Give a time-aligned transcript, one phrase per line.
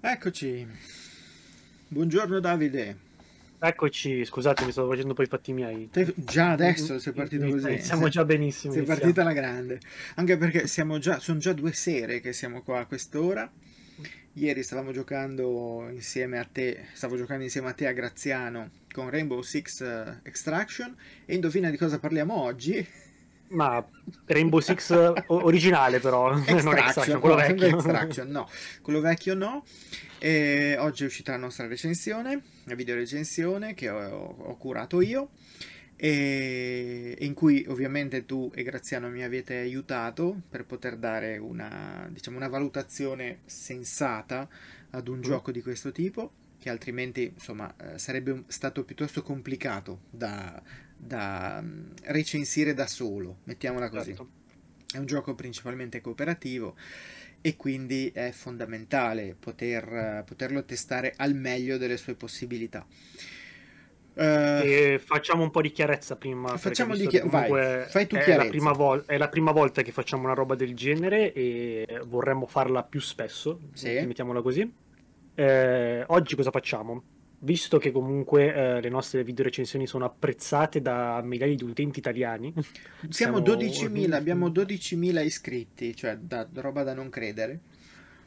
[0.00, 0.64] Eccoci.
[1.88, 2.96] Buongiorno Davide.
[3.58, 5.88] Eccoci, scusate, mi stavo facendo poi i fatti miei.
[5.90, 7.80] Te- già adesso sei partito così.
[7.80, 8.72] Siamo già benissimo.
[8.72, 9.00] Sei iniziamo.
[9.00, 9.80] partita alla grande.
[10.14, 13.50] Anche perché siamo già, sono già due sere che siamo qua a quest'ora.
[14.34, 19.42] Ieri stavamo giocando insieme a te, stavo giocando insieme a te a Graziano con Rainbow
[19.42, 20.94] Six eh, Extraction
[21.24, 22.86] e indovina di cosa parliamo oggi?
[23.50, 23.84] Ma
[24.26, 27.66] Rainbow Six o- originale però, non Extraction, quello vecchio.
[27.66, 28.48] Extraction, no,
[28.82, 29.64] quello vecchio no.
[30.18, 35.30] E oggi è uscita la nostra recensione, la video recensione che ho, ho curato io
[36.00, 42.36] e in cui ovviamente tu e Graziano mi avete aiutato per poter dare una, diciamo,
[42.36, 44.48] una valutazione sensata
[44.90, 45.22] ad un Mm.
[45.22, 50.60] gioco di questo tipo che altrimenti insomma eh, sarebbe stato piuttosto complicato da,
[50.98, 54.10] da mm, recensire da solo, mettiamola così.
[54.14, 54.28] Certo.
[54.92, 56.74] È un gioco principalmente cooperativo
[57.40, 62.86] e quindi è fondamentale poter, poterlo testare al meglio delle sue possibilità.
[64.20, 66.56] E facciamo un po' di chiarezza prima.
[66.56, 68.42] Facciamo di chi- che comunque vai, fai tu è chiarezza.
[68.44, 72.46] La prima vol- è la prima volta che facciamo una roba del genere e vorremmo
[72.46, 73.90] farla più spesso, Sì.
[74.04, 74.68] mettiamola così.
[75.36, 77.02] Eh, oggi cosa facciamo?
[77.40, 82.52] Visto che comunque eh, le nostre video recensioni sono apprezzate da migliaia di utenti italiani,
[83.10, 87.60] siamo siamo- 12.000, abbiamo 12.000 iscritti, cioè da, roba da non credere.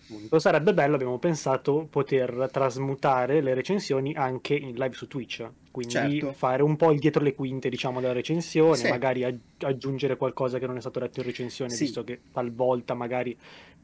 [0.10, 5.46] appunto, sarebbe bello, abbiamo pensato, poter trasmutare le recensioni anche in live su Twitch.
[5.72, 6.32] Quindi Certo.
[6.34, 8.90] fare un po' il dietro le quinte, diciamo, della recensione, Sì.
[8.90, 11.84] magari ag- aggiungere qualcosa che non è stato letto in recensione, Sì.
[11.84, 13.38] visto che talvolta magari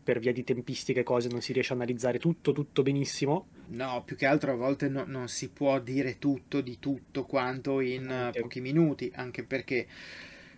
[0.08, 3.48] per via di tempistiche e cose non si riesce a analizzare tutto, tutto benissimo.
[3.72, 7.82] No, più che altro a volte no- non si può dire tutto di tutto quanto
[7.82, 8.40] in eh, Anche.
[8.40, 9.86] pochi minuti, anche perché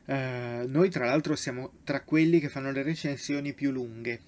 [0.05, 4.19] eh, noi tra l'altro siamo tra quelli che fanno le recensioni più lunghe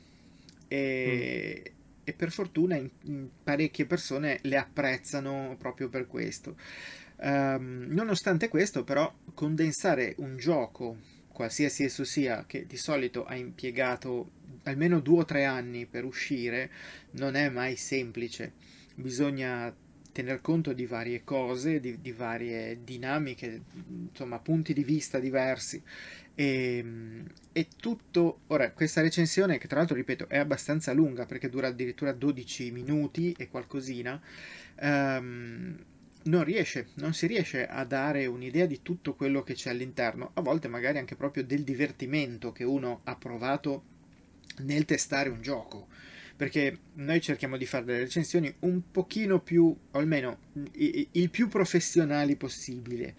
[0.67, 1.71] e,
[2.03, 6.55] e per fortuna in- in parecchie persone le apprezzano proprio per questo.
[7.19, 10.97] Ehm, nonostante questo, però, condensare un gioco,
[11.31, 16.71] qualsiasi esso sia, che di solito ha impiegato almeno due o tre anni per uscire,
[17.11, 18.53] non è mai semplice.
[18.95, 19.73] Bisogna
[20.11, 23.61] tener conto di varie cose, di, di varie dinamiche,
[24.09, 25.81] insomma, punti di vista diversi.
[26.35, 26.85] E,
[27.51, 28.41] e tutto.
[28.47, 33.33] Ora, questa recensione, che tra l'altro, ripeto, è abbastanza lunga perché dura addirittura 12 minuti
[33.37, 34.21] e qualcosina.
[34.75, 35.85] ehm,
[36.23, 40.41] non riesce, non si riesce a dare un'idea di tutto quello che c'è all'interno, a
[40.41, 43.83] volte magari anche proprio del divertimento che uno ha provato
[44.59, 45.87] nel testare un gioco
[46.41, 50.39] perché noi cerchiamo di fare delle recensioni un pochino più, o almeno
[50.71, 53.13] il più professionali possibile.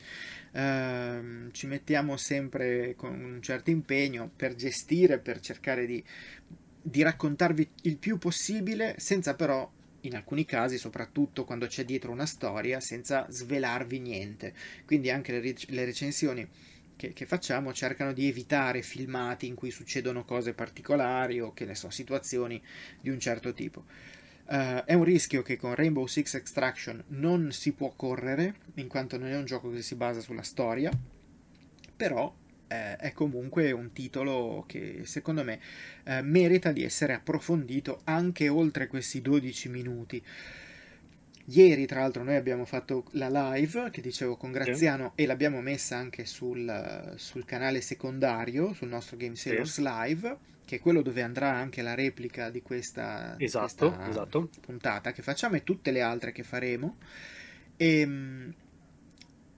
[0.50, 6.02] Ehm, ci mettiamo sempre con un certo impegno per gestire, per cercare di,
[6.82, 9.70] di raccontarvi il più possibile, senza però,
[10.00, 14.52] in alcuni casi, soprattutto quando c'è dietro una storia, senza svelarvi niente.
[14.84, 16.48] Quindi anche le, ric- le recensioni
[17.02, 21.74] che, che facciamo cercano di evitare filmati in cui succedono cose particolari o che ne
[21.74, 22.62] so, situazioni
[23.00, 23.84] di un certo tipo.
[24.48, 29.18] Eh, è un rischio che con Rainbow Six Extraction non si può correre, in quanto
[29.18, 30.92] non è un gioco che si basa sulla storia,
[31.96, 32.32] però
[32.68, 35.58] eh, è comunque un titolo che secondo me
[36.04, 40.22] eh, merita di essere approfondito anche oltre questi 12 minuti.
[41.46, 45.96] Ieri, tra l'altro, noi abbiamo fatto la live che dicevo con Graziano e l'abbiamo messa
[45.96, 51.52] anche sul, sul canale secondario, sul nostro Game Sailors Live, che è quello dove andrà
[51.52, 54.50] anche la replica di questa, Esatto, questa esatto.
[54.60, 56.96] puntata che facciamo e tutte le altre che faremo.
[57.76, 58.52] E,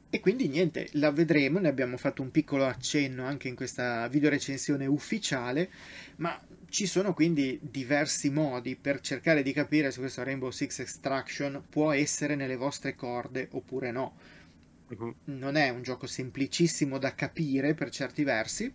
[0.09, 4.87] e quindi niente, la vedremo, ne abbiamo fatto un piccolo accenno anche in questa videorecensione
[4.87, 5.71] ufficiale,
[6.17, 6.41] ma
[6.75, 11.93] ci sono quindi diversi modi per cercare di capire se questo Rainbow Six Extraction può
[11.93, 14.17] essere nelle vostre corde oppure no.
[14.89, 15.15] Mhm.
[15.27, 18.75] Non è un gioco semplicissimo da capire per certi versi,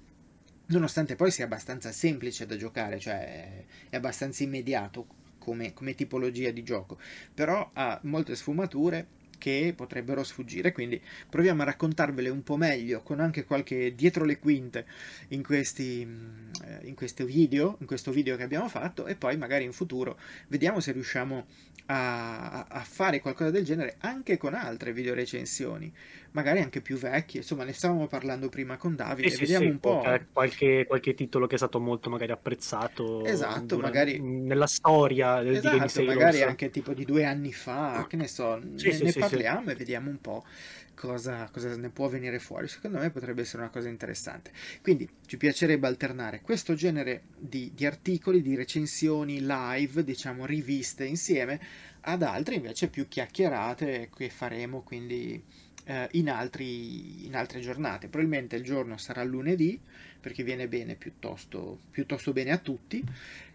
[0.68, 5.06] nonostante poi sia abbastanza semplice da giocare, cioè è abbastanza immediato
[5.38, 6.98] come, come tipologia di gioco,
[7.34, 9.08] però ha molte sfumature
[9.40, 14.38] che potrebbero sfuggire, quindi proviamo a raccontarvele un po' meglio con anche qualche dietro le
[14.38, 14.86] quinte
[15.30, 19.64] in questi eh, in questo video, in questo video che abbiamo fatto e poi magari
[19.64, 21.46] in futuro vediamo se riusciamo
[21.88, 25.92] a, a fare qualcosa del genere anche con altre video recensioni,
[26.32, 29.80] magari anche più vecchie, insomma ne stavamo parlando prima con Davide, Sì, vediamo sì, un
[29.80, 30.00] po'.
[30.32, 35.54] qualche- Qualche, titolo che è stato molto magari apprezzato Esatto, durante- magari- nella storia del
[35.56, 36.16] di Game Esatto, Sailors.
[36.18, 39.76] magari anche tipo di due anni fa, che ne so, Sì, ne, ne parliamo e
[39.76, 40.44] vediamo un po'
[40.96, 42.68] cosa, cosa, ne può venire fuori.
[42.68, 44.52] Secondo me potrebbe essere una cosa interessante.
[44.82, 51.60] Quindi ci piacerebbe alternare questo genere di, di articoli, di recensioni live, diciamo riviste insieme,
[52.02, 55.42] ad altre invece più chiacchierate che faremo quindi
[55.90, 58.08] eh, in, altri, in altre giornate.
[58.08, 59.80] Probabilmente il giorno sarà lunedì
[60.22, 63.04] perché viene bene piuttosto, piuttosto bene a tutti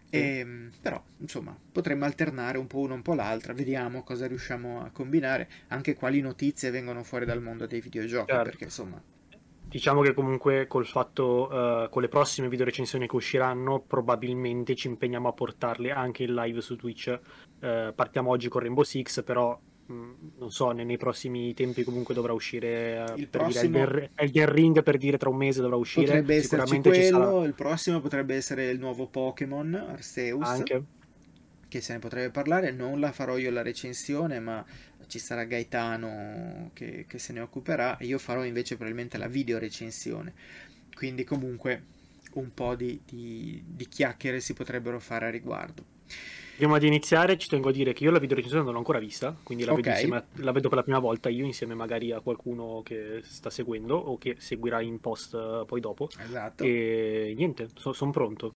[0.09, 4.81] e, ehm, però, insomma, potremmo alternare un po' uno un po' l'altra, vediamo cosa riusciamo
[4.81, 8.43] a combinare, anche quali notizie vengono fuori dal mondo dei videogiochi, certo.
[8.43, 9.01] perché insomma...
[9.67, 14.87] Diciamo che comunque col fatto, uh, con le prossime video recensioni che usciranno, probabilmente ci
[14.87, 17.19] impegniamo a portarle anche in live su Twitch.
[17.59, 23.05] Uh, partiamo oggi con Rainbow Six, però non so, nei, prossimi tempi comunque dovrà uscire
[23.17, 23.77] il prossimo...
[23.77, 26.05] Elden, Elden Ring per dire tra un mese dovrà uscire.
[26.05, 30.83] potrebbe esserci quello, il prossimo potrebbe essere il nuovo Pokémon Arceus anche.
[31.67, 32.71] che se ne potrebbe parlare.
[32.71, 34.65] Non la farò io la recensione ma
[35.07, 37.97] ci sarà Gaetano che, che se ne occuperà.
[37.97, 40.33] E io farò invece probabilmente la video recensione.
[40.95, 41.93] Quindi comunque
[42.33, 45.93] un po' di, di, di chiacchiere si potrebbero fare a riguardo
[46.55, 48.97] Prima di iniziare ci tengo a dire che io la video recensione non l'ho ancora
[48.97, 49.83] vista, quindi la, okay.
[49.83, 53.49] vedo insieme, la, vedo per la prima volta io insieme magari a qualcuno che sta
[53.49, 56.07] seguendo o che seguirà in post uh, poi dopo.
[56.17, 56.63] Esatto.
[56.63, 58.53] E niente, so, sono pronto.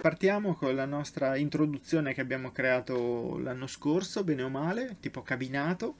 [0.00, 5.94] Partiamo con la nostra introduzione che abbiamo creato l'anno scorso, bene o male, tipo cabinato,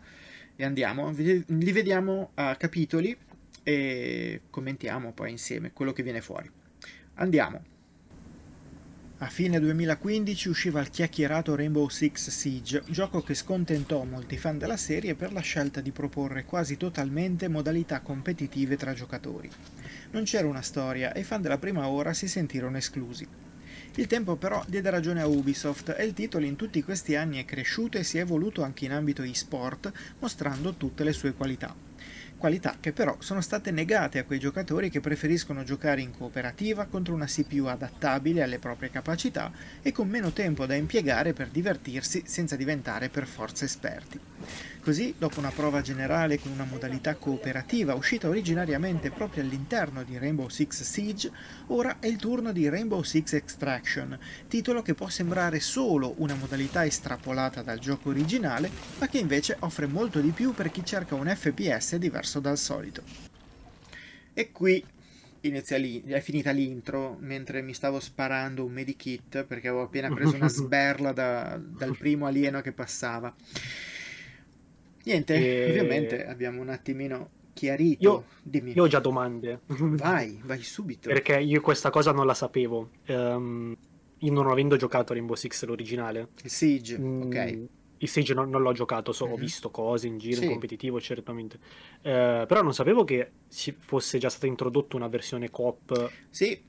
[0.57, 3.17] e andiamo, li vediamo a capitoli
[3.63, 6.51] e commentiamo poi insieme quello che viene fuori.
[7.15, 7.71] Andiamo.
[9.19, 14.77] A fine 2015 usciva il chiacchierato Rainbow Six Siege, gioco che scontentò molti fan della
[14.77, 19.49] serie per la scelta di proporre quasi totalmente modalità competitive tra giocatori.
[20.11, 23.25] Non c'era una storia e i fan della prima ora si sentirono esclusi.
[23.95, 27.45] Il tempo però diede ragione a Ubisoft e il titolo in tutti questi anni è
[27.45, 31.92] cresciuto e si è evoluto anche in ambito e-sport, mostrando tutte le sue qualità
[32.43, 37.15] qualità che però sono state negate a quei giocatori che preferiscono giocare in cooperativa contro
[37.15, 42.57] una CPU adattabile alle proprie capacità e con meno tempo da impiegare per divertirsi senza
[42.57, 44.19] diventare per forza esperti.
[44.83, 50.49] Così, dopo una prova generale con una modalità cooperativa uscita originariamente proprio all'interno di Rainbow
[50.49, 51.31] Six Siege,
[51.69, 54.19] ora è il turno di Rainbow Six Extraction,
[54.49, 58.69] titolo che può sembrare solo una modalità estrapolata dal gioco originale,
[58.99, 63.05] ma che invece offre molto di più per chi cerca un FPS diverso dal solito.
[64.35, 64.85] E qui
[65.77, 70.49] lì, è finita l'intro mentre mi stavo sparando un medikit perché avevo appena preso una
[70.51, 73.33] sberla da, dal primo alieno che passava.
[75.05, 75.69] Niente, e...
[75.71, 78.03] ovviamente abbiamo un attimino chiarito.
[78.03, 78.73] Io, Dimmi.
[78.73, 79.61] io ho già domande.
[79.67, 81.09] Vai, vai subito.
[81.09, 82.91] Perché io questa cosa non la sapevo.
[83.09, 83.77] Um,
[84.19, 86.29] io non avendo giocato Rainbow Six l'originale.
[86.43, 87.59] Il Siege, mm, ok.
[87.99, 89.33] Il Siege non, non l'ho giocato, so, mm-hmm.
[89.33, 89.43] ho mhm.
[89.43, 90.45] visto cose in giro, sì.
[90.45, 91.59] in competitivo, certamente.
[91.99, 93.31] Uh, però non sapevo che
[93.79, 96.11] fosse già stata introdotta una versione coop.
[96.29, 96.61] Sì,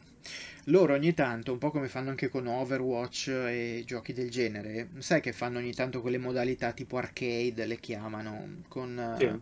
[0.66, 5.22] loro ogni tanto, un po' come fanno anche con Overwatch e giochi del genere, sai
[5.22, 9.26] che fanno ogni tanto quelle modalità tipo arcade, le chiamano, con sì.
[9.26, 9.42] uh,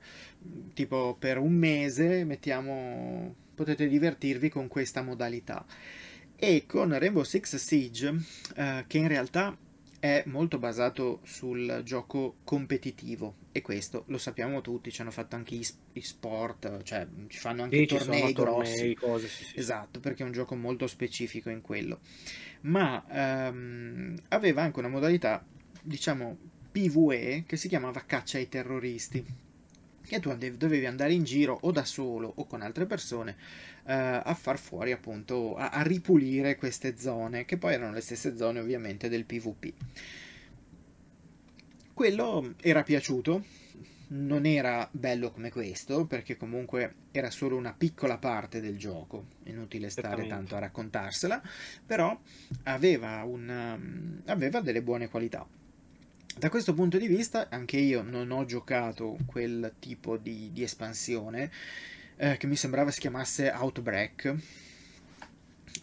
[0.74, 5.66] tipo per un mese mettiamo potete divertirvi con questa modalità.
[6.36, 9.56] E con Rainbow Six Siege, uh, che in realtà
[10.02, 15.56] è molto basato sul gioco competitivo e questo lo sappiamo tutti, ci hanno fatto anche
[15.56, 18.74] gli sport, cioè ci fanno anche sì, tornei grossi.
[18.74, 19.60] Tornei, cose, sì, sì.
[19.60, 22.00] Esatto, perché è un gioco molto specifico in quello.
[22.62, 23.06] Ma
[23.52, 25.46] um, aveva anche una modalità,
[25.84, 26.36] diciamo,
[26.72, 29.24] PvE che si chiamava caccia ai terroristi
[30.04, 33.38] che tu dovevi andare in giro o da solo o con altre persone
[33.84, 38.60] a far fuori appunto a, a, ripulire queste zone che poi erano le stesse zone
[38.60, 39.74] ovviamente del PvP
[41.94, 43.44] quello era piaciuto
[44.14, 49.90] non era bello come questo perché comunque era solo una piccola parte del gioco inutile
[49.90, 51.42] stare tanto a raccontarsela
[51.86, 52.20] però
[52.64, 55.48] aveva, un, aveva delle buone qualità.
[56.38, 61.52] Da questo punto di vista, anche io non ho giocato quel tipo di, di espansione
[62.22, 64.36] eh, che mi sembrava si chiamasse Outbreak.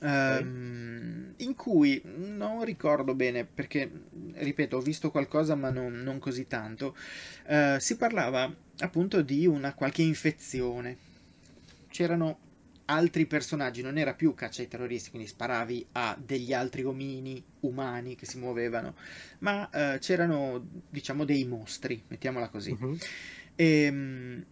[0.01, 3.91] Um, in cui non ricordo bene perché,
[4.35, 6.97] ripeto, ho visto qualcosa ma non, non così tanto.
[7.49, 10.97] Uh, si parlava appunto di una qualche infezione.
[11.91, 12.39] C'erano
[12.85, 18.15] altri personaggi, non era più caccia ai terroristi, quindi sparavi a degli altri omini umani
[18.15, 18.95] che si muovevano,
[19.41, 22.71] ma uh, c'erano, diciamo, dei mostri, mettiamola così.
[22.71, 22.97] Uh-huh.
[23.57, 24.45] E, ehm,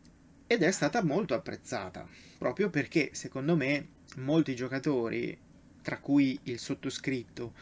[0.47, 2.07] ed è stata molto apprezzata,
[2.39, 5.37] proprio perché, secondo me, molti giocatori
[5.87, 7.53] tra cui il sottoscritto,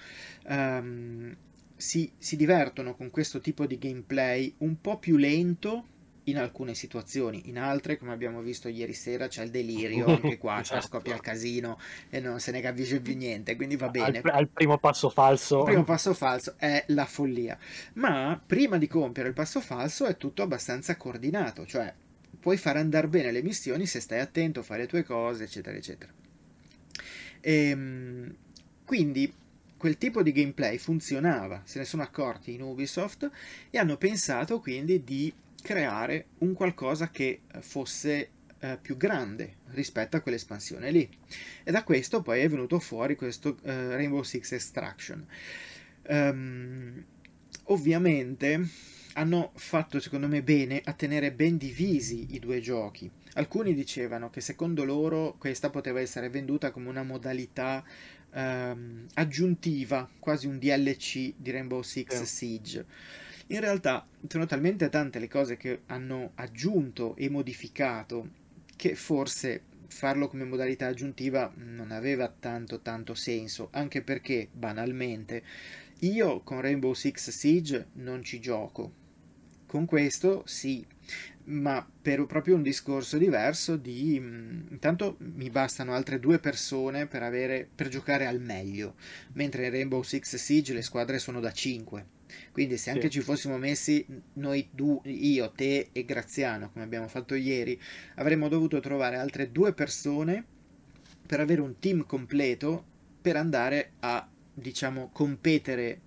[0.49, 1.37] um,
[1.77, 5.89] si, si divertono con questo tipo di gameplay un po' più lento
[6.25, 10.61] in alcune situazioni, in altre, come abbiamo visto ieri sera, c'è il delirio, anche qua
[10.61, 10.81] esatto.
[10.81, 14.21] cioè, scoppia il casino e non se ne capisce più niente, quindi va bene.
[14.25, 15.59] Al, al, primo passo falso.
[15.59, 17.59] Il primo passo falso è la follia,
[17.95, 21.93] ma prima di compiere il passo falso è tutto abbastanza coordinato, cioè
[22.45, 26.13] puoi far andare bene le missioni se stai attento, fare le tue cose, eccetera, eccetera.
[27.41, 28.37] E, ehm,
[28.85, 29.33] quindi
[29.79, 33.31] quel tipo di gameplay funzionava, se ne sono accorti in Ubisoft
[33.71, 35.33] e hanno pensato quindi di
[35.63, 41.09] creare un qualcosa che fosse eh, più grande rispetto a quell'espansione lì.
[41.63, 45.27] E da questo poi è venuto fuori questo eh, Rainbow Six Extraction.
[46.09, 47.03] Um,
[47.69, 53.11] ovviamente hanno fatto secondo me bene a tenere ben divisi i due giochi.
[53.35, 57.85] Alcuni dicevano che secondo loro questa poteva essere venduta come una modalità
[58.33, 62.87] ehm, aggiuntiva, quasi un DLC di Rainbow Six Siege.
[63.49, 68.43] In realtà sono talmente tante le cose che hanno aggiunto e modificato
[68.77, 75.43] che forse farlo come modalità aggiuntiva non aveva tanto tanto senso, anche perché banalmente
[76.01, 79.03] io con Rainbow Six Siege non ci gioco.
[79.75, 80.87] Con questo sì,
[81.47, 87.69] ma per proprio un discorso diverso di intanto mi bastano altre due persone per, avere,
[87.75, 88.95] per giocare al meglio,
[89.33, 92.07] mentre in Rainbow Six Siege le squadre sono da 5
[92.53, 93.19] quindi se anche sì.
[93.19, 97.77] ci fossimo messi noi due, io, te e Graziano, come abbiamo fatto ieri,
[98.15, 100.45] avremmo dovuto trovare altre due persone
[101.27, 102.85] per avere un team completo
[103.21, 106.03] per andare a, diciamo, competere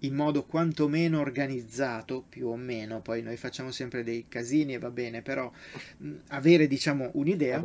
[0.00, 4.90] in modo quantomeno organizzato, più o meno, poi noi facciamo sempre dei casini e va
[4.90, 5.50] bene, però
[5.98, 7.64] mh, avere diciamo un'idea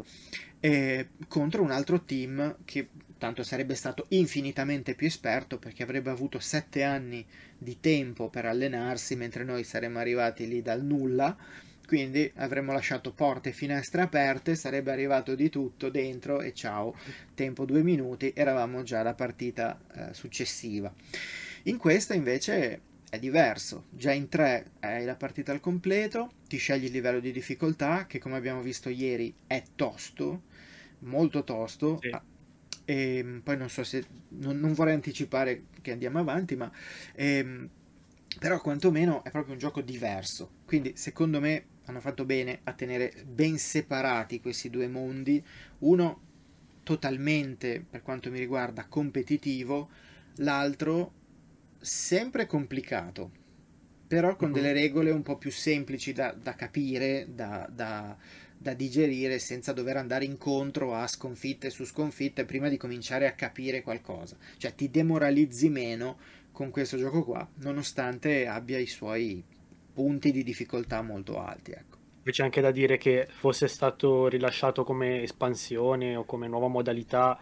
[0.59, 6.39] eh, contro un altro team che tanto sarebbe stato infinitamente più esperto perché avrebbe avuto
[6.39, 7.25] sette anni
[7.57, 11.35] di tempo per allenarsi mentre noi saremmo arrivati lì dal nulla
[11.87, 16.95] quindi avremmo lasciato porte e finestre aperte sarebbe arrivato di tutto dentro e ciao
[17.35, 20.93] tempo due minuti eravamo già alla partita eh, successiva
[21.65, 23.85] in questa invece è diverso.
[23.91, 28.19] Già in tre hai la partita al completo ti scegli il livello di difficoltà che
[28.19, 30.43] come abbiamo visto ieri è tosto
[30.99, 31.99] molto tosto.
[32.01, 32.09] Sì.
[32.87, 36.71] E ehm, poi non so se non, non, vorrei anticipare che andiamo avanti, ma
[37.15, 37.67] ehm,
[38.39, 40.51] però quantomeno è proprio un gioco diverso.
[40.65, 45.43] Quindi secondo me hanno fatto bene a tenere ben separati questi due mondi,
[45.79, 46.21] uno
[46.83, 49.89] totalmente per quanto mi riguarda competitivo,
[50.37, 51.23] l'altro
[51.85, 53.31] sempre complicato,
[54.07, 54.55] però con uh-huh.
[54.55, 58.17] delle regole un po' più semplici da, da capire, da, da
[58.57, 63.81] da digerire senza dover andare incontro a sconfitte su sconfitte prima di cominciare a capire
[63.81, 64.37] qualcosa.
[64.57, 66.17] Cioè ti demoralizzi meno
[66.51, 69.43] con questo gioco qua, nonostante abbia i suoi
[69.93, 71.71] punti di difficoltà molto alti.
[71.71, 71.97] Ecco.
[72.23, 77.37] C'è anche da dire che fosse stato rilasciato come espansione o come nuova modalità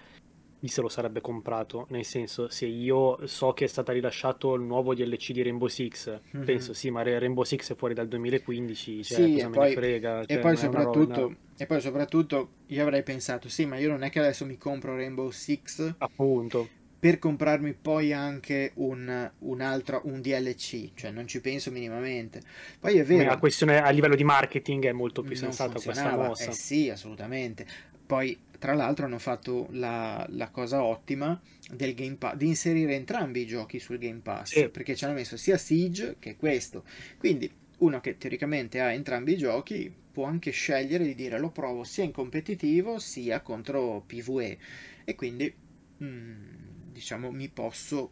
[0.63, 4.62] chi se lo sarebbe comprato, nel senso se io so che è stato rilasciato il
[4.62, 6.46] nuovo DLC di Rainbow Six, mm-hmm.
[6.46, 9.75] penso sì, ma Rainbow Six è fuori dal 2015, cioè sì, cosa me poi, ne
[9.75, 10.25] frega.
[10.25, 14.10] Cioè, e, poi soprattutto, e poi soprattutto io avrei pensato, sì, ma io non è
[14.10, 20.22] che adesso mi compro Rainbow Six appunto per comprarmi poi anche un, un, altro un
[20.22, 22.41] DLC, cioè non ci penso minimamente.
[22.79, 23.25] Poi è vero.
[23.25, 26.51] La questione a livello di marketing è molto più sensata questa mossa.
[26.51, 27.67] Eh sì, assolutamente.
[28.05, 31.38] Poi tra l'altro hanno fatto la, la cosa ottima
[31.69, 34.69] del Game Pass, di inserire entrambi i giochi sul Game Pass, sì.
[34.69, 36.86] perché ci hanno messo sia Siege che questo.
[37.17, 41.83] Quindi uno che teoricamente ha entrambi i giochi può anche scegliere di dire lo provo
[41.83, 44.57] sia in competitivo sia contro PvE
[45.03, 45.53] e quindi
[45.98, 46.45] mh, mm,
[46.93, 48.12] diciamo mi posso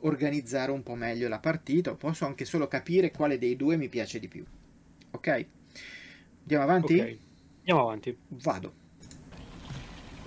[0.00, 4.18] organizzare un po' meglio la partita, posso anche solo capire quale dei due mi piace
[4.18, 4.44] di più.
[5.10, 5.46] Ok?
[6.40, 6.98] Andiamo avanti?
[6.98, 7.18] Ok,
[7.58, 8.16] andiamo avanti.
[8.28, 8.80] Vado.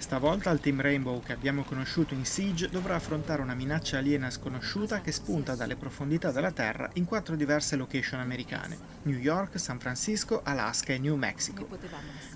[0.05, 5.01] Stavolta il Team Rainbow che abbiamo conosciuto in Siege dovrà affrontare una minaccia aliena sconosciuta
[5.01, 10.41] che spunta dalle profondità della Terra in quattro diverse location americane: New York, San Francisco,
[10.43, 11.67] Alaska e New Mexico.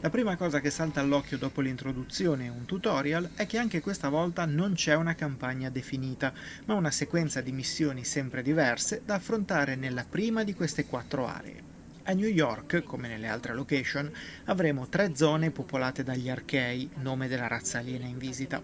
[0.01, 4.09] La prima cosa che salta all'occhio dopo l'introduzione e un tutorial è che anche questa
[4.09, 6.33] volta non c'è una campagna definita,
[6.65, 11.68] ma una sequenza di missioni sempre diverse da affrontare nella prima di queste quattro aree.
[12.09, 14.11] A New York, come nelle altre location,
[14.45, 18.59] avremo tre zone popolate dagli archei, nome della razza aliena in visita.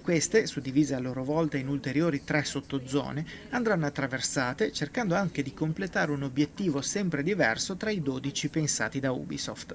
[0.00, 6.12] Queste, suddivise a loro volta in ulteriori tre sottozone, andranno attraversate cercando anche di completare
[6.12, 9.74] un obiettivo sempre diverso tra i 12 pensati da Ubisoft.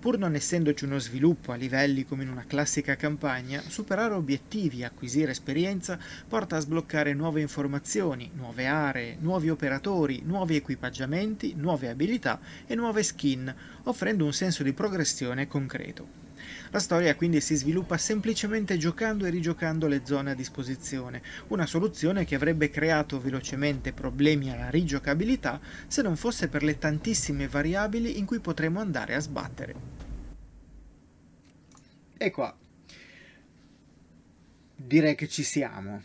[0.00, 4.84] Pur non essendoci uno sviluppo a livelli come in una classica campagna, superare obiettivi e
[4.84, 12.38] acquisire esperienza porta a sbloccare nuove informazioni, nuove aree, nuovi operatori, nuovi equipaggiamenti, nuove abilità
[12.64, 13.52] e nuove skin,
[13.82, 16.27] offrendo un senso di progressione concreto.
[16.70, 22.24] La storia quindi si sviluppa semplicemente giocando e rigiocando le zone a disposizione, una soluzione
[22.24, 28.26] che avrebbe creato velocemente problemi alla rigiocabilità se non fosse per le tantissime variabili in
[28.26, 29.74] cui potremo andare a sbattere.
[32.16, 32.56] E qua
[34.74, 36.02] direi che ci siamo,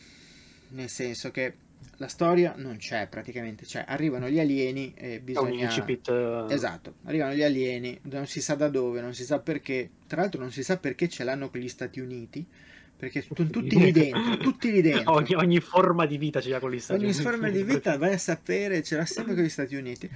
[0.70, 1.56] nel senso che
[2.04, 5.64] la storia non c'è praticamente, cioè arrivano gli alieni e bisogna...
[5.64, 6.10] incipit...
[6.10, 6.54] Eh.
[6.54, 10.42] Esatto, arrivano gli alieni, non si sa da dove, non si sa perché, tra l'altro
[10.42, 12.46] non si sa perché ce l'hanno con gli Stati Uniti,
[12.98, 15.14] perché sono tutti lì dentro, tutti lì dentro.
[15.14, 17.26] ogni, ogni, forma di vita ce l'ha con gli Stati ogni Uniti.
[17.26, 20.10] Ogni forma di vita vai a sapere, ce l'ha sempre con gli Stati Uniti.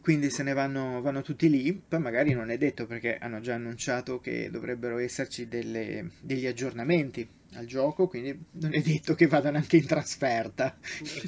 [0.00, 3.54] Quindi se ne vanno, vanno, tutti lì, poi magari non è detto perché hanno già
[3.54, 9.58] annunciato che dovrebbero esserci delle, degli aggiornamenti al gioco, quindi non è detto che vadano
[9.58, 10.76] anche in trasferta.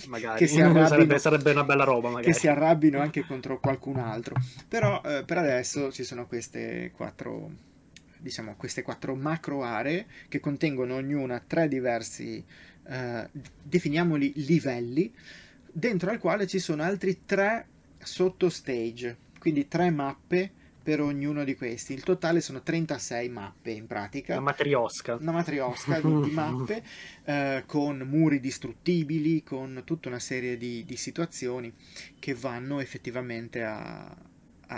[0.07, 2.09] Magari, che si sarebbe, sarebbe, una bella roba.
[2.09, 2.33] Magari.
[2.33, 4.37] Che si arrabbino anche contro qualcun altro.
[4.69, 7.50] Però eh, per adesso ci sono queste quattro,
[8.19, 12.43] diciamo, queste quattro macro aree che contengono ognuna tre diversi,
[12.88, 13.29] eh,
[13.62, 15.12] definiamoli livelli,
[15.71, 17.67] dentro al quale ci sono altri tre
[18.02, 20.50] sottostage, quindi tre mappe
[20.82, 21.92] per ognuno di questi.
[21.92, 24.35] Il totale sono 36 mappe in pratica.
[24.35, 25.14] Una matriosca.
[25.16, 26.82] Una matriosca di, di mappe
[27.25, 31.73] eh, con muri distruttibili, con tutta una serie di, di situazioni
[32.18, 34.14] che vanno effettivamente a,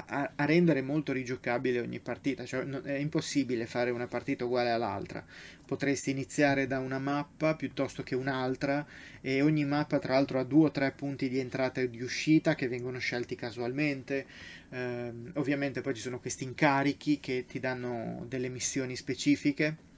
[0.07, 4.71] a, a, rendere molto rigiocabile ogni partita, cioè no, è impossibile fare una partita uguale
[4.71, 5.25] all'altra.
[5.65, 8.85] Potresti iniziare da una mappa piuttosto che un'altra
[9.21, 12.55] e ogni mappa tra l'altro ha due o tre punti di entrata e di uscita
[12.55, 14.27] che vengono scelti casualmente.
[14.71, 19.93] Eh, ovviamente poi ci sono questi incarichi che ti danno delle missioni specifiche.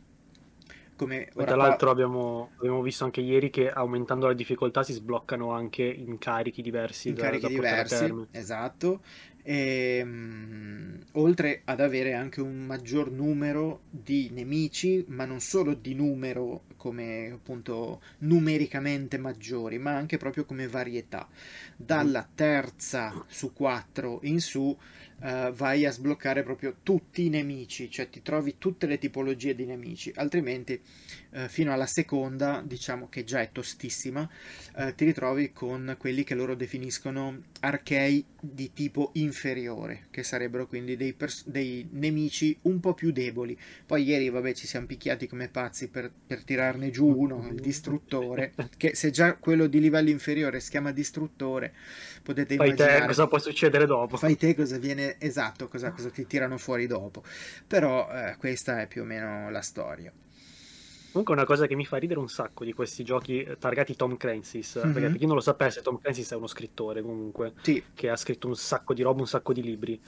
[0.96, 5.82] Come tra l'altro abbiamo, abbiamo, visto anche ieri che aumentando la difficoltà si sbloccano anche
[5.82, 7.08] incarichi diversi.
[7.08, 9.02] Incarichi da, da diversi, esatto
[9.48, 15.94] e, um, oltre ad avere anche un maggior numero di nemici, ma non solo di
[15.94, 21.28] numero come appunto numericamente maggiori, ma anche proprio come varietà.
[21.76, 24.76] Dalla terza su quattro in su
[25.20, 29.64] uh, vai a sbloccare proprio tutti i nemici, cioè ti trovi tutte le tipologie di
[29.64, 30.80] nemici, altrimenti
[31.30, 34.28] uh, fino alla seconda, diciamo che già è tostissima,
[34.76, 40.96] uh, ti ritrovi con quelli che loro definiscono archei di tipo inferiore, che sarebbero quindi
[40.96, 43.58] dei, pers- dei nemici un po' più deboli.
[43.84, 48.52] Poi ieri, vabbè, ci siamo picchiati come pazzi per, per tirarne giù uno, il distruttore,
[48.76, 51.74] che se già quello di livello inferiore si chiama distruttore,
[52.26, 53.00] potete fai immaginare...
[53.00, 54.16] te cosa può succedere dopo.
[54.16, 57.22] Fai te cosa viene, esatto, cosa, cosa ti tirano fuori dopo.
[57.66, 60.12] Però eh, questa è più o meno la storia.
[61.16, 64.16] Comunque una cosa che mi fa ridere un sacco di questi giochi eh, targati Tom
[64.18, 64.92] Clancy's, mm-hmm.
[64.92, 67.82] perché per chi non lo sapesse Tom Clancy's è uno scrittore comunque, sì.
[67.94, 69.98] che ha scritto un sacco di roba, un sacco di libri.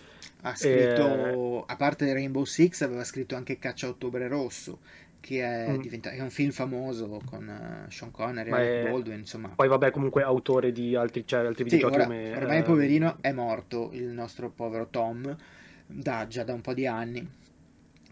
[0.42, 1.64] Ha scritto, e...
[1.66, 4.80] a parte Rainbow Six, aveva scritto anche Caccia a Ottobre Rosso,
[5.20, 5.80] che è, mm.
[5.80, 9.48] diventato, è un film famoso con uh, Sean Connery, e Baldwin, insomma.
[9.48, 12.36] Poi vabbè, comunque autore di altri, cioè, altri videogiochi ora, come...
[12.36, 12.64] Ormai uh...
[12.64, 15.36] poverino è morto, il nostro povero Tom,
[15.86, 17.36] da, già da un po' di anni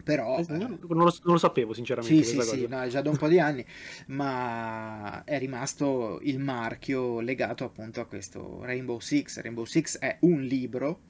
[0.07, 0.37] però...
[0.37, 2.23] Eh, non, lo, non, lo, sapevo sinceramente.
[2.23, 3.65] Sì, sì, sì, no, già da un po' di anni,
[4.07, 9.41] ma è rimasto il marchio legato appunto a questo Rainbow Six.
[9.41, 11.01] Rainbow Six è un libro,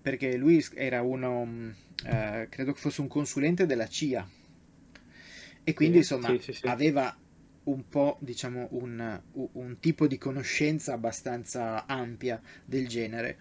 [0.00, 1.70] perché lui era uno, mm,
[2.06, 4.26] eh, credo che fosse un consulente della CIA,
[5.68, 7.14] e quindi sì, insomma sì, sì, aveva
[7.64, 13.38] un po' diciamo un, un tipo di conoscenza abbastanza ampia del genere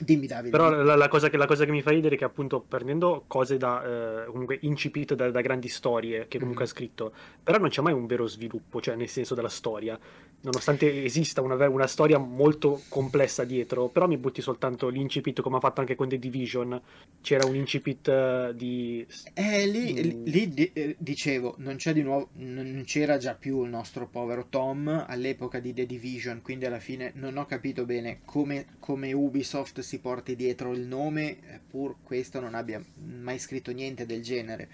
[0.00, 0.50] Dimmi Davide.
[0.50, 3.24] Però la, la, cosa che, la, cosa che, mi fa ridere è che appunto prendendo
[3.26, 6.66] cose da eh, comunque incipit da, da, grandi storie che comunque mm.
[6.66, 9.98] ha scritto, però non c'è mai un vero sviluppo, cioè nel senso della storia
[10.42, 15.60] nonostante esista una, una, storia molto complessa dietro, però mi butti soltanto l'incipit come ha
[15.60, 16.80] fatto anche con The Division.
[17.20, 19.06] C'era un incipit uh, di...
[19.34, 20.24] Eh, lì, mm.
[20.24, 24.46] lì di, eh, dicevo, non c'è di nuovo, non c'era già più il nostro povero
[24.48, 29.80] Tom all'epoca di The Division, quindi alla fine non ho capito bene come, come Ubisoft
[29.82, 34.68] si porti dietro il nome, pur questo non abbia mai scritto niente del genere.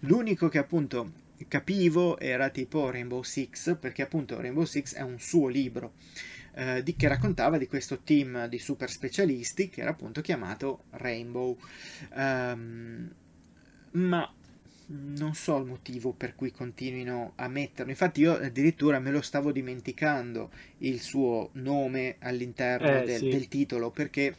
[0.00, 5.48] L'unico che appunto capivo era tipo Rainbow Six, perché appunto Rainbow Six è un suo
[5.48, 5.94] libro
[6.54, 11.56] eh, di, che raccontava di questo team di super specialisti che era appunto chiamato Rainbow.
[12.14, 13.10] Um,
[13.92, 14.32] ma
[14.90, 17.90] non so il motivo per cui continuino a metterlo.
[17.90, 23.28] Infatti, io addirittura me lo stavo dimenticando il suo nome all'interno eh, del, sì.
[23.28, 24.34] del, titolo perché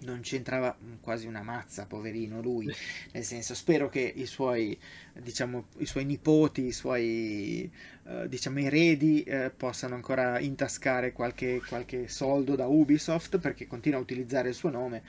[0.00, 2.70] non c'entrava quasi una mazza, poverino lui.
[3.12, 4.78] Nel senso, spero che i suoi,
[5.20, 7.70] diciamo, i suoi nipoti, i suoi,
[8.06, 14.02] eh, diciamo, eredi eh, possano ancora intascare qualche, qualche soldo da Ubisoft perché continua a
[14.02, 15.02] utilizzare il suo nome,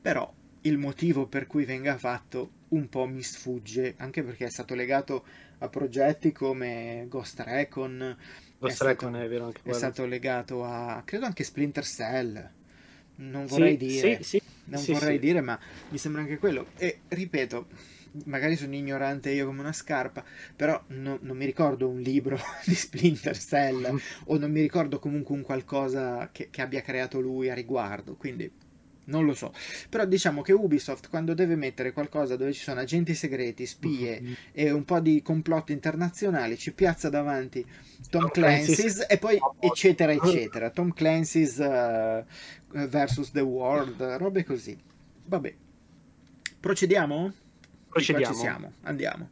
[0.00, 0.32] però
[0.62, 5.24] il motivo per cui venga fatto un po' mi sfugge, anche perché è stato legato
[5.58, 8.16] a progetti come Ghost Recon.
[8.58, 12.54] Ghost è Recon stato, è vero anche È stato legato a, credo anche Splinter Cell
[13.16, 15.58] non vorrei sì, dire, sì, sì, non vorrei dire, ma
[15.90, 16.68] mi sembra anche quello.
[16.76, 17.66] E ripeto,
[18.24, 20.24] magari sono ignorante io come una scarpa,
[20.54, 25.34] però no, non mi ricordo un libro di Splinter Cell o non mi ricordo comunque
[25.34, 28.50] un qualcosa che, che abbia creato lui a riguardo, quindi
[29.06, 29.52] non lo so.
[29.88, 34.32] Però diciamo che Ubisoft quando deve mettere qualcosa dove ci sono agenti segreti, spie mm-hmm.
[34.52, 37.64] e un po' di complotti internazionali, ci piazza davanti
[38.08, 40.70] Tom, Tom Clancy's, Clancy's, e poi eccetera eccetera.
[40.70, 42.24] Tom Clancy's uh,
[42.84, 44.76] versus The World, robe così.
[45.24, 45.54] Vabbè.
[46.60, 47.32] Procediamo?
[47.88, 48.34] Procediamo.
[48.34, 49.28] Ci siamo, andiamo.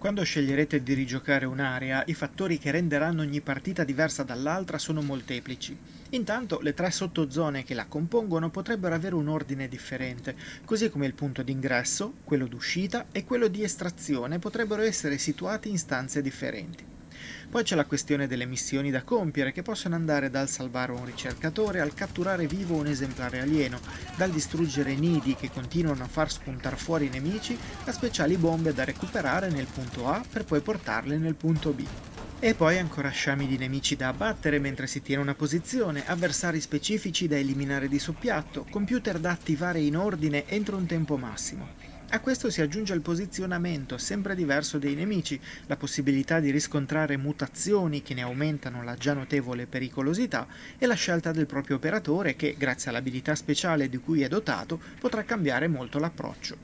[0.00, 5.76] Quando sceglierete di rigiocare un'area, i fattori che renderanno ogni partita diversa dall'altra sono molteplici.
[6.10, 10.34] Intanto le tre sottozone che la compongono potrebbero avere un ordine differente,
[10.64, 15.78] così come il punto d'ingresso, quello d'uscita e quello di estrazione potrebbero essere situati in
[15.78, 16.89] stanze differenti.
[17.50, 21.80] Poi c'è la questione delle missioni da compiere, che possono andare dal salvare un ricercatore
[21.80, 23.80] al catturare vivo un esemplare alieno,
[24.16, 28.84] dal distruggere nidi che continuano a far spuntare fuori i nemici a speciali bombe da
[28.84, 31.84] recuperare nel punto A per poi portarle nel punto B.
[32.42, 37.28] E poi ancora sciami di nemici da abbattere mentre si tiene una posizione, avversari specifici
[37.28, 41.68] da eliminare di soppiatto, computer da attivare in ordine entro un tempo massimo.
[42.12, 48.02] A questo si aggiunge il posizionamento sempre diverso dei nemici, la possibilità di riscontrare mutazioni
[48.02, 52.90] che ne aumentano la già notevole pericolosità e la scelta del proprio operatore che, grazie
[52.90, 56.56] all'abilità speciale di cui è dotato, potrà cambiare molto l'approccio.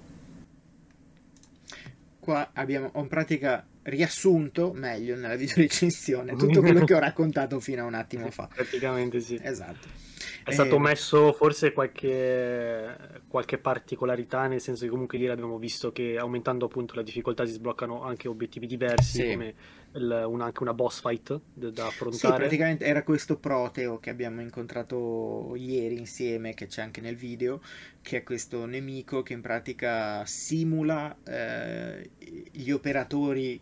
[2.18, 7.86] Qua abbiamo in pratica riassunto meglio nella videorecensione tutto quello che ho raccontato fino a
[7.86, 8.48] un attimo fa.
[8.52, 9.38] Praticamente sì.
[9.40, 10.05] Esatto.
[10.46, 16.16] È stato messo forse qualche, qualche, particolarità, nel senso che comunque lì abbiamo visto che
[16.16, 19.32] aumentando appunto la difficoltà si sbloccano anche obiettivi diversi, sì.
[19.32, 19.54] come
[19.94, 22.34] il, un, anche una boss fight da affrontare.
[22.34, 27.60] Sì, praticamente era questo Proteo che abbiamo incontrato ieri insieme, che c'è anche nel video,
[28.00, 32.10] che è questo nemico che in pratica simula eh,
[32.52, 33.60] gli operatori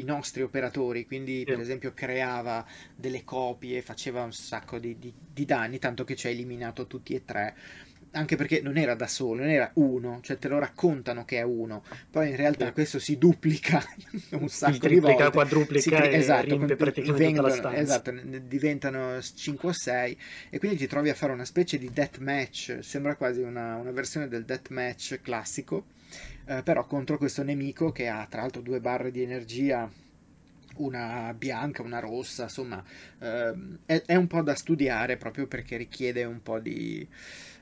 [0.00, 5.44] i nostri operatori, quindi per esempio creava delle copie, faceva un sacco di, di, di
[5.44, 7.54] danni, tanto che ci ha eliminato tutti e tre.
[8.12, 11.42] Anche perché non era da solo, non era uno, cioè te lo raccontano che è
[11.42, 12.72] uno, poi in realtà sì.
[12.72, 13.80] questo si duplica
[14.34, 16.58] un sacco si triplica, di volte, quadruplica si, esatto,
[17.12, 20.18] vengono, esatto, diventano 5 o 6
[20.50, 24.26] e quindi ti trovi a fare una specie di deathmatch, sembra quasi una, una versione
[24.26, 25.84] del deathmatch classico,
[26.46, 29.90] eh, però contro questo nemico che ha tra l'altro due barre di energia
[30.76, 32.82] una bianca, una rossa, insomma
[33.18, 33.54] eh,
[33.86, 37.06] è, è, un po' da studiare proprio perché richiede un po' di,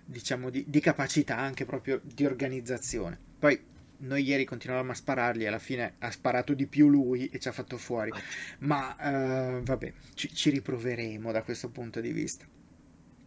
[0.05, 3.19] diciamo, di, di capacità anche proprio di organizzazione.
[3.39, 3.61] Poi
[4.01, 7.53] noi ieri continuavamo a sparargli, alla fine ha sparato di più lui e ci ha
[7.53, 8.13] fatto fuori,
[8.61, 12.47] ma eh, vabbè, ci, ci riproveremo da questo punto di vista.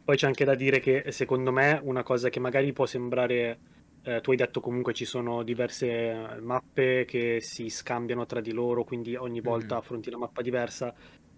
[0.04, 3.58] Poi c'è anche da dire che secondo me una cosa che magari può sembrare
[4.04, 8.84] eh, tu hai detto comunque ci sono diverse mappe che si scambiano tra di loro,
[8.84, 9.78] quindi ogni volta mm.
[9.78, 10.94] affronti una mappa diversa,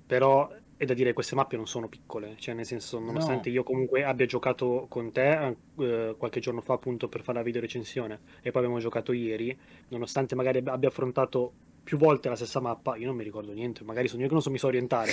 [0.06, 3.56] però è da dire che queste mappe non sono piccole, cioè nel senso, nonostante no.
[3.56, 7.62] io comunque abbia giocato con te eh, qualche giorno fa appunto per fare la video
[7.62, 9.58] recensione e poi abbiamo giocato ieri,
[9.90, 14.08] nonostante magari abbia affrontato più volte la stessa mappa, io non mi ricordo niente, magari
[14.08, 15.12] sono io che non so mi so orientare,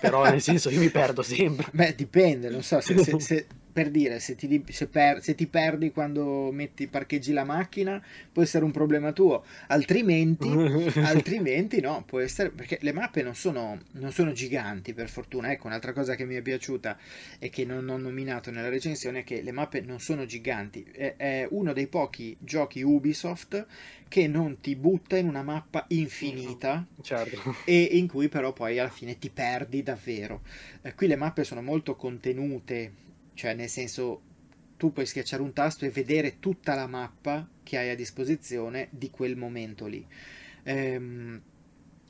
[0.00, 1.68] però nel senso io mi perdo sempre.
[1.72, 5.46] Beh, dipende, non so, se, se, se per dire, se ti, se, per, se ti,
[5.46, 8.02] perdi quando metti, parcheggi la macchina,
[8.32, 10.48] può essere un problema tuo, altrimenti,
[11.00, 15.66] altrimenti no, può essere, perché le mappe non sono, non sono, giganti per fortuna, ecco
[15.66, 16.96] un'altra cosa che mi è piaciuta
[17.38, 21.14] e che non ho nominato nella recensione è che le mappe non sono giganti, è,
[21.16, 23.66] è uno dei pochi giochi Ubisoft
[24.10, 27.54] che non ti butta in una mappa infinita certo.
[27.64, 30.42] e in cui però poi alla fine ti perdi davvero.
[30.82, 32.92] Eh, qui le mappe sono molto contenute,
[33.34, 34.22] cioè nel senso
[34.76, 39.10] tu puoi schiacciare un tasto e vedere tutta la mappa che hai a disposizione di
[39.10, 40.06] quel momento lì.
[40.62, 41.40] Ehm,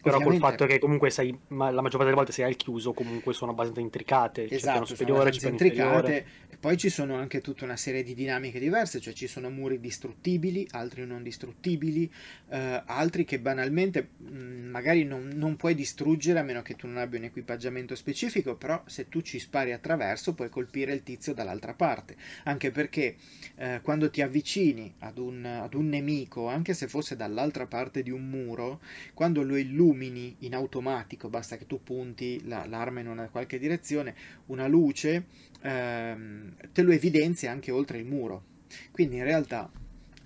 [0.03, 0.41] però Ovviamente...
[0.41, 3.51] col fatto che comunque sei, la maggior parte delle volte sei al chiuso, comunque sono
[3.51, 4.45] abbastanza intricate.
[4.45, 6.27] Esatto, c'è piano superiore, c'è piano intricate.
[6.49, 9.79] E poi ci sono anche tutta una serie di dinamiche diverse, cioè ci sono muri
[9.79, 12.11] distruttibili, altri non distruttibili,
[12.49, 16.97] eh, altri che banalmente mh, magari non, non, puoi distruggere a meno che tu non
[16.97, 21.75] abbia un equipaggiamento specifico, però se tu ci spari attraverso puoi colpire il tizio dall'altra
[21.75, 23.17] parte, anche perché
[23.57, 28.11] eh, quando ti avvicini ad un, ad un nemico, anche se fosse dall'altra parte di
[28.11, 28.81] un muro,
[29.13, 34.15] quando lo illumini in automatico, basta che tu punti la, l'arma in una qualche direzione,
[34.47, 35.27] una luce
[35.63, 38.45] ehm, te lo evidenzia anche oltre il muro.
[38.91, 39.71] Quindi in realtà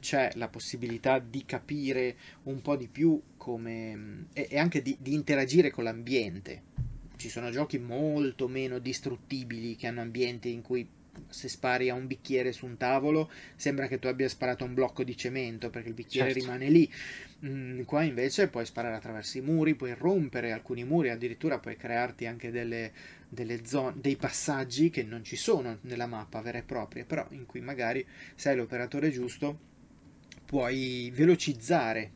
[0.01, 5.15] c'è la possibilità di capire un po' di più come, e, e anche di, di
[5.15, 6.63] interagire con l'ambiente.
[7.17, 10.87] Ci sono giochi molto meno distruttibili che hanno ambienti in cui
[11.29, 14.75] se spari a un bicchiere su un tavolo sembra che tu abbia sparato a un
[14.75, 16.45] blocco di cemento perché il bicchiere certo.
[16.45, 16.93] rimane lì.
[17.47, 22.27] Mm, qua invece puoi sparare attraverso i muri, puoi rompere alcuni muri, addirittura puoi crearti
[22.27, 22.93] anche delle,
[23.29, 27.47] delle zone, dei passaggi che non ci sono nella mappa vera e propria, però in
[27.47, 29.73] cui magari sei l'operatore giusto
[30.47, 32.13] puoi velocizzare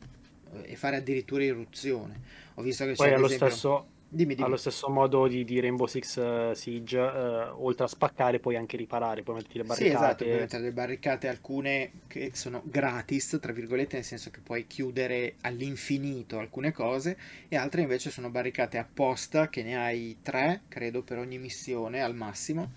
[0.53, 2.21] eh, e fare addirittura irruzione.
[2.55, 3.49] Ho visto che Poi c'è allo esempio...
[3.49, 4.47] stesso Dimmi, dimmi.
[4.47, 8.75] Allo stesso modo di, di Rainbow Six uh, Siege, uh, oltre a spaccare puoi anche
[8.75, 9.89] riparare, puoi mettere le barricate.
[9.89, 14.39] Sì, esatto, puoi mettere le barricate, alcune che sono gratis, tra virgolette, nel senso che
[14.39, 20.61] puoi chiudere all'infinito alcune cose, e altre invece sono barricate apposta, che ne hai tre,
[20.69, 22.71] credo, per ogni missione al massimo,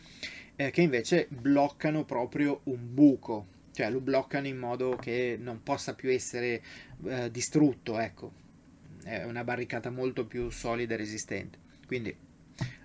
[0.57, 5.95] eh, che invece bloccano proprio un buco, cioè lo bloccano in modo che non possa
[5.95, 6.63] più essere
[7.07, 8.41] eh, distrutto, ecco
[9.05, 11.59] è una barricata molto più solida e resistente.
[11.87, 12.15] Quindi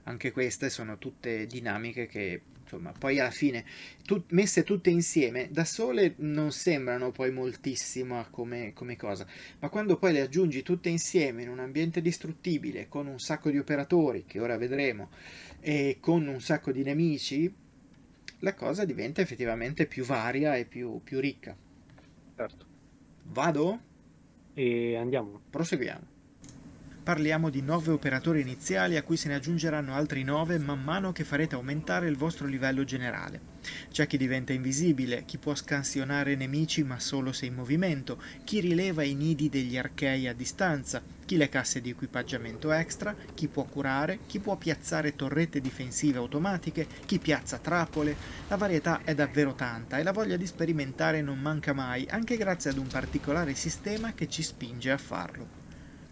[0.04, 3.64] anche queste sono tutte dinamiche che insomma poi alla fine
[4.06, 9.26] tut- messe tutte insieme da sole non sembrano poi moltissimo come, come, cosa
[9.60, 13.58] ma quando poi le aggiungi tutte insieme in un ambiente distruttibile con un sacco di
[13.58, 15.10] operatori che ora vedremo
[15.62, 17.54] e con un sacco di nemici
[18.40, 21.56] la cosa diventa effettivamente più varia e più, più ricca
[22.36, 22.66] certo
[23.24, 23.87] vado?
[24.58, 25.40] E andiamo.
[25.52, 26.16] Proseguiamo.
[27.04, 31.24] Parliamo di 9 operatori iniziali a cui se ne aggiungeranno altri 9 man mano che
[31.24, 33.40] farete aumentare il vostro livello generale.
[33.92, 39.04] C'è chi diventa invisibile, chi può scansionare nemici ma solo se in movimento, chi rileva
[39.04, 44.20] i nidi degli archei a distanza, chi le casse di equipaggiamento extra, chi può curare,
[44.28, 48.16] chi può piazzare torrette difensive automatiche, chi piazza trappole.
[48.48, 52.70] La varietà è davvero tanta e la voglia di sperimentare non manca mai, anche grazie
[52.70, 55.57] ad un particolare sistema che ci spinge a farlo.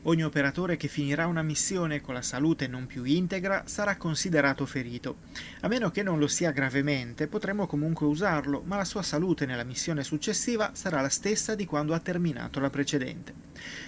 [0.08, 5.18] Ogni operatore che finirà una missione con la salute non più integra sarà considerato ferito.
[5.62, 9.64] A meno che non lo sia gravemente, potremo comunque usarlo, ma la sua salute nella
[9.64, 13.34] missione successiva sarà la stessa di quando ha terminato la precedente.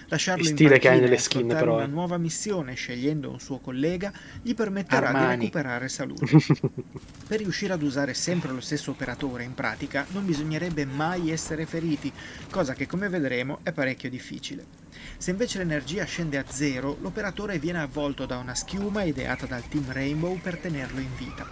[0.08, 1.76] Lasciarlo in panchina e skin, però.
[1.76, 5.36] una nuova missione scegliendo un suo collega gli permetterà Armani.
[5.36, 6.26] di recuperare salute.
[7.28, 12.12] per riuscire ad usare sempre lo stesso operatore, in pratica, non bisognerebbe mai essere feriti,
[12.50, 14.87] cosa che come vedremo è parecchio difficile.
[15.20, 19.90] Se invece l'energia scende a zero, l'operatore viene avvolto da una schiuma ideata dal team
[19.90, 21.44] Rainbow per tenerlo in vita.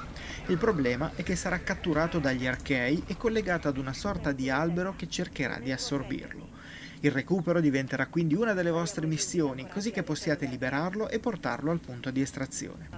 [0.47, 4.95] Il problema è che sarà catturato dagli archei e collegato ad una sorta di albero
[4.95, 6.56] che cercherà di assorbirlo.
[7.01, 11.81] Il recupero diventerà quindi una delle vostre missioni, così che possiate liberarlo e portarlo al
[11.81, 12.89] punto di estrazione.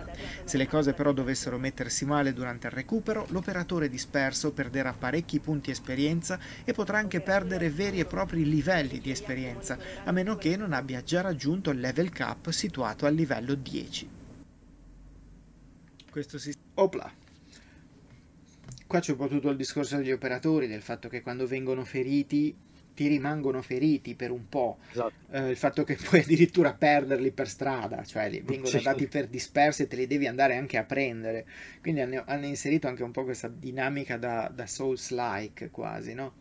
[0.45, 5.71] Se le cose però dovessero mettersi male durante il recupero, l'operatore disperso perderà parecchi punti
[5.71, 10.73] esperienza e potrà anche perdere veri e propri livelli di esperienza, a meno che non
[10.73, 14.09] abbia già raggiunto il level cap situato al livello 10.
[16.11, 16.55] Questo si...
[16.75, 17.11] Opla!
[18.87, 22.57] Qua c'è un po' tutto il discorso degli operatori, del fatto che quando vengono feriti
[22.99, 24.79] ti rimangono feriti per un po'.
[24.91, 25.13] Esatto.
[25.31, 28.83] Eh, il fatto che puoi addirittura perderli per strada, cioè li vengono sì.
[28.83, 31.47] dati per dispersi e te li devi andare anche a prendere.
[31.81, 36.33] Quindi hanno, hanno inserito anche un po' questa dinamica da, da Souls-like quasi, no?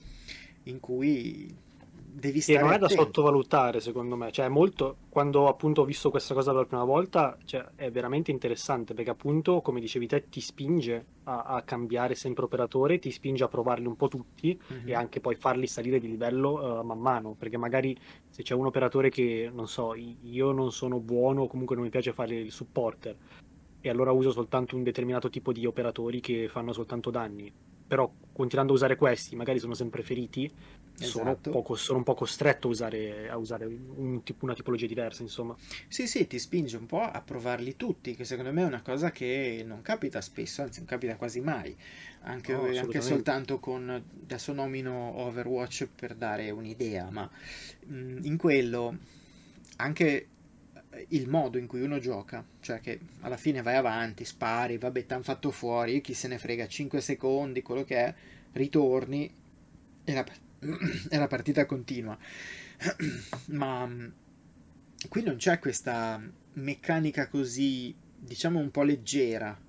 [0.64, 1.56] In cui
[2.20, 2.60] devi stare.
[2.60, 4.32] E non è da sottovalutare, secondo me.
[4.32, 8.32] Cioè, molto quando appunto ho visto questa cosa per la prima volta, cioè, è veramente
[8.32, 13.44] interessante perché, appunto, come dicevi te, ti spinge a, a cambiare sempre operatore, ti spinge
[13.44, 14.88] a provarli un po' tutti mm-hmm.
[14.88, 17.36] e anche poi farli salire di livello uh, man mano.
[17.38, 17.98] Perché magari
[18.30, 21.92] se c'è un operatore che non so, io non sono buono o comunque non mi
[21.92, 23.16] piace fare il supporter.
[23.80, 27.54] E allora uso soltanto un determinato tipo di operatori che fanno soltanto danni.
[27.88, 30.52] Però continuando a usare questi, magari sono sempre feriti
[31.06, 31.52] sono, esatto.
[31.52, 35.56] poco, sono, un po' costretto a usare, a usare un, una tipologia diversa, insomma.
[35.88, 39.12] Sì, sì, ti spinge un po' a provarli tutti, che secondo me è una cosa
[39.12, 41.76] che non capita spesso, anzi non capita quasi mai,
[42.22, 43.90] anche, no, anche soltanto con,
[44.24, 47.30] adesso nomino Overwatch per dare un'idea, ma
[47.86, 48.98] mh, in quello
[49.78, 50.28] anche
[51.10, 55.24] il modo in cui uno gioca, cioè che alla fine vai avanti, spari, vabbè, t'han
[55.24, 58.14] fatto fuori, chi se ne frega, 5 secondi, quello che è,
[58.54, 59.32] ritorni
[60.04, 60.26] e la,
[61.10, 62.18] e la partita continua.
[63.48, 63.90] Ma
[65.10, 66.22] qui non c'è questa
[66.54, 69.60] meccanica così, diciamo, un po' leggera.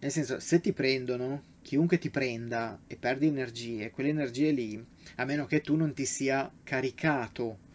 [0.00, 4.84] Nel senso, se ti prendono, chiunque ti prenda e perdi energie, quelle energie lì,
[5.16, 7.66] a meno che tu non ti sia caricato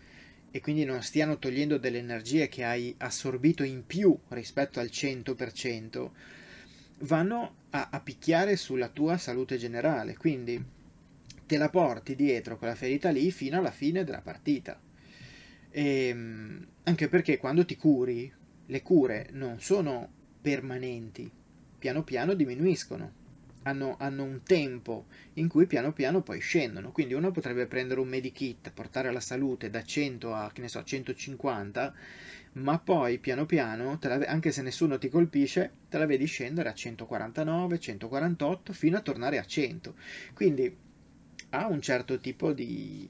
[0.56, 6.12] e quindi non stiano togliendo delle energie che hai assorbito in più rispetto al 100%,
[7.00, 10.16] vanno a, a picchiare sulla tua salute generale.
[10.16, 10.64] Quindi
[11.48, 14.80] te la porti dietro quella ferita lì fino alla fine della partita.
[15.72, 18.32] E, ehm, anche perché quando ti curi,
[18.68, 20.08] le cure non sono
[20.40, 21.32] permanenti,
[21.80, 23.23] piano piano diminuiscono.
[23.64, 26.92] Hanno, hanno, un tempo in cui piano piano poi scendono.
[26.92, 30.84] Quindi uno potrebbe prendere un medikit, portare la salute da 100 a che ne so,
[30.84, 31.94] 150,
[32.54, 36.74] ma poi piano piano, la, anche se nessuno ti colpisce, te la vedi scendere a
[36.74, 39.96] 149, 148 fino a tornare a 100.
[40.34, 40.78] Quindi
[41.50, 43.10] ha un certo tipo di,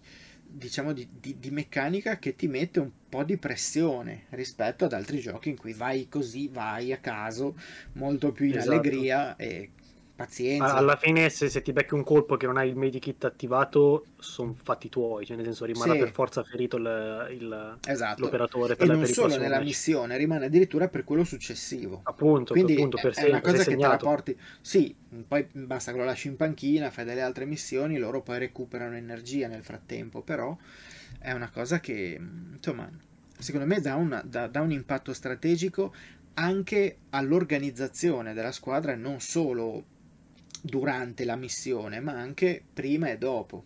[0.53, 5.19] diciamo, di, di, di, meccanica che ti mette un po' di pressione rispetto ad altri
[5.19, 7.57] giochi in cui vai così, vai a caso,
[7.93, 8.71] molto più in esatto.
[8.71, 9.71] allegria e
[10.15, 10.75] pazienza.
[10.75, 14.55] Alla fine, se, se, ti becchi un colpo che non hai il medikit attivato, sono
[14.61, 15.99] fatti tuoi, cioè nel senso rimane sì.
[15.99, 18.21] per forza ferito il, il, esatto.
[18.21, 18.75] l'operatore.
[18.75, 19.65] Per e non solo nella match.
[19.65, 22.01] missione, rimane addirittura per quello successivo.
[22.03, 24.37] Appunto, Quindi appunto, per è, è una cosa che te la porti.
[24.61, 24.95] Sì,
[25.27, 29.47] poi basta che lo lasci in panchina, fai delle altre missioni, loro poi recuperano energia
[29.47, 30.55] nel frattempo, però
[31.19, 32.19] è una cosa che,
[32.53, 32.89] insomma,
[33.37, 35.93] secondo me dà, una, dà, dà un impatto strategico
[36.35, 39.85] anche all'organizzazione della squadra e non solo
[40.65, 43.65] durante la missione, ma anche prima e dopo.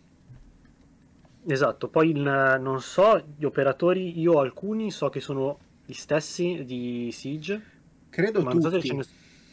[1.46, 2.20] Esatto, poi il,
[2.60, 7.76] non so, gli operatori, io alcuni so che sono gli stessi di Siege.
[8.10, 8.88] Credo ma tutti.
[8.88, 9.04] So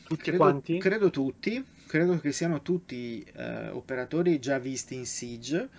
[0.08, 0.80] tutti credo, quanti.
[0.80, 5.70] Credo tutti, credo che siano tutti eh, operatori già visti in Siege.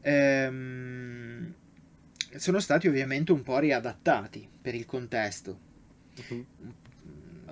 [0.00, 1.54] Ehm,
[2.36, 5.58] sono stati ovviamente un po' riadattati per il contesto.
[6.16, 6.46] Uh-huh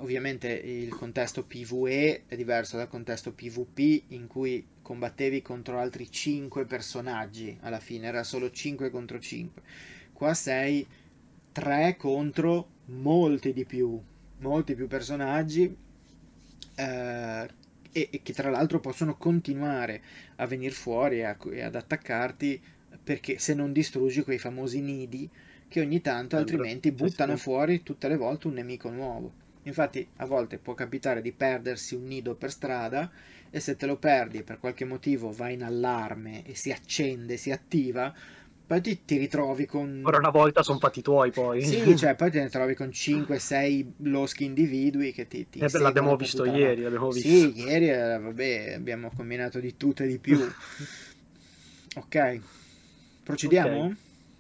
[0.01, 6.65] ovviamente il contesto PvE è diverso dal contesto PvP in cui combattevi contro altri 5
[6.65, 9.63] personaggi alla fine, era solo 5 contro 5.
[10.13, 10.87] Qua sei
[11.53, 14.01] 3 contro molti di più,
[14.39, 15.77] molti più personaggi
[16.75, 17.49] eh,
[17.93, 20.03] e, e, che tra l'altro possono continuare
[20.37, 22.61] a venire fuori e, a, e ad attaccarti
[23.03, 25.29] perché se non distruggi quei famosi nidi
[25.69, 29.47] che ogni tanto altrimenti buttano fuori tutte le volte un nemico nuovo.
[29.69, 33.11] Infatti a volte può capitare di perdersi un nido per strada
[33.51, 37.51] e se te lo perdi per qualche motivo va in allarme e si accende, si
[37.51, 38.13] attiva,
[38.67, 39.97] poi ti, ti ritrovi con...
[39.97, 41.63] Ancora una volta sono fatti tuoi poi.
[41.63, 45.49] Sì, cioè poi te ne trovi con 5-6 loschi individui che ti...
[45.49, 47.29] ti eh, l'abbiamo visto ieri, l'abbiamo visto.
[47.29, 50.39] Sì, ieri eh, vabbè, abbiamo combinato di tutto e di più.
[51.97, 52.41] ok,
[53.23, 53.85] procediamo?
[53.85, 53.97] Okay.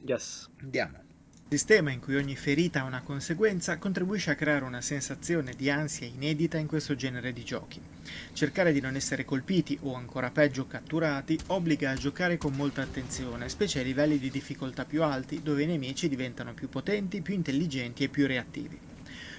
[0.06, 0.48] Yes.
[0.62, 1.07] Andiamo.
[1.50, 6.06] Sistema in cui ogni ferita ha una conseguenza contribuisce a creare una sensazione di ansia
[6.06, 7.80] inedita in questo genere di giochi.
[8.34, 13.48] Cercare di non essere colpiti o ancora peggio catturati obbliga a giocare con molta attenzione,
[13.48, 18.04] specie ai livelli di difficoltà più alti dove i nemici diventano più potenti, più intelligenti
[18.04, 18.78] e più reattivi.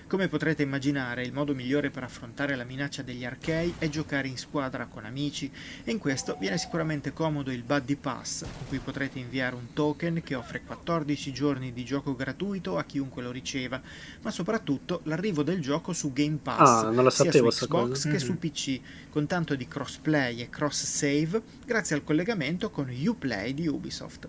[0.10, 4.39] Come potrete immaginare, il modo migliore per affrontare la minaccia degli archei è giocare in
[4.39, 5.52] squadra con amici
[5.84, 10.24] e in questo viene sicuramente comodo il Buddy Pass, con cui potrete inviare un token
[10.24, 13.80] che offre 14 giorni di gioco gratuito a chiunque lo riceva,
[14.24, 18.17] ma soprattutto l'arrivo del gioco su Game Pass, ah, sapevo, sia su Xbox che mm-hmm.
[18.17, 18.80] su PC,
[19.12, 24.28] con tanto di crossplay e cross save grazie al collegamento con Uplay di Ubisoft.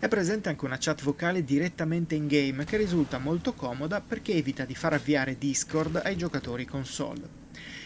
[0.00, 4.64] È presente anche una chat vocale direttamente in game che risulta molto comoda perché evita
[4.64, 7.20] di far avviare Discord ai giocatori console.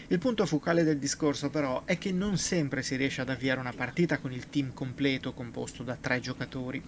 [0.06, 3.72] Il punto focale del discorso però è che non sempre si riesce ad avviare una
[3.72, 6.80] partita con il team completo composto da tre giocatori.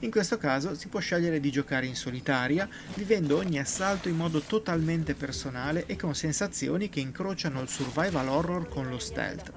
[0.00, 4.40] In questo caso si può scegliere di giocare in solitaria, vivendo ogni assalto in modo
[4.40, 9.52] totalmente personale e con sensazioni che incrociano il survival horror con lo stealth.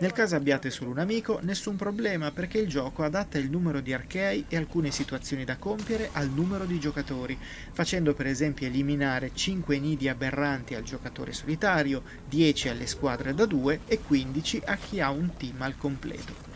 [0.00, 3.92] Nel caso abbiate solo un amico, nessun problema perché il gioco adatta il numero di
[3.92, 7.36] archei e alcune situazioni da compiere al numero di giocatori,
[7.72, 13.80] facendo per esempio eliminare 5 nidi aberranti al giocatore solitario, 10 alle squadre da 2
[13.86, 16.47] e 15 a chi ha un team al completo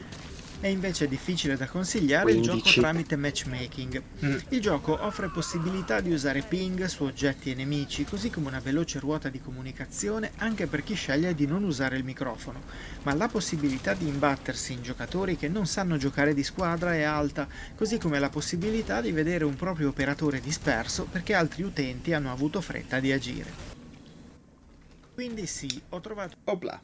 [0.62, 2.57] è invece difficile da consigliare 15.
[2.57, 4.03] il gioco tramite matchmaking.
[4.25, 4.37] Mm.
[4.51, 9.01] Il gioco offre possibilità di usare ping su oggetti e nemici, così come una veloce
[9.01, 12.62] ruota di comunicazione anche per chi sceglie di non usare il microfono,
[13.03, 17.48] ma la possibilità di imbattersi in giocatori che non sanno giocare di squadra è alta,
[17.75, 22.60] così come la possibilità di vedere un proprio operatore disperso perché altri utenti hanno avuto
[22.60, 23.50] fretta di agire.
[25.13, 26.37] Quindi sì, ho trovato...
[26.44, 26.81] Opla.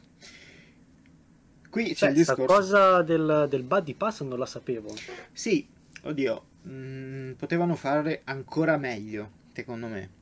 [1.69, 2.45] Qui c'è Beh, il discorso.
[2.45, 4.93] cosa del, del buddy pass non la sapevo.
[5.31, 5.67] Sì,
[6.03, 10.17] oddio, mh, mm, potevano fare ancora meglio, secondo me.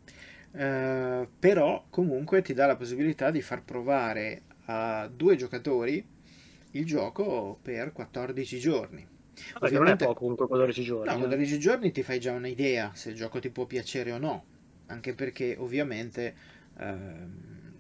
[0.52, 6.04] Uh, però comunque ti dà la possibilità di far provare a due giocatori
[6.72, 9.08] il gioco per 14 giorni.
[9.34, 11.12] Perché Ovviamente, non è poco comunque 14 giorni.
[11.12, 11.58] No, 14 eh.
[11.58, 14.46] giorni ti fai già un'idea se il gioco ti può piacere o no.
[14.88, 16.36] Anche perché ovviamente,
[16.80, 16.96] eh,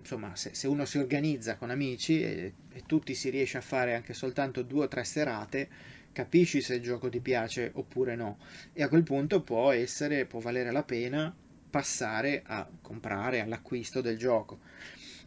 [0.07, 3.93] insomma, se, se, uno si organizza con amici e, e tutti si riesce a fare
[3.93, 5.67] anche soltanto due o tre serate,
[6.13, 8.37] capisci se il gioco ti piace oppure no.
[8.71, 11.35] E a quel punto può essere, può valere la pena
[11.69, 14.59] passare a comprare all'acquisto del gioco.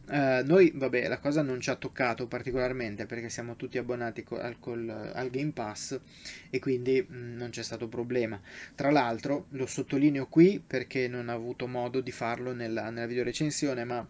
[0.07, 4.41] Uh, noi, vabbè, la cosa non ci ha toccato particolarmente perché siamo tutti abbonati col,
[4.41, 6.01] al, col, al, Game Pass
[6.49, 8.41] e quindi mh, mm, non c'è stato problema.
[8.75, 13.85] Tra l'altro, lo sottolineo qui perché non ho avuto modo di farlo nella, nella videorecensione,
[13.85, 14.05] ma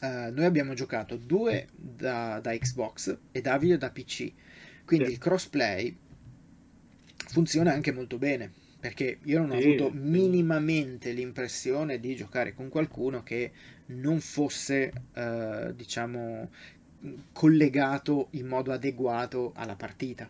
[0.00, 4.32] uh, noi abbiamo giocato due da, da, Xbox e Davide da PC,
[4.84, 5.12] quindi sì.
[5.12, 5.96] il crossplay
[7.28, 12.68] funziona anche molto bene perché io non ho sì, avuto minimamente l'impressione di giocare con
[12.68, 13.50] qualcuno che
[13.86, 16.50] non fosse, eh, diciamo,
[17.32, 20.28] collegato in modo adeguato alla partita.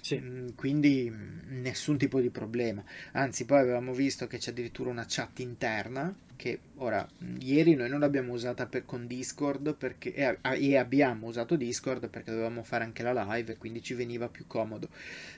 [0.00, 0.18] Sì.
[0.18, 2.82] Mm, quindi mm, nessun tipo di problema.
[3.12, 7.06] Anzi, poi avevamo visto che c'è addirittura una chat interna che ora
[7.38, 12.30] ieri noi non l'abbiamo usata per, con Discord perché, e, e, abbiamo usato Discord perché
[12.30, 14.88] dovevamo fare anche la live e quindi ci veniva più comodo.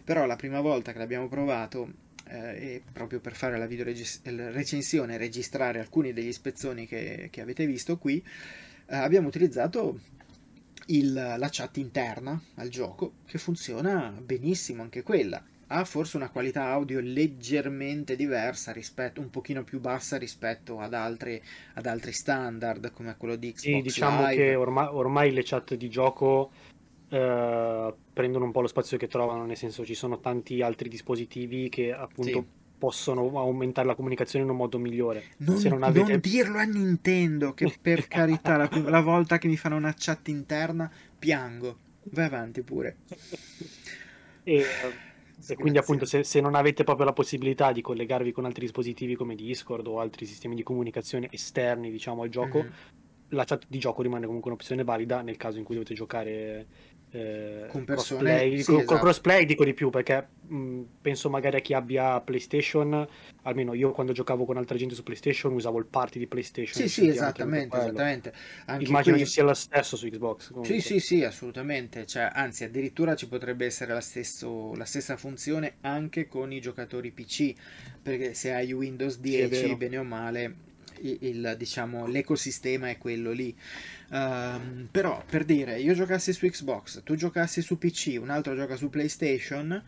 [0.04, 5.18] Però la prima volta che l'abbiamo provato eh, proprio per fare la video recensione e
[5.18, 8.22] registrare alcuni degli spezzoni che, che avete visto qui,
[8.86, 9.98] eh, abbiamo utilizzato
[10.86, 15.42] il, la chat interna al gioco che funziona benissimo anche quella.
[15.68, 21.40] Ha forse una qualità audio leggermente diversa rispetto, un pochino più bassa rispetto ad altri,
[21.74, 23.74] ad altri standard come quello di Xbox.
[23.76, 24.34] Sì, diciamo Live.
[24.36, 26.50] che ormai, ormai le chat di gioco
[27.10, 31.68] eh, prendono un po' lo spazio che trovano, nel senso ci sono tanti altri dispositivi
[31.68, 32.44] che appunto sì.
[32.76, 35.24] possono aumentare la comunicazione in un modo migliore.
[35.38, 36.10] Non, non, avete...
[36.10, 40.28] non dirlo a Nintendo, che per carità, la, la volta che mi fanno una chat
[40.28, 41.76] interna piango.
[42.10, 42.96] Vai avanti pure.
[44.44, 44.64] e,
[45.48, 49.16] e quindi appunto se, se, non avete proprio la possibilità di collegarvi con altri dispositivi
[49.16, 52.70] come Discord o altri sistemi di comunicazione esterni diciamo al gioco, mm-hmm.
[53.28, 56.66] la chat di gioco rimane comunque un'opzione valida nel caso in cui dovete giocare
[57.10, 58.98] eh, con persone crossplay, sì, esatto.
[58.98, 63.06] crossplay dico di più perché mh, penso magari a chi abbia PlayStation
[63.42, 66.88] almeno io quando giocavo con altra gente su PlayStation usavo il party di PlayStation sì
[66.88, 68.32] sì esattamente, esattamente.
[68.78, 69.24] Immagino qui...
[69.24, 70.74] che sia lo stesso su Xbox comunque.
[70.74, 75.76] sì sì sì assolutamente cioè, anzi addirittura ci potrebbe essere la, stesso, la stessa funzione
[75.80, 77.54] anche con i giocatori PC
[78.02, 80.66] perché se hai Windows 10 sì, bene o male
[81.02, 83.54] il, diciamo, l'ecosistema è quello lì
[84.10, 88.74] Uh, però per dire, io giocassi su Xbox, tu giocassi su PC, un altro gioca
[88.74, 89.82] su PlayStation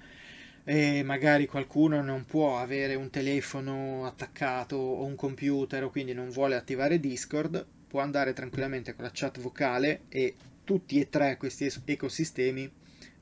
[0.65, 6.29] e magari qualcuno non può avere un telefono attaccato o un computer o quindi non
[6.29, 10.35] vuole attivare Discord, può andare tranquillamente con la chat vocale e
[10.65, 12.71] tutti e tre questi ecosistemi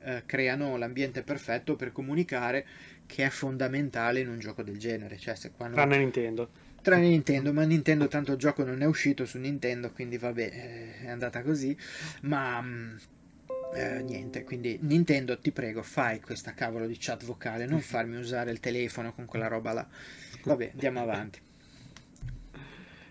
[0.01, 2.65] eh, creano l'ambiente perfetto per comunicare
[3.05, 5.17] che è fondamentale in un gioco del genere.
[5.17, 5.77] Cioè, se quando...
[5.77, 10.17] Tranne Nintendo tranne Nintendo, ma Nintendo tanto il gioco non è uscito su Nintendo, quindi
[10.17, 11.75] vabbè, eh, è andata così,
[12.21, 12.95] ma mm,
[13.75, 18.51] eh, niente, quindi Nintendo ti prego fai questa cavolo di chat vocale, non farmi usare
[18.51, 19.87] il telefono con quella roba là.
[20.43, 21.39] Vabbè, andiamo avanti.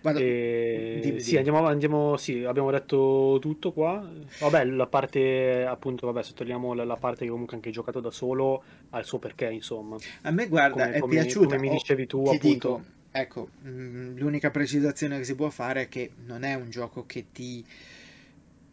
[0.01, 0.99] E...
[1.01, 4.09] Dimmi, sì, Andiamo, andiamo, sì, abbiamo detto tutto qua.
[4.39, 8.63] Vabbè, la parte, appunto, vabbè, sottolineiamo la, la, parte che comunque anche giocato da solo
[8.91, 9.97] ha il suo perché, insomma.
[10.21, 11.55] A me, guarda, come, è come, piaciuta.
[11.55, 12.47] Come mi dicevi tu, oh, appunto.
[12.47, 12.81] Dico,
[13.19, 17.27] ecco, mm, l'unica precisazione che si può fare è che non è un gioco che
[17.31, 17.65] ti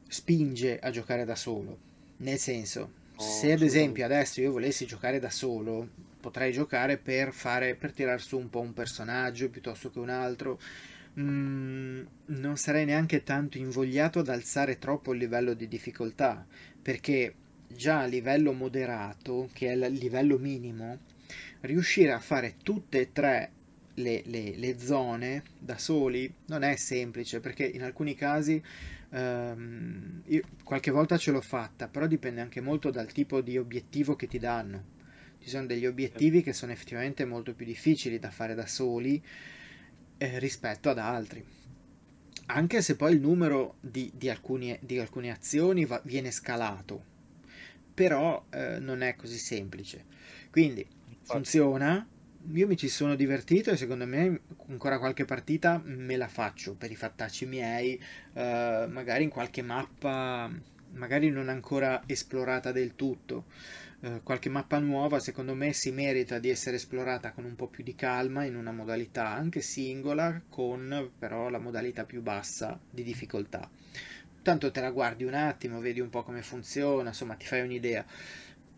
[0.09, 1.79] spinge a giocare da solo.
[2.19, 5.89] Nel senso, oh, se ad esempio adesso io volessi giocare da solo,
[6.21, 10.59] potrei giocare per fare per tirar su un po' un personaggio piuttosto che un altro.
[11.19, 16.47] Mm, non sarei neanche tanto invogliato ad alzare troppo il livello di difficoltà,
[16.83, 17.35] perché
[17.69, 20.99] già a livello moderato, che è il livello minimo,
[21.63, 23.51] riuscire a fare tutte e tre
[23.97, 28.63] le, le, le, zone da soli non è semplice perché in alcuni casi
[29.11, 30.23] ehm,
[30.63, 34.39] qualche volta ce l'ho fatta però dipende anche molto dal tipo di obiettivo che ti
[34.39, 34.95] danno.
[35.39, 39.23] Ci sono degli obiettivi che sono effettivamente molto più difficili da fare da soli
[40.19, 41.45] eh, rispetto ad altri.
[42.47, 47.15] Anche se poi il numero di, di, alcuni, di alcune azioni va, viene scalato
[47.97, 50.05] però eh, non è così semplice.
[50.51, 50.87] Quindi
[51.23, 52.07] funziona
[52.53, 56.91] io mi ci sono divertito e secondo me ancora qualche partita me la faccio per
[56.91, 58.01] i fattacci miei,
[58.35, 58.41] uh,
[58.89, 60.51] magari in qualche mappa,
[60.93, 63.45] magari non ancora esplorata del tutto.
[64.01, 67.83] Eh, qualche mappa nuova secondo me si merita di essere esplorata con un po' più
[67.83, 73.67] di calma in una modalità anche singola con però la modalità più bassa di difficoltà
[74.43, 78.05] tanto te la guardi un attimo vedi un po' come funziona insomma ti fai un'idea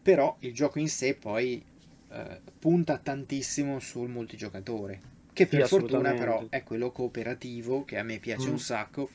[0.01, 1.65] però il gioco in sé poi
[2.11, 8.03] eh, punta tantissimo sul multigiocatore che per sì, fortuna però è quello cooperativo che a
[8.03, 8.53] me piace mm.
[8.53, 9.09] un sacco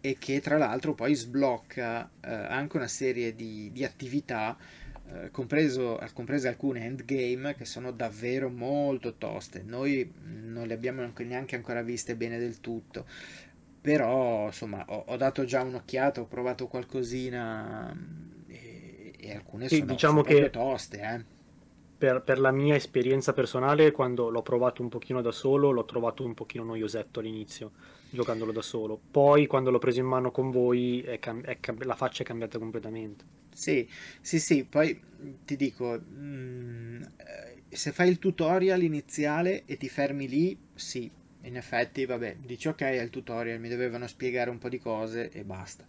[0.00, 4.56] e che tra l'altro poi sblocca eh, anche una serie di, di attività
[5.08, 9.62] eh, compreso, comprese alcune endgame che sono davvero molto toste.
[9.64, 13.04] Noi non le abbiamo neanche ancora viste bene del tutto,
[13.80, 19.78] però insomma ho, ho dato già un'occhiata, ho provato qualcosina mm, e, e alcune sì,
[19.78, 21.00] sono, diciamo sono che toste.
[21.00, 21.35] Eh.
[21.98, 26.24] Per, per, la mia esperienza personale, quando l'ho provato un pochino da solo, l'ho trovato
[26.24, 27.72] un pochino noiosetto all'inizio,
[28.10, 29.00] giocandolo da solo.
[29.10, 32.26] Poi, quando l'ho preso in mano con voi, è cam- è cam- la faccia è
[32.26, 33.24] cambiata completamente.
[33.56, 33.88] Sì,
[34.20, 35.00] sì, sì, poi
[35.46, 37.02] ti dico, mh, mm,
[37.68, 41.10] se fai il tutorial iniziale e ti fermi lì, sì,
[41.42, 45.30] in effetti, vabbè, dici ok, è il tutorial, mi dovevano spiegare un po' di cose
[45.30, 45.86] e basta.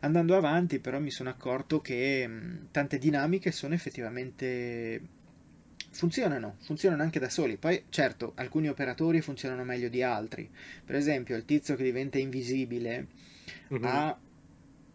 [0.00, 5.00] Andando avanti, però, mi sono accorto che mh, mm, tante dinamiche sono effettivamente
[5.92, 7.56] funzionano, funzionano anche da soli.
[7.56, 10.50] Poi, certo, alcuni operatori funzionano meglio di altri.
[10.84, 13.06] Per esempio, il tizio che diventa invisibile
[13.72, 13.84] mm-hmm.
[13.84, 14.18] ha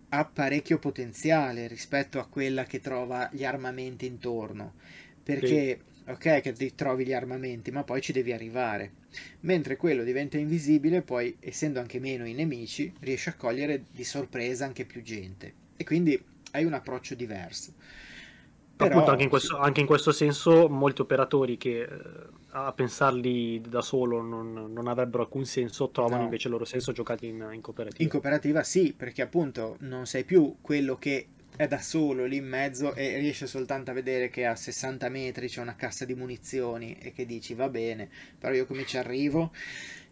[0.09, 4.75] ha parecchio potenziale rispetto a quella che trova gli armamenti intorno.
[5.21, 6.09] Perché, sì.
[6.11, 8.91] ok, che ti trovi gli armamenti, ma poi ci devi arrivare.
[9.41, 14.65] Mentre quello diventa invisibile, poi, essendo anche meno i nemici, riesci a cogliere di sorpresa
[14.65, 15.53] anche più gente.
[15.75, 16.21] E quindi
[16.51, 17.73] hai un approccio diverso.
[18.77, 21.89] Però, Appunto, anche in, questo, anche in questo senso, molti operatori che eh,
[22.51, 26.23] a pensarli da solo non, non avrebbero alcun senso, trovano no.
[26.25, 28.03] invece il loro senso giocati in, in, cooperativa.
[28.03, 32.47] In cooperativa sì, perché appunto non sei più quello che è da solo lì in
[32.47, 36.95] mezzo e riesce soltanto a vedere che a 60 metri c'è una cassa di munizioni
[36.99, 38.07] e che dici va bene,
[38.37, 39.51] però io come ci arrivo?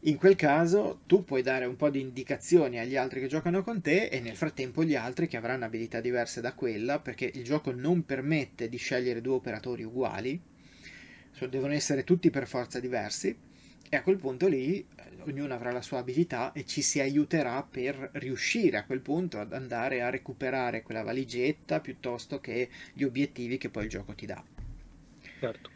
[0.08, 3.82] In quel caso tu puoi dare un po' di indicazioni agli altri che giocano con
[3.82, 7.72] te e nel frattempo gli altri che avranno abilità diverse da quella, perché il gioco
[7.72, 10.40] non permette di scegliere due operatori uguali,
[11.50, 13.36] devono essere tutti per forza diversi
[13.90, 14.86] e a quel punto lì
[15.22, 19.54] ognuno avrà la sua abilità e ci si aiuterà per riuscire a quel punto ad
[19.54, 24.44] andare a recuperare quella valigetta piuttosto che gli obiettivi che poi il gioco ti dà.
[25.40, 25.70] Certo.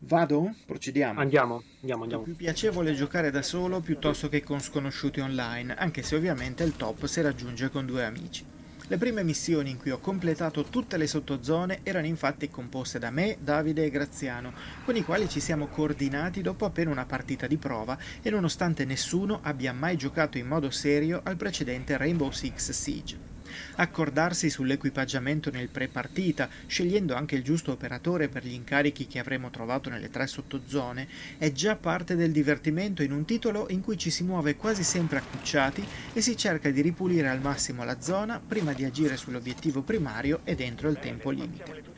[0.00, 0.54] Vado?
[0.66, 1.20] Procediamo.
[1.20, 2.22] Andiamo, andiamo, andiamo.
[2.22, 6.76] È più piacevole giocare da solo piuttosto che con sconosciuti online, anche se ovviamente il
[6.76, 8.44] top si raggiunge con due amici.
[8.88, 13.36] Le prime missioni in cui ho completato tutte le sottozone erano infatti composte da me,
[13.40, 14.52] Davide e Graziano,
[14.84, 19.40] con i quali ci siamo coordinati dopo appena una partita di prova e nonostante nessuno
[19.42, 23.35] abbia mai giocato in modo serio al precedente Rainbow Six Siege
[23.76, 29.90] accordarsi sull'equipaggiamento nel pre-partita, scegliendo anche il giusto operatore per gli incarichi che avremo trovato
[29.90, 34.24] nelle tre sottozone, è già parte del divertimento in un titolo in cui ci si
[34.24, 38.84] muove quasi sempre accucciati e si cerca di ripulire al massimo la zona prima di
[38.84, 41.94] agire sull'obiettivo primario e dentro il tempo limite.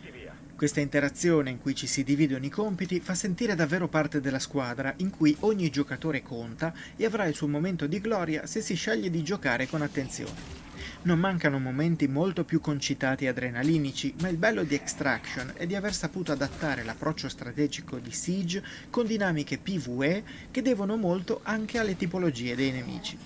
[0.58, 4.92] Questa interazione in cui ci si dividono i compiti fa sentire davvero parte della squadra
[4.96, 9.08] in cui ogni giocatore conta e avrà il suo momento di gloria se si sceglie
[9.08, 10.67] di giocare con attenzione.
[11.08, 15.74] Non mancano momenti molto più concitati e adrenalinici, ma il bello di Extraction è di
[15.74, 21.96] aver saputo adattare l'approccio strategico di Siege con dinamiche PvE che devono molto anche alle
[21.96, 23.16] tipologie dei nemici.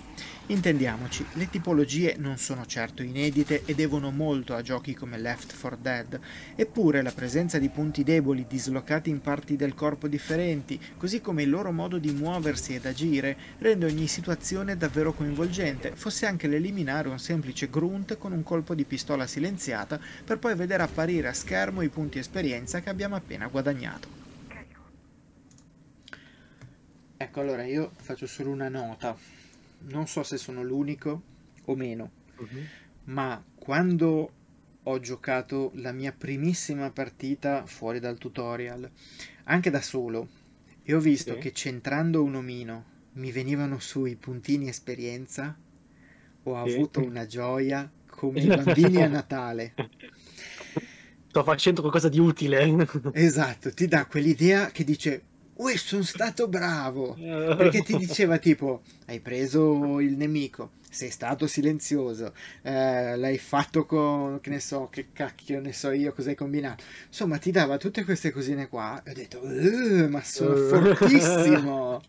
[0.52, 5.78] Intendiamoci, le tipologie non sono certo inedite e devono molto a giochi come Left 4
[5.80, 6.20] Dead,
[6.54, 11.48] eppure la presenza di punti deboli dislocati in parti del corpo differenti, così come il
[11.48, 17.18] loro modo di muoversi ed agire, rende ogni situazione davvero coinvolgente, fosse anche l'eliminare un
[17.18, 21.88] semplice grunt con un colpo di pistola silenziata per poi vedere apparire a schermo i
[21.88, 24.20] punti esperienza che abbiamo appena guadagnato.
[27.16, 29.16] Ecco, allora io faccio solo una nota
[29.88, 31.22] non so se sono l'unico
[31.64, 32.64] o meno, uh-huh.
[33.04, 34.32] ma quando
[34.84, 38.90] ho giocato la mia primissima partita fuori dal tutorial,
[39.44, 40.28] anche da solo,
[40.82, 41.38] e ho visto sì.
[41.38, 45.56] che centrando un omino mi venivano su i puntini esperienza,
[46.44, 46.74] ho sì.
[46.74, 49.74] avuto una gioia come i bambini a Natale.
[51.28, 52.88] Sto facendo qualcosa di utile.
[53.12, 55.22] esatto, ti dà quell'idea che dice
[55.62, 57.14] Uè, sono stato bravo!
[57.56, 64.40] Perché ti diceva tipo, hai preso il nemico, sei stato silenzioso, eh, l'hai fatto con,
[64.40, 66.82] che ne so, che cacchio ne so io, cosa hai combinato.
[67.06, 69.40] Insomma, ti dava tutte queste cosine qua e ho detto,
[70.08, 72.02] ma sono fortissimo!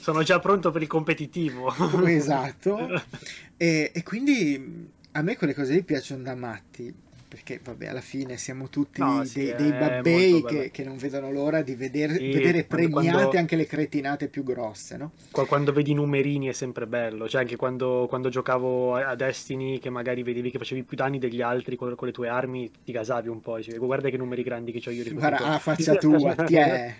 [0.00, 1.72] Sono già pronto per il competitivo.
[2.06, 3.02] esatto.
[3.58, 6.94] E, e quindi a me quelle cose lì piacciono da matti
[7.36, 11.30] perché vabbè alla fine siamo tutti No, dei, sì, dei- babbei che, che non vedono
[11.30, 15.12] l'ora di veder- Sì, vedere premiate quando- anche le cretinate più grosse, no?
[15.30, 19.78] Qua- Quando vedi i numerini è sempre bello, cioè anche quando, quando giocavo a Destiny
[19.78, 22.92] che magari vedevi che facevi più danni degli altri con, con le tue armi, ti
[22.92, 25.54] gasavi un po', dicevi guarda che numeri grandi che ho io rispetto Guarda, a te."
[25.54, 26.94] ah, faccia tua, ti è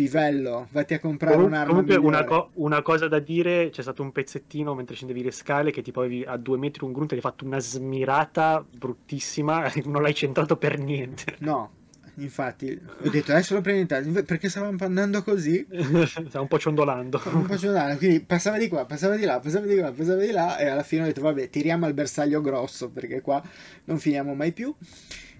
[0.00, 4.12] pivello, vatti a comprare un'arma comunque una, co- una cosa da dire, c'è stato un
[4.12, 7.20] pezzettino mentre scendevi le scale che tipo avevi a due metri un grunt e hai
[7.20, 11.36] fatto una smirata bruttissima, non l'hai centrato per niente.
[11.40, 11.70] No,
[12.14, 15.66] infatti, ho detto adesso lo prendi in perché stavamo andando così,
[16.06, 17.20] Stava un po' ciondolando.
[17.32, 20.30] un po' ciondano, quindi passava di qua, passava di là, passava di qua, passava di
[20.30, 23.42] là e alla fine ho detto vabbè, tiriamo al bersaglio grosso perché qua
[23.84, 24.74] non finiamo mai più.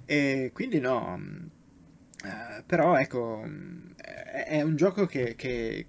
[0.04, 1.18] E quindi no,
[2.24, 3.42] eh, però ecco,
[3.96, 5.86] è è un gioco che, che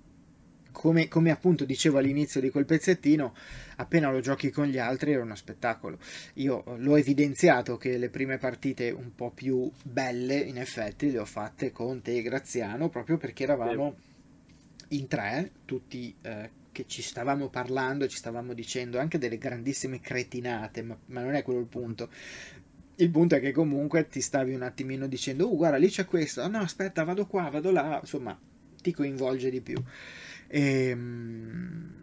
[0.71, 3.33] come, come appunto dicevo all'inizio di quel pezzettino,
[3.77, 5.99] appena lo giochi con gli altri era uno spettacolo.
[6.35, 11.25] Io l'ho evidenziato che le prime partite un po' più belle, in effetti, le ho
[11.25, 13.95] fatte con te e Graziano, proprio perché eravamo
[14.89, 20.81] in tre, tutti eh, che ci stavamo parlando, ci stavamo dicendo anche delle grandissime cretinate,
[20.83, 22.09] ma, ma non è quello il punto.
[23.01, 26.41] Il punto è che comunque ti stavi un attimino dicendo, uh, guarda, lì c'è questo,
[26.41, 28.37] ah, no, aspetta, vado qua, vado là, insomma,
[28.81, 29.81] ti coinvolge di più.
[30.47, 31.99] Ehm,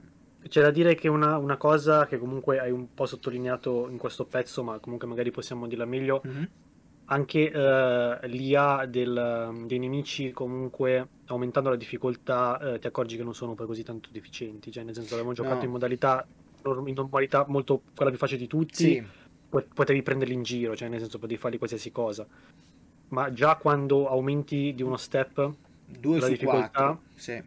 [0.48, 4.24] C'è da dire che una, una cosa che comunque hai un po' sottolineato in questo
[4.24, 6.48] pezzo, ma comunque magari possiamo dirla meglio, mhm.
[7.06, 13.34] anche eh, l'IA del- dei nemici comunque aumentando la difficoltà eh, ti accorgi che non
[13.34, 15.64] sono poi così tanto deficienti, cioè nel senso avevamo giocato No.
[15.64, 16.26] in modalità,
[16.64, 19.06] in modalità molto quella più facile di tutti, Sì,
[19.48, 22.26] potevi prenderli in giro, cioè nel senso potevi fargli qualsiasi cosa,
[23.08, 25.52] ma già quando aumenti di uno step,
[25.86, 27.42] due la su difficoltà- quattro, sì.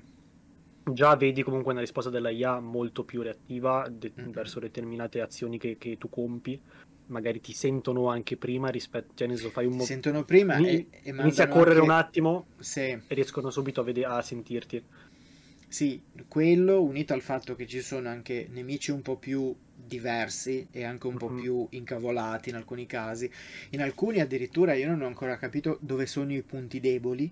[0.92, 4.32] già vedi comunque una risposta della IA molto più reattiva de- Mhm.
[4.32, 6.60] verso determinate azioni che, che tu compi,
[7.08, 10.68] magari ti sentono anche prima rispetto, cioè nel senso fai un mo- sentono prima Ini-
[10.70, 14.22] e, e inizi a correre anche- un attimo Sì, e riescono subito a, vede- a
[14.22, 14.84] sentirti.
[15.68, 19.56] Sì, quello unito al fatto che ci sono anche nemici un po' più
[19.98, 21.42] diversi e anche un po' Mhm.
[21.42, 23.30] più incavolati in alcuni casi.
[23.72, 27.32] In alcuni addirittura io non ho ancora capito dove sono i punti deboli,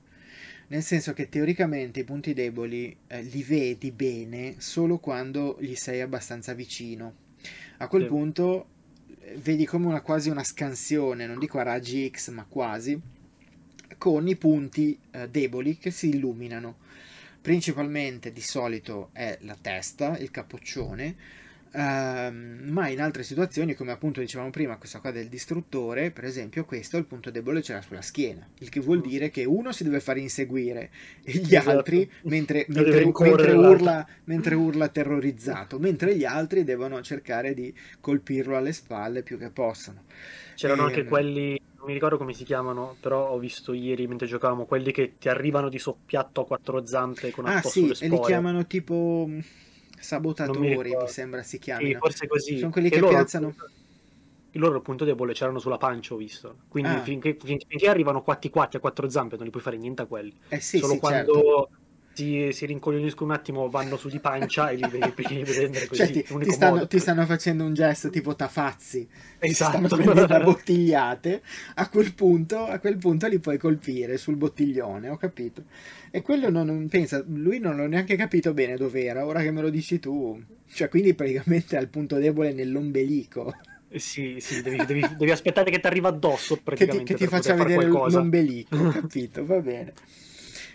[0.68, 6.01] nel senso che teoricamente i punti deboli eh, li vedi bene solo quando gli sei
[6.01, 7.14] abbastanza vicino.
[7.78, 8.07] A quel Sì.
[8.07, 8.68] punto
[9.22, 12.99] eh, vedi come una, quasi una scansione, non dico a raggi X, ma quasi,
[13.97, 16.78] con i punti eh, deboli che si illuminano.
[17.41, 21.16] Principalmente di solito è la testa, il capoccione,
[21.78, 26.97] ma in altre situazioni, come appunto dicevamo prima, questa qua del distruttore, per esempio, questo
[26.97, 30.20] il punto debole c'era sulla schiena, il che vuol dire che uno si deve fare
[30.20, 30.89] inseguire
[31.24, 31.55] e gli Esatto.
[31.55, 38.57] altri, mentre, mentre- mentre urla, mentre urla terrorizzato, mentre gli altri devono cercare di colpirlo
[38.57, 40.03] alle spalle più che possono.
[40.53, 41.05] C'erano anche Ehm.
[41.05, 45.17] quelli, non mi ricordo come si chiamano, però ho visto ieri mentre giocavamo, quelli che
[45.17, 48.20] ti arrivano di soppiatto a quattro zampe con Ah addosso sì, le e li spore.
[48.20, 49.28] chiamano tipo
[50.00, 51.08] sabotatori, mi, ricordo.
[51.08, 52.00] sembra si Sì, chiamino.
[52.00, 52.58] forse così.
[52.60, 53.56] Sono quelli E che loro- piazzano...
[54.52, 56.62] Il loro punto debole c'erano sulla pancia, ho visto.
[56.70, 57.02] Quindi Ah.
[57.02, 60.06] finché, fin- finché arrivano quatti quatti a quattro zampe non li puoi fare niente a
[60.08, 60.36] quelli.
[60.47, 61.70] Eh sì, Solo sì, quando certo.
[62.14, 66.03] Si, si rincoglioniscono un attimo vanno su di pancia e li vedi, prendere così.
[66.03, 69.07] Cioè, ti, ti stanno, ti stanno facendo un gesto tipo tafazzi,
[69.43, 69.78] ti Esatto.
[69.78, 71.41] stanno prendendo bottigliate,
[71.76, 75.64] a quel, punto, a quel punto li puoi colpire sul bottiglione, ho capito.
[76.12, 79.62] E quello non, non- pensa, lui non l'ho neanche capito bene dov'era, ora che me
[79.62, 80.41] lo dici tu.
[80.72, 83.55] Cioè, quindi praticamente ha il punto debole nell'ombelico,
[83.91, 87.16] Eh Sì, sì, devi, devi- devi aspettare che ti arriva addosso che ti, praticamente che
[87.16, 88.20] ti faccia vedere qualcosa.
[88.20, 89.93] l'ombelico, capito, va bene.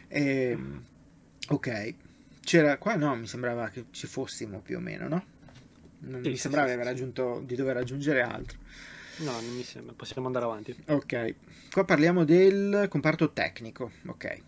[0.09, 0.85] Ehm,
[1.49, 1.95] ok,
[2.40, 5.24] c'era qua, no, mi sembrava che ci fossimo più o meno, no?
[6.01, 6.92] Non Sì, mi sì, sembrava sì, di aver sì.
[6.92, 8.59] raggiunto, di dover raggiungere altro.
[9.16, 10.76] No, non mi sembra, possiamo andare avanti.
[10.86, 11.34] Ok,
[11.70, 13.90] qua parliamo del comparto tecnico.
[14.07, 14.42] Ok.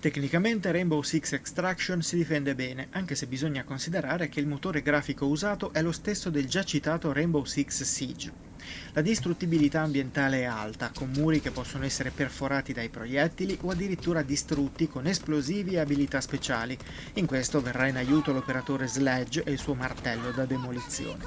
[0.00, 5.26] Tecnicamente Rainbow Six Extraction si difende bene, anche se bisogna considerare che il motore grafico
[5.26, 8.32] usato è lo stesso del già citato Rainbow Six Siege.
[8.92, 14.22] La distruttibilità ambientale è alta, con muri che possono essere perforati dai proiettili o addirittura
[14.22, 16.76] distrutti con esplosivi e abilità speciali.
[17.14, 21.24] In questo verrà in aiuto l'operatore Sledge e il suo martello da demolizione.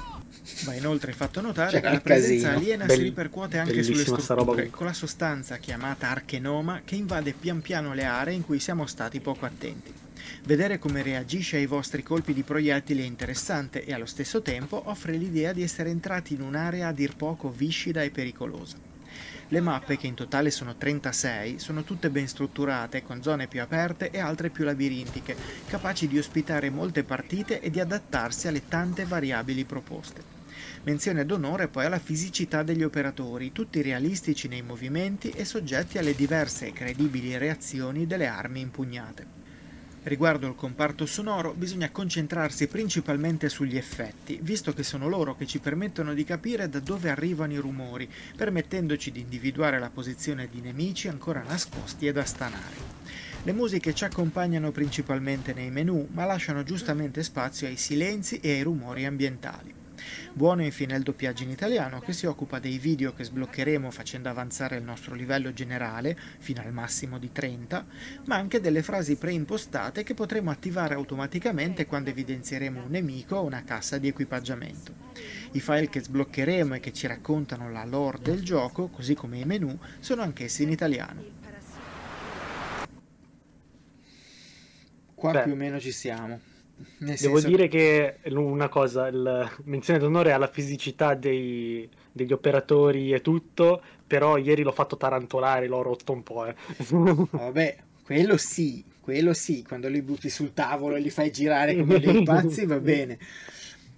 [0.64, 2.58] Va inoltre fatto notare C'era che la presenza casino.
[2.58, 4.70] aliena Bell- si ripercuote anche sulle strutture, comunque.
[4.70, 9.20] con la sostanza chiamata archenoma che invade pian piano le aree in cui siamo stati
[9.20, 9.92] poco attenti.
[10.48, 15.12] Vedere come reagisce ai vostri colpi di proiettili è interessante e allo stesso tempo offre
[15.12, 18.78] l'idea di essere entrati in un'area a dir poco viscida e pericolosa.
[19.48, 24.08] Le mappe, che in totale sono 36, sono tutte ben strutturate, con zone più aperte
[24.08, 25.36] e altre più labirintiche,
[25.66, 30.22] capaci di ospitare molte partite e di adattarsi alle tante variabili proposte.
[30.84, 36.68] Menzione d'onore poi alla fisicità degli operatori, tutti realistici nei movimenti e soggetti alle diverse
[36.68, 39.37] e credibili reazioni delle armi impugnate.
[40.08, 45.58] Riguardo il comparto sonoro bisogna concentrarsi principalmente sugli effetti, visto che sono loro che ci
[45.58, 51.08] permettono di capire da dove arrivano i rumori, permettendoci di individuare la posizione di nemici
[51.08, 52.96] ancora nascosti e da stanare.
[53.42, 58.62] Le musiche ci accompagnano principalmente nei menu, ma lasciano giustamente spazio ai silenzi e ai
[58.62, 59.77] rumori ambientali.
[60.32, 64.76] Buono infine il doppiaggio in italiano che si occupa dei video che sbloccheremo facendo avanzare
[64.76, 67.86] il nostro livello generale fino al massimo di 30,
[68.26, 73.64] ma anche delle frasi preimpostate che potremo attivare automaticamente quando evidenzieremo un nemico o una
[73.64, 74.94] cassa di equipaggiamento.
[75.52, 79.44] I file che sbloccheremo e che ci raccontano la lore del gioco, così come i
[79.44, 81.22] menu, sono anch'essi in italiano.
[85.14, 85.42] Qua Beh.
[85.42, 86.47] più o meno ci siamo.
[86.98, 87.48] Nel Devo senso...
[87.48, 94.36] dire che una cosa, la menzione d'onore alla fisicità dei, degli operatori e tutto, però
[94.36, 96.46] ieri l'ho fatto tarantolare, l'ho rotto un po'.
[96.46, 96.54] Eh.
[97.30, 101.98] Vabbè, quello sì, quello sì, quando li butti sul tavolo e li fai girare come
[101.98, 103.18] dei pazzi va bene.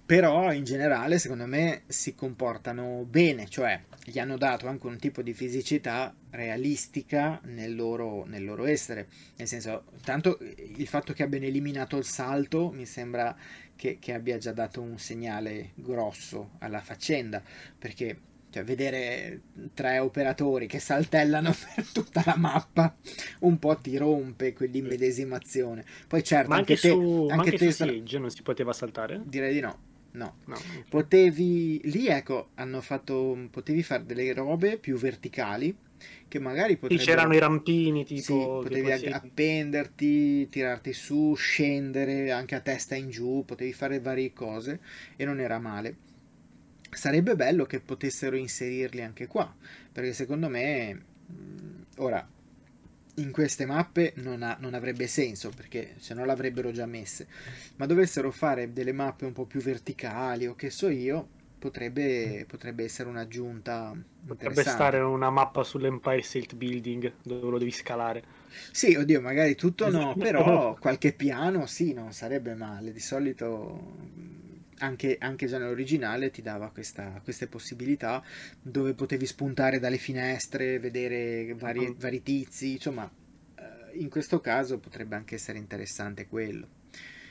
[0.05, 5.21] Però in generale secondo me si comportano bene, cioè gli hanno dato anche un tipo
[5.21, 9.07] di fisicità realistica nel loro, nel loro essere.
[9.37, 13.35] Nel senso, tanto il fatto che abbiano eliminato il salto mi sembra
[13.75, 17.41] che, che abbia già dato un segnale grosso alla faccenda,
[17.77, 19.41] perché cioè, vedere
[19.73, 22.95] tre operatori che saltellano per tutta la mappa
[23.39, 25.85] un po' ti rompe quell'immedesimazione.
[26.07, 28.73] Poi certo, ma anche, anche te, su, anche anche te su Siege non si poteva
[28.73, 29.21] saltare?
[29.23, 29.89] Direi di no.
[30.13, 30.37] No.
[30.45, 30.57] no.
[30.89, 35.75] Potevi lì ecco, hanno fatto potevi fare delle robe più verticali
[36.27, 37.07] che magari potrebbero...
[37.07, 43.09] c'erano i rampini tipo sì, potevi tipo, appenderti, tirarti su, scendere anche a testa in
[43.09, 44.79] giù, potevi fare varie cose
[45.15, 45.95] e non era male.
[46.89, 49.53] Sarebbe bello che potessero inserirli anche qua,
[49.91, 51.03] perché secondo me
[51.97, 52.27] ora
[53.15, 57.27] in queste mappe non, ha, non, avrebbe senso perché se no l'avrebbero già messe.
[57.77, 61.27] Ma dovessero fare delle mappe un po' più verticali o che so io
[61.59, 63.95] potrebbe, potrebbe essere un'aggiunta
[64.25, 68.39] potrebbe stare una mappa sull'Empire State Building dove lo devi scalare.
[68.71, 72.91] Sì oddio magari tutto no però qualche piano sì non sarebbe male.
[72.91, 74.39] Di solito
[74.81, 78.23] anche, anche, già nell'originale ti dava questa, queste possibilità
[78.61, 81.95] dove potevi spuntare dalle finestre, vedere vari, uh-huh.
[81.97, 83.09] vari tizi, insomma
[83.55, 86.67] eh, in questo caso potrebbe anche essere interessante quello.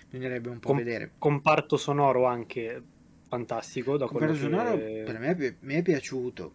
[0.09, 1.13] Bisognerebbe un po' Com- vedere.
[1.19, 2.83] Comparto sonoro anche
[3.29, 3.97] fantastico.
[3.97, 5.03] Da comparto sonoro che...
[5.05, 6.53] per me mi è piaciuto.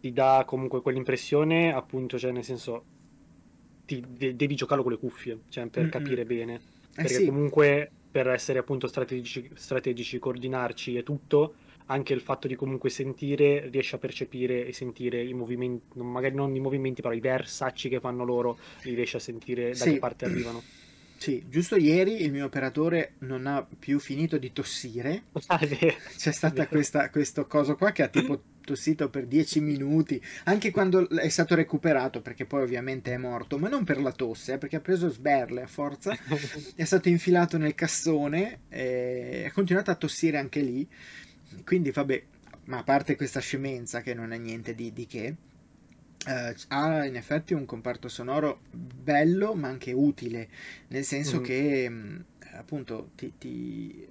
[0.00, 2.84] Ti dà comunque quell'impressione, appunto, cioè nel senso,
[3.86, 5.90] ti, de- devi giocarlo con le cuffie, cioè per Mm-mm.
[5.90, 6.54] capire bene.
[6.54, 7.26] Eh perché sì.
[7.26, 11.54] comunque per essere appunto strategici, strategici, coordinarci e tutto,
[11.86, 16.54] anche il fatto di comunque sentire, riesce a percepire e sentire i movimenti, magari non
[16.54, 19.92] i movimenti, però i versacci che fanno loro, li riesce a sentire da sì.
[19.92, 20.64] che parte arrivano.
[21.20, 25.24] Sì, giusto ieri il mio operatore non ha più finito di tossire.
[25.48, 30.70] Ah, C'è stata questa, questo coso qua che ha tipo tossito per 10 minuti, anche
[30.70, 34.58] quando è stato recuperato, perché poi ovviamente è morto, ma non per la tosse, eh,
[34.58, 36.16] perché ha preso sberle a forza,
[36.76, 40.86] è stato infilato nel cassone e ha continuato a tossire anche lì.
[41.64, 42.22] Quindi vabbè,
[42.66, 45.36] ma a parte questa scemenza che non è niente di, di che,
[46.26, 50.50] Uh, ha in effetti un comparto sonoro bello ma anche utile,
[50.88, 51.42] nel senso mm.
[51.42, 52.20] che mh, mm,
[52.58, 54.06] appunto ti, ti,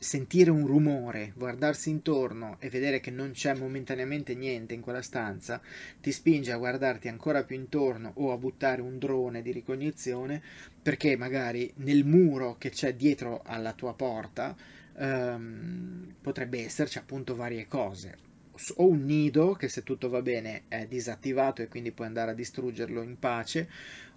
[0.00, 5.60] sentire un rumore, guardarsi intorno e vedere che non c'è momentaneamente niente in quella stanza,
[6.00, 10.42] ti spinge a guardarti ancora più intorno o a buttare un drone di ricognizione
[10.82, 14.56] perché magari nel muro che c'è dietro alla tua porta
[14.96, 18.32] um, potrebbe esserci appunto varie cose
[18.76, 22.34] o un nido che se tutto va bene è disattivato e quindi puoi andare a
[22.34, 23.68] distruggerlo in pace,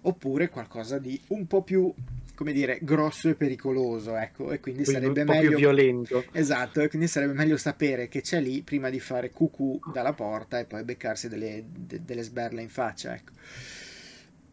[0.02, 1.92] oppure qualcosa di un po' più,
[2.34, 5.48] come dire, grosso e pericoloso, ecco, e quindi, quindi sarebbe meglio...
[5.48, 6.24] più violento.
[6.32, 10.58] Esatto, e quindi sarebbe meglio sapere che c'è lì prima di fare cucù dalla porta
[10.58, 13.32] e poi beccarsi delle, de, delle sberle in faccia, ecco.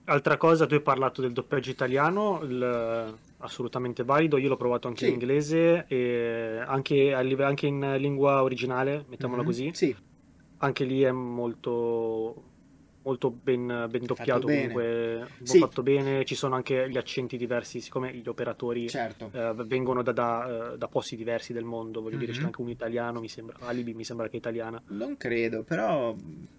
[0.08, 5.06] Altra cosa, tu hai parlato del doppiaggio italiano, il, assolutamente valido, io l'ho provato anche
[5.06, 5.08] sì.
[5.08, 9.50] in inglese e anche, anche, in lingua originale, mettiamola mm-hmm.
[9.50, 9.72] così.
[9.74, 9.96] Sì.
[10.58, 12.44] Anche lì è molto,
[13.06, 15.28] molto ben, ben doppiato, fatto comunque bene.
[15.44, 15.60] Sì.
[15.60, 19.30] fatto bene, ci sono anche gli accenti diversi, siccome gli operatori certo.
[19.32, 22.20] eh, vengono da, da, eh, da, posti diversi del mondo, voglio mm-hmm.
[22.20, 22.46] dire c'è mhm.
[22.46, 24.82] anche un italiano, mi sembra, Alibi mi sembra che è italiana.
[24.88, 26.16] Non credo, però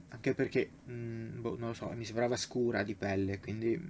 [0.09, 3.81] anche perché, mh, mm, boh, non lo so, mi sembrava scura di pelle, quindi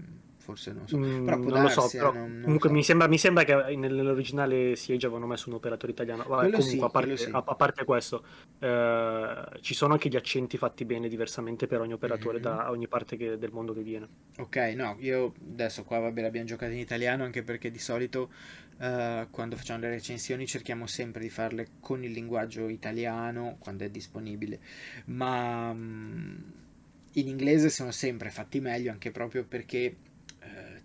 [0.46, 0.96] forse non so.
[0.96, 2.74] Mm, però può non lo so, darsi, eh, però non- non comunque so.
[2.74, 6.22] mi sembra, mi sembra che nell'originale Siege avevano messo un operatore italiano.
[6.22, 7.30] Vabbè, comunque, sì, a, parte, sì.
[7.32, 8.24] a- a parte questo,
[8.60, 12.42] eh, ci sono anche gli accenti fatti bene diversamente per ogni operatore Mhm.
[12.42, 14.08] da ogni parte che- del mondo che viene.
[14.38, 18.30] Ok, no, io adesso qua vabbè l'abbiamo giocato in italiano anche perché di solito
[18.78, 23.88] eh, quando facciamo le recensioni cerchiamo sempre di farle con il linguaggio italiano quando è
[23.90, 24.60] disponibile,
[25.06, 26.36] ma mm,
[27.14, 29.96] in inglese sono sempre fatti meglio anche proprio perché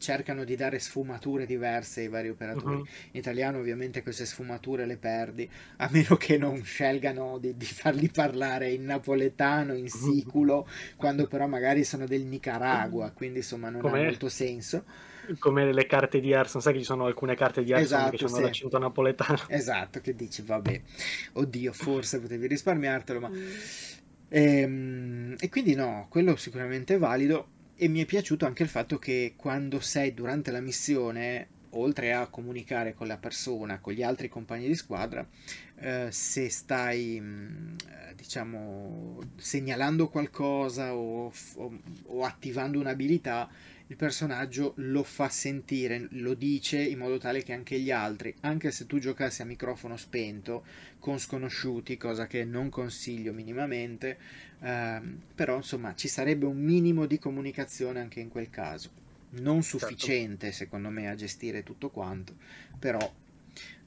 [0.02, 2.78] cercano di dare sfumature diverse ai vari operatori.
[2.78, 2.88] Mhm.
[3.12, 8.10] In italiano ovviamente queste sfumature le perdi, a meno che non scelgano di, di farli
[8.10, 13.94] parlare in napoletano, in siculo, quando però magari sono del Nicaragua, quindi insomma non ha
[13.94, 13.96] Com'è?
[13.96, 14.86] molto senso.
[15.40, 18.40] Come le carte di Hearthstone, sai che ci sono alcune carte di che Esatto, hanno
[18.40, 18.42] sì.
[18.42, 19.40] l'accento napoletano.
[19.46, 20.82] Esatto, che dici, vabbè,
[21.34, 23.32] oddio, forse potevi risparmiartelo, ma...
[24.30, 27.50] Ehm, E, quindi no, quello sicuramente è valido
[27.84, 32.28] e mi è piaciuto anche il fatto che quando sei durante la missione, oltre a
[32.28, 35.28] comunicare con la persona, con gli altri compagni di squadra,
[35.78, 43.50] eh, se stai, eh, diciamo, segnalando qualcosa o, o- o attivando un'abilità,
[43.88, 48.70] il personaggio lo fa sentire, lo dice in modo tale che anche gli altri, anche
[48.72, 50.64] se tu giocassi a microfono spento,
[51.00, 54.18] con sconosciuti, cosa che non consiglio minimamente,
[54.62, 58.90] ehm, però insomma ci sarebbe un minimo di comunicazione anche in quel caso.
[59.32, 62.36] Non sufficiente secondo me a gestire tutto quanto,
[62.80, 63.00] però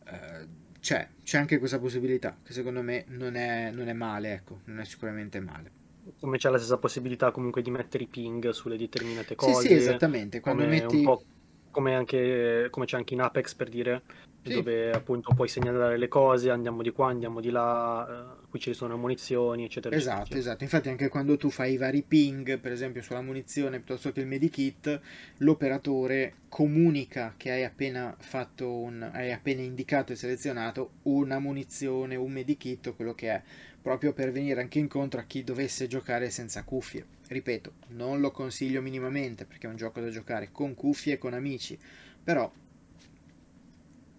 [0.06, 0.46] eh,
[0.80, 4.80] c'è, c'è anche questa possibilità che secondo me non è, non è male, ecco, non
[4.80, 5.82] è sicuramente male.
[6.20, 9.68] Come c'è la stessa possibilità comunque di mettere i ping sulle determinate Sì, cose.
[9.68, 10.96] sì, esattamente, quando come metti...
[10.96, 11.24] un po'
[11.70, 14.02] come anche come c'è anche in Apex per dire
[14.44, 14.52] Sì.
[14.52, 18.74] dove appunto puoi segnalare le cose andiamo di qua andiamo di là eh, qui ci
[18.74, 20.38] sono munizioni eccetera Esatto, eccetera.
[20.40, 20.64] esatto.
[20.64, 24.26] Infatti anche quando tu fai i vari ping, per esempio sulla munizione piuttosto che il
[24.26, 25.00] medikit,
[25.38, 32.30] l'operatore comunica che hai appena fatto un, hai appena indicato e selezionato una munizione, un
[32.30, 33.42] medikit o quello che è,
[33.80, 37.04] proprio per venire anche incontro a chi dovesse giocare senza cuffie.
[37.28, 41.32] Ripeto, non lo consiglio minimamente perché è un gioco da giocare con cuffie e con
[41.34, 41.78] amici,
[42.22, 42.50] però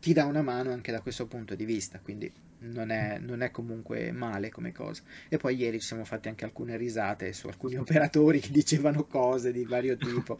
[0.05, 3.49] ti dà una mano anche da questo punto di vista, quindi non è, non è
[3.49, 5.01] comunque male come cosa.
[5.27, 9.51] E poi ieri ci siamo fatti anche alcune risate su alcuni operatori che dicevano cose
[9.51, 10.37] di vario tipo.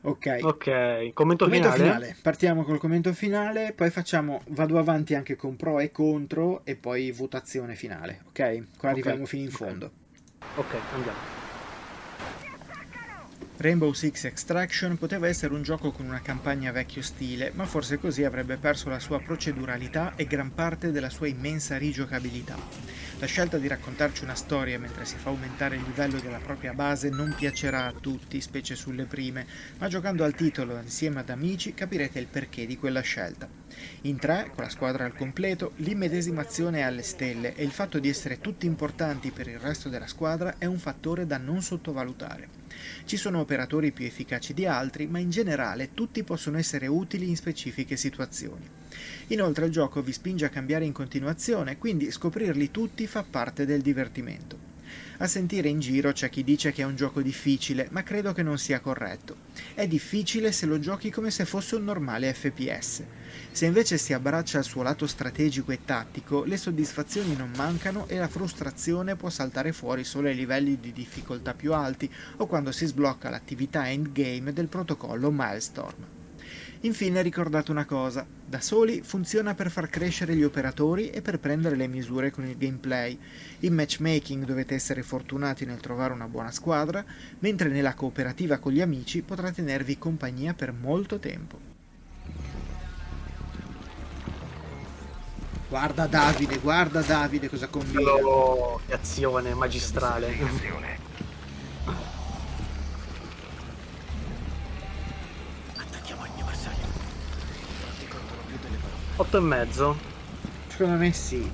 [0.00, 0.38] Ok.
[0.42, 2.16] ok commento, Commento finale, finale.
[2.20, 7.12] Partiamo col commento finale, poi facciamo, vado avanti anche con pro e contro e poi
[7.12, 8.62] votazione finale, ok?
[8.78, 9.92] Qua arriviamo fino in fondo.
[10.56, 11.57] ok andiamo
[13.60, 18.22] Rainbow Six Extraction poteva essere un gioco con una campagna vecchio stile, ma forse così
[18.22, 22.54] avrebbe perso la sua proceduralità e gran parte della sua immensa rigiocabilità.
[23.18, 27.08] La scelta di raccontarci una storia mentre si fa aumentare il livello della propria base
[27.08, 29.44] non piacerà a tutti, specie sulle prime,
[29.78, 33.48] ma giocando al titolo insieme ad amici capirete il perché di quella scelta.
[34.02, 38.08] In tre, con la squadra al completo, l'immedesimazione è alle stelle e il fatto di
[38.08, 42.67] essere tutti importanti per il resto della squadra è un fattore da non sottovalutare.
[43.08, 47.36] Ci sono operatori più efficaci di altri, ma in generale tutti possono essere utili in
[47.36, 48.68] specifiche situazioni.
[49.28, 53.80] Inoltre il gioco vi spinge a cambiare in continuazione, quindi scoprirli tutti fa parte del
[53.80, 54.57] divertimento.
[55.18, 58.42] A sentire in giro c'è chi dice che è un gioco difficile, ma credo che
[58.42, 59.36] non sia corretto.
[59.74, 63.02] È difficile se lo giochi come se fosse un normale FPS.
[63.50, 68.16] Se invece si abbraccia al suo lato strategico e tattico, le soddisfazioni non mancano e
[68.16, 72.86] la frustrazione può saltare fuori solo ai livelli di difficoltà più alti o quando si
[72.86, 76.17] sblocca l'attività endgame del protocollo Milestorm.
[76.82, 81.74] Infine ricordate una cosa, da soli funziona per far crescere gli operatori e per prendere
[81.74, 83.18] le misure con il gameplay.
[83.60, 87.04] In matchmaking dovete essere fortunati nel trovare una buona squadra,
[87.40, 91.58] mentre nella cooperativa con gli amici potrà tenervi compagnia per molto tempo.
[95.68, 98.12] Guarda Davide, guarda Davide cosa combina.
[98.86, 101.06] Che azione magistrale
[109.20, 109.96] 8 e mezzo
[110.68, 111.50] Secondo me sì.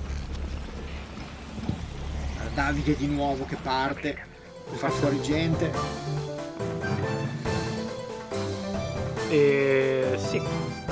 [2.53, 4.15] Davide di nuovo che parte,
[4.73, 5.71] fa fuori gente.
[9.29, 10.39] E sì,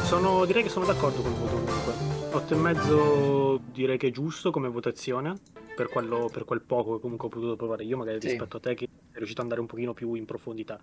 [0.04, 1.94] sono, direi che sono d'accordo col voto comunque.
[2.32, 5.36] 8 e mezzo direi che è giusto come votazione
[5.76, 8.30] per, quello, per quel poco che comunque ho potuto provare io, magari Sì.
[8.30, 10.80] rispetto a te che sei riuscito ad andare un pochino più in profondità.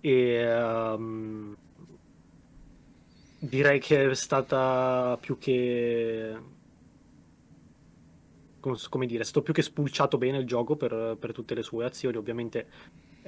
[0.00, 1.56] E ehm,
[3.38, 6.36] direi che è stata più che
[8.60, 11.62] com- come dire, è stato più che spulciato bene il gioco per, per tutte le
[11.62, 12.16] sue azioni.
[12.16, 12.68] Ovviamente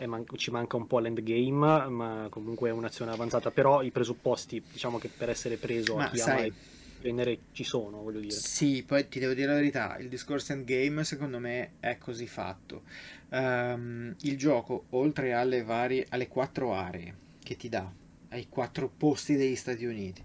[0.07, 3.51] man- ci manca un po' l'endgame, ma comunque è un'azione avanzata.
[3.51, 6.53] Però i presupposti, diciamo che per essere preso Ma a chi sai- ama e
[7.01, 8.41] prendere ci sono, voglio dire.
[8.41, 12.85] Sì, poi ti devo dire la verità, il discorso endgame secondo me è così fatto.
[13.31, 17.91] Ehm, il gioco, oltre alle varie, alle quattro aree che ti dà,
[18.31, 20.23] ai quattro posti degli Stati Uniti,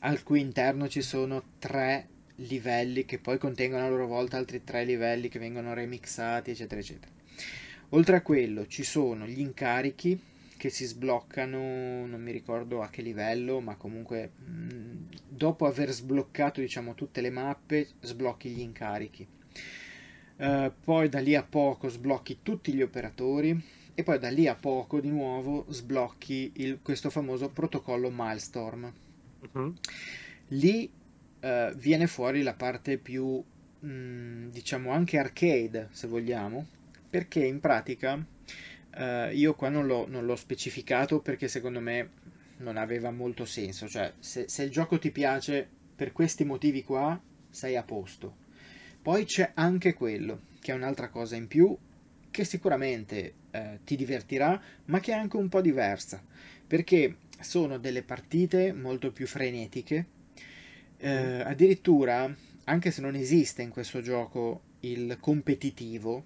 [0.00, 4.84] al cui interno ci sono tre livelli che poi contengono a loro volta altri tre
[4.84, 7.12] livelli che vengono remixati, eccetera, eccetera.
[7.90, 10.20] Oltre a quello ci sono gli incarichi
[10.56, 14.32] che si sbloccano, non mi ricordo a che livello, ma comunque
[15.28, 19.26] dopo aver sbloccato diciamo tutte le mappe, sblocchi gli incarichi.
[20.36, 23.62] Eh, poi da lì a poco sblocchi tutti gli operatori
[23.94, 28.92] e poi da lì a poco di nuovo sblocchi il- questo famoso protocollo Milestorm.
[29.52, 29.74] Mhm.
[30.48, 30.90] Lì
[31.40, 33.42] eh, viene fuori la parte più,
[33.80, 36.66] mh, diciamo, anche arcade, se vogliamo,
[37.10, 38.24] perché in pratica
[38.96, 42.10] eh, io qua non l'ho, non l'ho specificato perché secondo me
[42.58, 43.88] non aveva molto senso.
[43.88, 47.20] Cioè, se, se il gioco ti piace per questi motivi qua,
[47.50, 48.36] sei a posto.
[49.02, 51.76] Poi c'è anche quello, che è un'altra cosa in più,
[52.34, 56.20] che sicuramente eh, ti divertirà, ma che è anche un po' diversa,
[56.66, 60.06] perché sono delle partite molto più frenetiche.
[60.96, 66.24] Eh, addirittura, anche se non esiste in questo gioco il competitivo,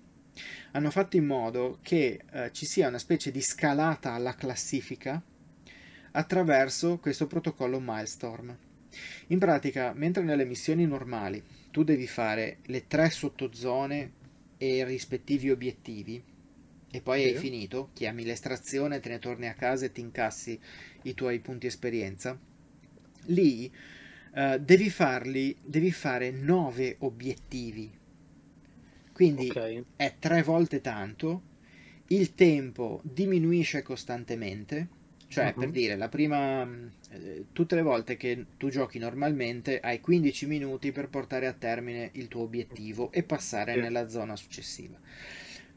[0.70, 5.22] hanno fatto in modo che eh, ci sia una specie di scalata alla classifica
[6.12, 8.56] attraverso questo protocollo Milestorm.
[9.26, 14.12] In pratica, mentre nelle missioni normali tu devi fare le tre sottozone
[14.58, 16.22] e i rispettivi obiettivi,
[16.90, 17.36] e poi hai Sì.
[17.36, 20.58] finito, chiami l'estrazione, te ne torni a casa e ti incassi
[21.02, 22.38] i tuoi punti esperienza,
[23.26, 23.70] lì
[24.34, 27.92] eh, devi farli, devi fare nove obiettivi.
[29.12, 29.56] Quindi Ok.
[29.96, 31.42] è tre volte tanto,
[32.08, 34.88] il tempo diminuisce costantemente,
[35.28, 35.58] cioè Mhm.
[35.58, 40.46] per dire, la prima, mh, eh, tutte le volte che tu giochi normalmente hai 15
[40.46, 43.78] minuti per portare a termine il tuo obiettivo e passare Sì.
[43.78, 44.98] nella zona successiva.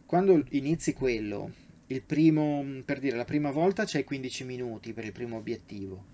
[0.05, 1.53] Quando inizi quello,
[1.87, 6.05] il primo, mh, per dire, la prima volta c'hai 15 minuti per il primo obiettivo.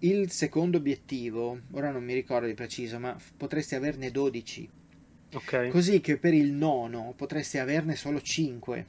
[0.00, 4.70] Il secondo obiettivo, ora non mi ricordo di preciso, ma potresti averne 12.
[5.34, 5.54] Ok.
[5.66, 8.86] Così che per il nono potresti averne solo 5.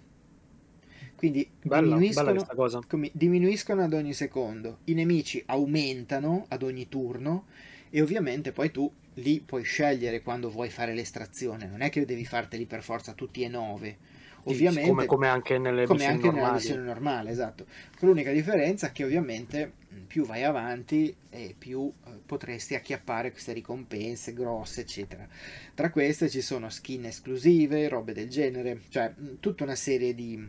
[1.15, 2.79] Quindi Bella, bella diminuiscono, cosa.
[2.87, 4.79] come- diminuiscono ad ogni secondo.
[4.85, 7.45] I nemici aumentano ad ogni turno
[7.89, 11.67] e ovviamente poi tu lì puoi scegliere quando vuoi fare l'estrazione.
[11.67, 13.97] Non è che devi farteli per forza tutti e 9.
[14.43, 17.65] Ovviamente Come, come anche nelle come missioni anche nella missione normale, esatto.
[17.97, 23.53] Con l'unica differenza che ovviamente mh, più vai avanti e più eh, potresti acchiappare queste
[23.53, 25.27] ricompense grosse, eccetera.
[25.75, 30.47] Tra queste ci sono skin esclusive, robe del genere, cioè mh, tutta una serie di,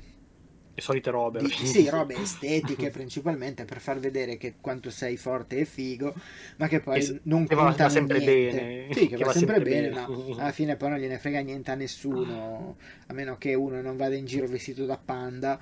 [0.77, 1.43] Le solite robe.
[1.43, 6.14] di- sì, robe estetiche principalmente per far vedere che quanto sei forte e figo,
[6.57, 8.22] ma che poi Che non che va- va contano sempre niente.
[8.22, 10.35] bene, Sì, che, va, sempre, bene, ma bene.
[10.37, 14.14] alla fine poi non gliene frega niente a nessuno, a meno che uno non vada
[14.14, 15.59] in giro vestito da panda.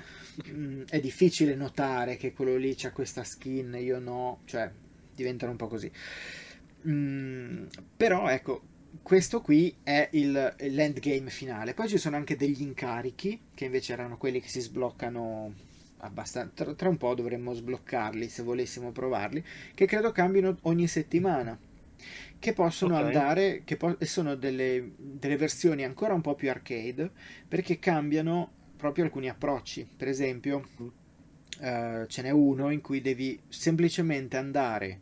[0.49, 4.71] Mm, è difficile notare che quello lì c'ha questa skin, io no, cioè
[5.15, 5.91] diventano un po' così.
[6.87, 8.63] Mm, però ecco,
[9.03, 11.75] questo qui è il, l'endgame finale.
[11.75, 15.53] Poi ci sono anche degli incarichi, che invece erano quelli che si sbloccano
[15.99, 16.75] abbastanza.
[16.75, 21.59] Tra, un po' dovremmo sbloccarli se volessimo provarli, che credo cambino ogni settimana.
[22.39, 23.05] Che possono Ok.
[23.05, 27.11] andare, che po- sono delle, delle versioni ancora un po' più arcade,
[27.49, 29.89] perché cambiano proprio alcuni approcci.
[29.97, 30.69] Per esempio,
[31.61, 35.01] eh, ce n'è uno in cui devi semplicemente andare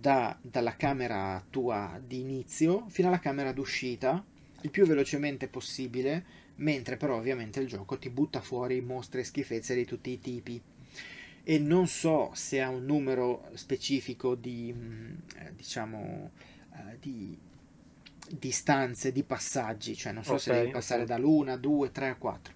[0.00, 4.22] da- dalla camera tua di inizio fino alla camera d'uscita
[4.62, 6.24] il più velocemente possibile,
[6.56, 10.60] mentre però ovviamente il gioco ti butta fuori mostre e schifezze di tutti i tipi.
[11.48, 16.30] E non so se ha un numero specifico di, mh, eh, diciamo,
[16.74, 17.38] eh, di,
[18.28, 21.06] di stanze, di passaggi, cioè non so se Ok, devi passare ok.
[21.06, 22.54] dall'1, 2, 3 4.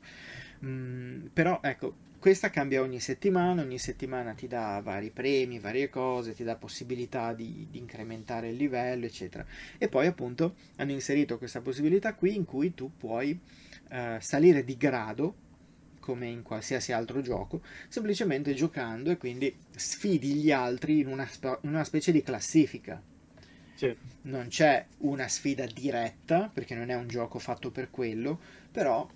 [0.65, 6.35] Mm, però ecco, questa cambia ogni settimana, ogni settimana ti dà vari premi, varie cose,
[6.35, 9.45] ti dà possibilità di, di incrementare il livello, eccetera.
[9.79, 13.41] E poi appunto hanno inserito questa possibilità qui in cui tu puoi
[13.89, 15.35] eh, salire di grado,
[15.99, 21.29] come in qualsiasi altro gioco, semplicemente giocando e quindi sfidi gli altri in una,
[21.63, 23.03] in una specie di classifica.
[23.75, 23.97] Sì.
[24.23, 28.39] Non c'è una sfida diretta, perché non è un gioco fatto per quello,
[28.71, 29.09] però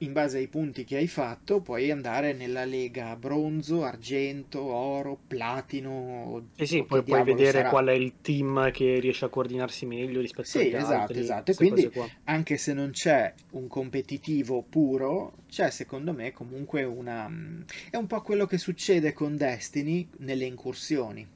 [0.00, 6.42] in base ai punti che hai fatto, puoi andare nella lega bronzo, argento, oro, platino.
[6.54, 7.70] Eh sì, poi puoi vedere sarà.
[7.70, 11.20] qual è il team che riesce a coordinarsi meglio rispetto Sì, agli esatto, altri.
[11.20, 11.50] esatto.
[11.52, 11.92] E queste quindi
[12.24, 17.30] anche se non c'è un competitivo puro, c'è secondo me comunque una...
[17.90, 21.26] È un po' quello che succede con Destiny nelle incursioni.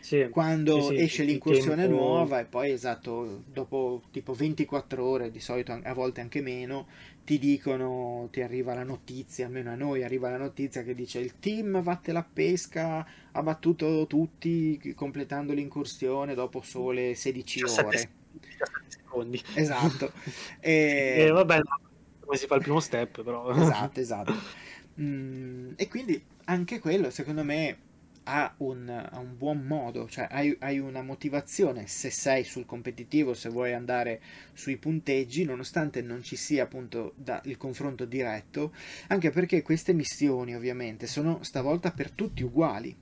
[0.00, 5.30] Sì, Quando sì, sì, esce l'incursione tempo- nuova e poi esatto, dopo tipo 24 ore,
[5.30, 6.86] di solito a volte anche meno,
[7.24, 11.38] ti dicono, ti arriva la notizia, almeno a noi arriva la notizia che dice il
[11.38, 18.10] team vatte la pesca, ha battuto tutti completando l'incursione dopo sole 16 17 ore.
[18.40, 19.42] 17 secondi.
[19.54, 20.12] Esatto.
[20.60, 21.30] E E...
[21.30, 21.60] vabbè,
[22.20, 23.50] come si fa il primo step, però.
[23.50, 24.32] Esatto, esatto.
[25.00, 27.78] Mm, e quindi anche quello, secondo me,
[28.24, 33.34] ha un, ha un buon modo, cioè hai, hai una motivazione se sei sul competitivo,
[33.34, 34.20] se vuoi andare
[34.52, 38.72] sui punteggi, nonostante non ci sia appunto da- il confronto diretto,
[39.08, 42.96] anche perché queste missioni ovviamente sono stavolta per tutti uguali.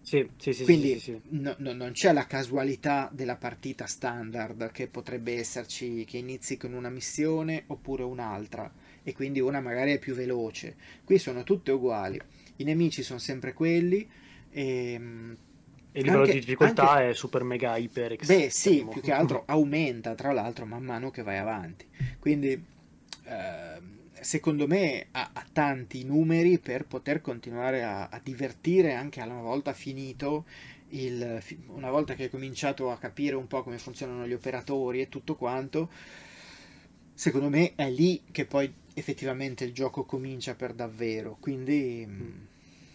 [0.00, 4.88] Sì, sì, sì, Quindi sì, no- no- non c'è la casualità della partita standard che
[4.88, 8.72] potrebbe esserci che inizi con una missione oppure un'altra
[9.02, 10.76] e quindi una magari è più veloce.
[11.04, 12.20] Qui sono tutte uguali.
[12.56, 14.08] I nemici sono sempre quelli
[14.50, 15.36] ehm,
[15.92, 19.12] E il livello anche- di difficoltà anche- è super mega iper Beh, sì, più che
[19.12, 21.86] altro aumenta tra l'altro man mano che vai avanti.
[22.18, 22.60] Quindi,
[23.24, 29.40] ehm, secondo me, ha, ha tanti numeri per poter continuare a, a divertire anche una
[29.40, 30.44] volta finito.
[30.88, 35.08] Il, una volta che hai cominciato a capire un po' come funzionano gli operatori e
[35.08, 35.90] tutto quanto,
[37.14, 41.36] secondo me è lì che poi effettivamente il gioco comincia per davvero.
[41.40, 42.46] Quindi, mh,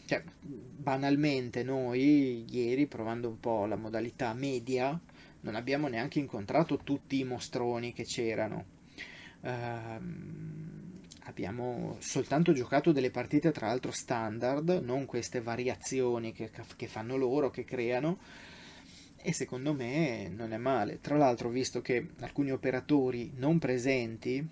[0.06, 5.00] cioè, banalmente, noi ieri, provando un po' la modalità media,
[5.42, 8.66] non abbiamo neanche incontrato tutti i mostroni che c'erano.
[9.42, 17.16] Ehm, abbiamo soltanto giocato delle partite, tra l'altro, standard, non queste variazioni che, che fanno
[17.18, 18.18] loro, che creano.
[19.22, 21.00] E secondo me non è male.
[21.02, 24.48] Tra l'altro, visto che alcuni operatori non presenti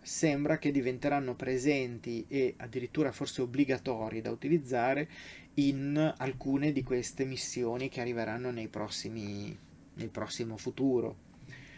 [0.00, 5.08] sembra che diventeranno presenti e addirittura forse obbligatori da utilizzare
[5.54, 9.56] in alcune di queste missioni che arriveranno nei prossimi,
[9.94, 11.30] nel prossimo futuro.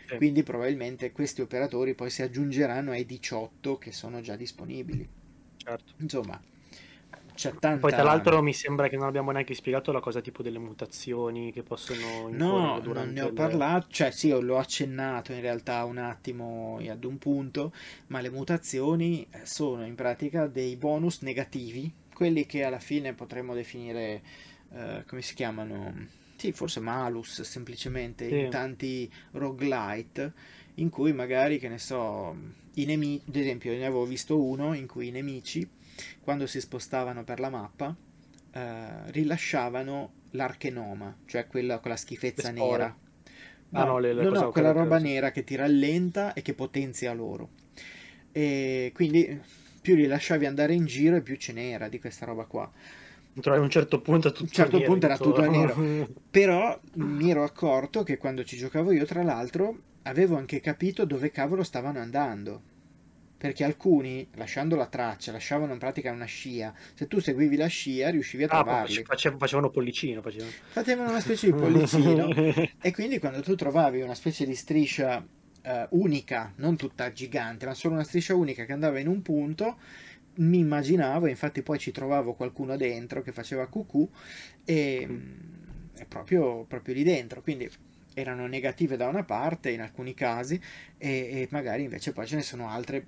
[0.06, 0.16] Sì.
[0.16, 5.08] Quindi probabilmente questi operatori poi si aggiungeranno ai 18 che sono già disponibili.
[5.56, 5.94] Certo.
[5.98, 6.40] Insomma,
[7.34, 7.86] c'è tanta...
[7.86, 11.52] Poi tra l'altro mi sembra che non abbiamo neanche spiegato la cosa tipo delle mutazioni
[11.52, 15.84] che possono No, non ne ho il- parlato, cioè sì, io l'ho accennato in realtà
[15.84, 17.72] un attimo ad un punto,
[18.08, 23.54] ma le mutazioni eh, sono in pratica dei bonus negativi, quelli che alla fine potremmo
[23.54, 24.22] definire,
[24.72, 26.08] eh, come si chiamano?
[26.36, 28.34] Sì, forse malus semplicemente Sì.
[28.34, 30.32] in tanti roguelite,
[30.74, 32.36] in cui magari, che ne so,
[32.74, 35.68] i nemici, ad esempio, ne avevo visto uno in cui i nemici,
[36.20, 37.94] quando si spostavano per la mappa,
[38.52, 42.78] eh, rilasciavano l'archenoma, cioè quella con la schifezza Le spore.
[42.78, 42.98] nera.
[43.72, 45.04] Ah, no, le- le no, no, quella quella- roba sì.
[45.04, 47.50] nera che ti rallenta e che potenzia loro.
[48.32, 49.40] E quindi
[49.80, 52.70] più li lasciavi andare in giro e più ce n'era di questa roba qua.
[53.40, 55.74] Trovi a un certo punto tutto A un certo nero punto era tutto intorno.
[56.30, 61.30] Però mi ero accorto che quando ci giocavo io, tra l'altro, avevo anche capito dove
[61.30, 62.62] cavolo stavano andando.
[63.44, 66.72] Perché alcuni, lasciando la traccia, lasciavano in pratica una scia.
[66.94, 68.94] Se tu seguivi la scia, riuscivi a Ah, trovarli.
[68.94, 70.22] face- face- facevano pollicino.
[70.22, 70.50] Facevano.
[70.70, 72.28] Facevano una specie di pollicino.
[72.80, 75.22] E quindi quando tu trovavi una specie di striscia
[75.60, 79.76] eh, unica, non tutta gigante, ma solo una striscia unica che andava in un punto,
[80.36, 84.08] mi immaginavo, infatti poi ci trovavo qualcuno dentro che faceva cucù
[84.64, 85.32] e mm,
[86.08, 87.42] proprio, proprio lì dentro.
[87.42, 87.70] Quindi
[88.14, 90.58] erano negative da una parte in alcuni casi
[90.96, 93.04] e, e magari invece poi ce ne sono altre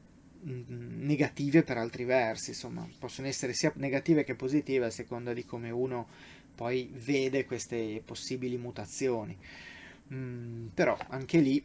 [0.47, 5.71] negative per altri versi, insomma, possono essere sia negative che positive a seconda di come
[5.71, 6.07] uno
[6.55, 9.37] poi vede queste possibili mutazioni.
[10.13, 11.65] Mm, però anche lì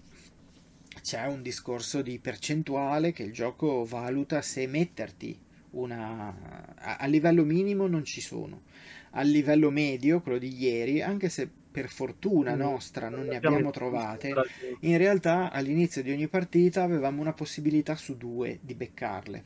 [1.01, 5.39] c'è un discorso di percentuale che il gioco valuta se metterti
[5.71, 8.63] una a livello minimo non ci sono.
[9.11, 12.59] A livello medio, quello di ieri, anche se per fortuna Mm.
[12.59, 14.33] nostra non ne Abbiamo- trovate,
[14.81, 19.43] in realtà all'inizio di ogni partita avevamo una possibilità su due di beccarle.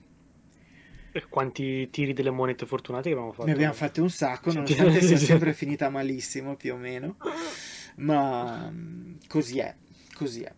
[1.12, 3.46] E Quanti tiri delle monete fortunate che abbiamo fatto?
[3.46, 7.16] Ne abbiamo fatte un sacco, nonostante sia sempre finita malissimo più o meno,
[7.98, 9.74] ma mm, così è,
[10.14, 10.52] così è.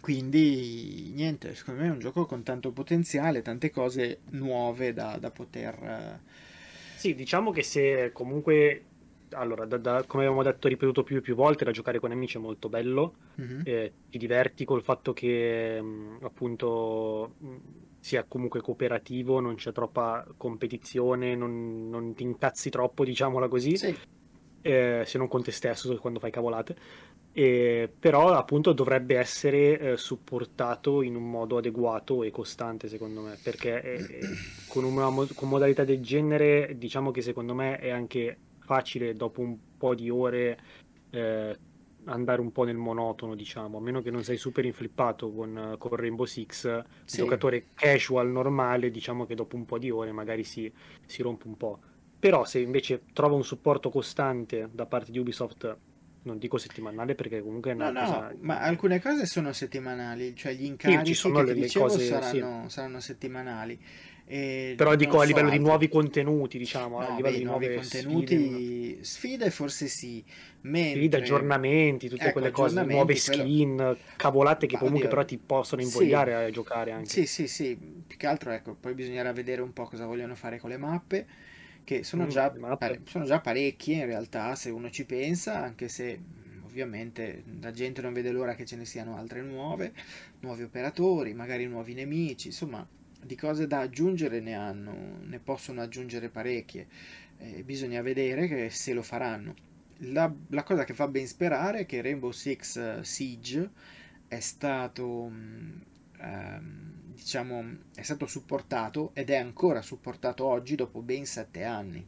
[0.00, 5.30] Quindi niente, secondo me è un gioco con tanto potenziale, tante cose nuove da, da
[5.30, 5.74] poter...
[5.82, 6.18] eh,
[6.96, 8.84] Sì, diciamo che se comunque
[9.32, 12.36] allora, da, da, come abbiamo detto ripetuto più e più volte, da giocare con amici
[12.36, 13.62] è molto bello, Mhm.
[13.64, 17.56] eh, ti diverti col fatto che mh, appunto mh,
[18.00, 23.94] sia comunque cooperativo, non c'è troppa competizione, non, non ti incazzi troppo, diciamola così, Sì,
[24.62, 26.76] eh, se non con te stesso quando fai cavolate.
[27.32, 33.38] E, però appunto dovrebbe essere eh, supportato in un modo adeguato e costante secondo me
[33.40, 34.20] perché eh,
[34.66, 38.40] con una con modalità del genere diciamo che secondo me è anche
[38.70, 40.58] facile dopo un po' di ore
[41.10, 41.58] eh,
[42.04, 45.96] andare un po' nel monotono diciamo a meno che non sei super inflippato con, con
[45.96, 47.18] Rainbow Six Sì.
[47.18, 50.72] giocatore casual normale diciamo che dopo un po' di ore magari si,
[51.04, 51.80] si rompe un po'
[52.16, 55.76] però se invece trova un supporto costante da parte di Ubisoft
[56.22, 60.34] non dico settimanale perché comunque è No, una no, cosa ma alcune cose sono settimanali,
[60.36, 63.80] cioè gli incarichi sono che le- dicevo cose, saranno, saranno settimanali.
[64.32, 64.42] E
[64.74, 67.70] però dico a livello di altri- nuovi contenuti diciamo a No, livello beh, di nuovi
[67.70, 70.24] contenuti, sfide, sfide, forse sì,
[70.78, 75.24] sfide, mentre aggiornamenti tutte Ecco, quelle cose nuove quello- skin cavolate che comunque oddio, però
[75.24, 76.22] ti possono sì.
[76.22, 77.22] invogliare a giocare anche.
[77.22, 77.76] Sì, sì, sì,
[78.06, 81.26] più che altro ecco, poi bisognerà vedere un po' cosa vogliono fare con le mappe,
[81.84, 85.88] che sono Mm, già, pare- sono già parecchie in realtà, se uno ci pensa, anche
[85.88, 89.94] se mh, ovviamente la gente non vede l'ora che ce ne siano altre nuove,
[90.40, 92.86] nuovi operatori, magari nuovi nemici, insomma,
[93.24, 96.86] di cose da aggiungere ne hanno, ne possono aggiungere parecchie,
[97.38, 99.54] Eh, bisogna vedere se lo faranno.
[100.12, 103.70] La, la cosa che fa ben sperare è che Rainbow Six eh, Siege
[104.28, 105.82] è stato, mh,
[106.18, 112.06] ehm, diciamo, è stato supportato ed è ancora supportato oggi dopo ben sette anni.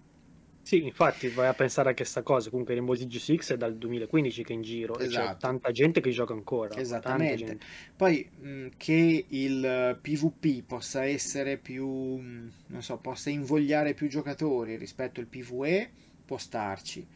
[0.63, 4.43] Sì, infatti vai a pensare a questa cosa comunque Rainbow Six Six è dal 2015
[4.45, 5.39] che è in giro e c'è Esatto.
[5.39, 7.59] tanta gente che gioca ancora Esattamente.
[7.97, 14.09] Poi mh, che il eh, PvP possa essere più, mh, non so, possa invogliare più
[14.09, 15.91] giocatori rispetto al PvE
[16.25, 17.07] può starci.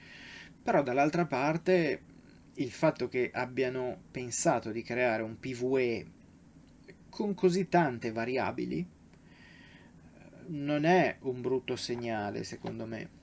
[0.63, 2.03] Però dall'altra parte
[2.55, 6.07] il fatto che abbiano pensato di creare un PvE
[7.11, 8.87] con così tante variabili eh,
[10.49, 13.16] non è un brutto segnale, secondo me.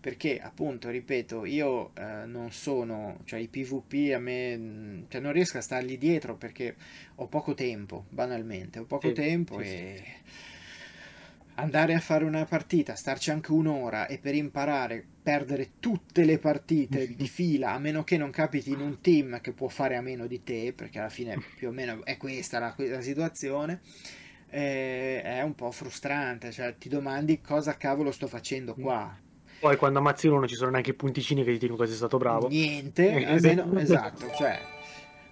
[0.00, 5.32] Perché, appunto, ripeto, io eh, non sono, cioè i PvP a me, mh, cioè non
[5.32, 6.74] riesco a stargli dietro perché
[7.16, 10.02] ho poco tempo, banalmente, ho poco Sì, tempo sì, e
[11.54, 17.12] andare a fare una partita, starci anche un'ora e per imparare perdere tutte le partite
[17.14, 20.26] di fila, a meno che non capiti in un team che può fare a meno
[20.26, 23.80] di te, perché alla fine più o meno è questa la, la situazione,
[24.48, 29.14] eh, è un po' frustrante, cioè ti domandi cosa cavolo sto facendo qua.
[29.60, 31.96] Poi quando ammazzi uno non ci sono neanche i punticini che ti dicono che sei
[31.96, 32.48] stato bravo.
[32.48, 34.24] Niente, Eh, almeno, esatto.
[34.26, 34.58] esatto, cioè,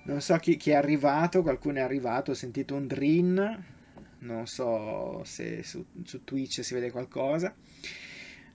[0.05, 3.64] non so chi, chi è arrivato, qualcuno è arrivato, ho sentito un drin,
[4.20, 7.55] non so se su, su Twitch si vede qualcosa,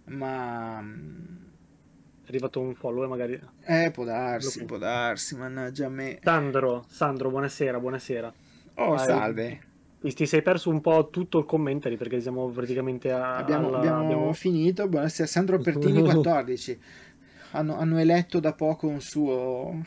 [0.06, 3.40] ma È arrivato un follower magari.
[3.66, 6.20] eh, può darsi, Lo- può darsi, mannaggia a me.
[6.22, 8.34] Sandro, Sandro, buonasera, buonasera.
[8.76, 9.06] Oh, Vai.
[9.06, 9.62] salve,
[10.04, 14.04] Ti, sei perso un po' tutto il commentary perché siamo praticamente a, abbiamo, alla- abbiamo
[14.04, 16.78] abbiamo- finito, buonasera, Sandro Pertini 14,
[17.52, 19.82] hanno, hanno eletto da poco un suo...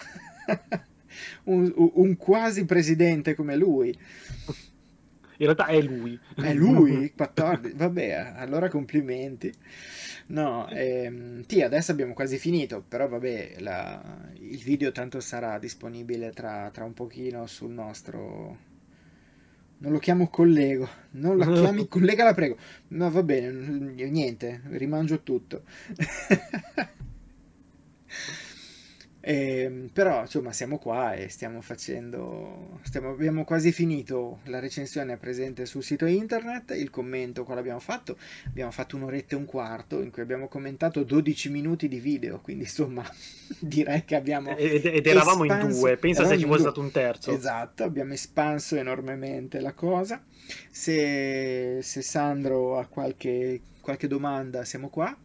[1.45, 3.89] un, un quasi presidente come lui.
[5.39, 6.19] In realtà è lui.
[6.35, 9.53] È lui, 14, vabbè, allora complimenti.
[10.29, 16.31] No, ehm, sì, adesso abbiamo quasi finito, però vabbè, la- il video tanto sarà disponibile
[16.33, 18.66] tra, tra un pochino sul nostro...
[19.79, 22.57] Non lo chiamo collego, non lo chiami collega, la prego.
[22.89, 23.51] No, va bene,
[24.09, 25.63] niente, rimangio tutto.
[29.29, 35.17] Ehm, però insomma siamo qua e stiamo facendo stiamo- abbiamo quasi finito la recensione è
[35.17, 38.17] presente sul sito internet il commento qua l'abbiamo fatto
[38.47, 42.63] abbiamo fatto un'oretta e un quarto in cui abbiamo commentato 12 minuti di video quindi
[42.63, 43.03] insomma
[43.59, 46.81] direi che abbiamo Ed, ed eravamo in espanso- due, pensa se ci in fosse stato
[46.81, 47.31] un terzo.
[47.33, 50.23] Esatto, abbiamo espanso enormemente la cosa.
[50.71, 55.17] Se, se Sandro ha qualche, qualche domanda, siamo qua.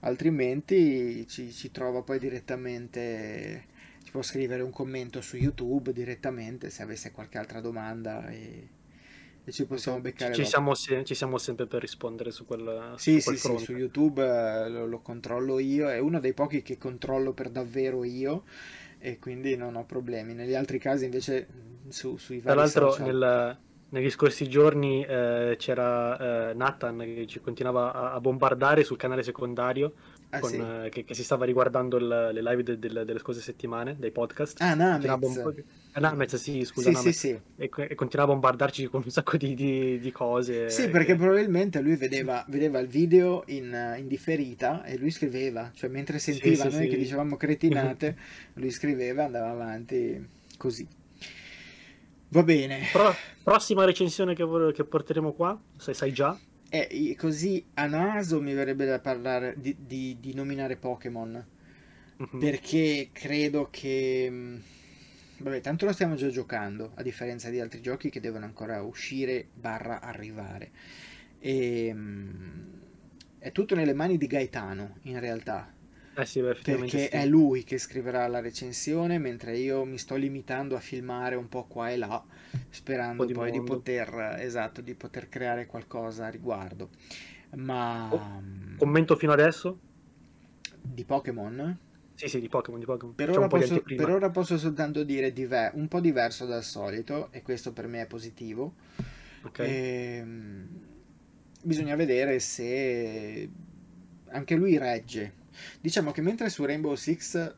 [0.00, 3.64] Altrimenti ci, ci trova poi direttamente.
[4.04, 8.68] Ci può scrivere un commento su YouTube direttamente se avesse qualche altra domanda e,
[9.44, 10.34] e ci possiamo beccare.
[10.34, 13.58] Ci siamo, se- ci siamo sempre per rispondere su quel, Sì, su quel sì, sì,
[13.58, 18.04] su YouTube eh, lo, lo controllo io, è uno dei pochi che controllo per davvero
[18.04, 18.44] io
[18.98, 20.32] e quindi non ho problemi.
[20.34, 21.46] Negli altri casi invece
[21.88, 23.04] su, sui Tra vari l'altro, social...
[23.04, 28.96] nel- negli scorsi giorni eh, c'era eh, Nathan che ci continuava a, a bombardare sul
[28.96, 29.92] canale secondario
[30.30, 30.56] Ah, con, sì.
[30.56, 34.10] eh, che, che si stava riguardando il- le live de- del- delle scorse settimane, dei
[34.10, 34.60] podcast.
[34.60, 35.52] Ah, Namez.
[35.52, 35.64] di-
[35.94, 37.16] eh, Namez, sì, scusa, Sì, Namez.
[37.16, 37.40] sì.
[37.56, 40.68] E, e continuava a bombardarci con un sacco di, di- di cose.
[40.68, 45.88] Sì, perché probabilmente lui vedeva, vedeva il video in, in differita e lui scriveva, cioè
[45.88, 48.16] mentre sentiva noi che dicevamo cretinate,
[48.54, 50.86] lui scriveva e andava avanti così.
[52.28, 52.88] Va bene.
[52.92, 56.38] Pro- prossima recensione che, vor- che porteremo qua, se sai già.
[56.68, 61.46] E i- così a naso mi verrebbe da parlare di, di- di nominare Pokémon,
[62.18, 62.38] Mhm.
[62.38, 64.28] perché credo che...
[64.30, 64.62] mh,
[65.38, 69.46] Vabbè, tanto lo stiamo già giocando, a differenza di altri giochi che devono ancora uscire
[69.52, 70.70] barra arrivare.
[71.38, 72.80] E, mh,
[73.38, 75.72] è tutto nelle mani di Gaetano, in realtà,
[76.16, 77.10] Eh sì, beh, perché sì.
[77.10, 81.64] è lui che scriverà la recensione, mentre io mi sto limitando a filmare un po'
[81.66, 82.24] qua e là,
[82.68, 83.62] sperando di poi di mondo.
[83.62, 86.90] poter, esatto, di poter creare qualcosa a riguardo.
[87.56, 89.78] Ma Oh, mh, Commento fino adesso?
[90.82, 91.78] di Pokémon?
[92.14, 93.14] Sì, sì, di Pokémon, di Pokémon.
[93.14, 97.28] Per ora, di posso, per ora posso soltanto dire diver- un po' diverso dal solito,
[97.32, 98.74] e questo per me è positivo.
[99.44, 99.60] Ok.
[99.60, 100.68] Ehm,
[101.62, 103.48] bisogna vedere se
[104.28, 105.32] anche lui regge.
[105.80, 107.54] Diciamo che mentre su Rainbow Six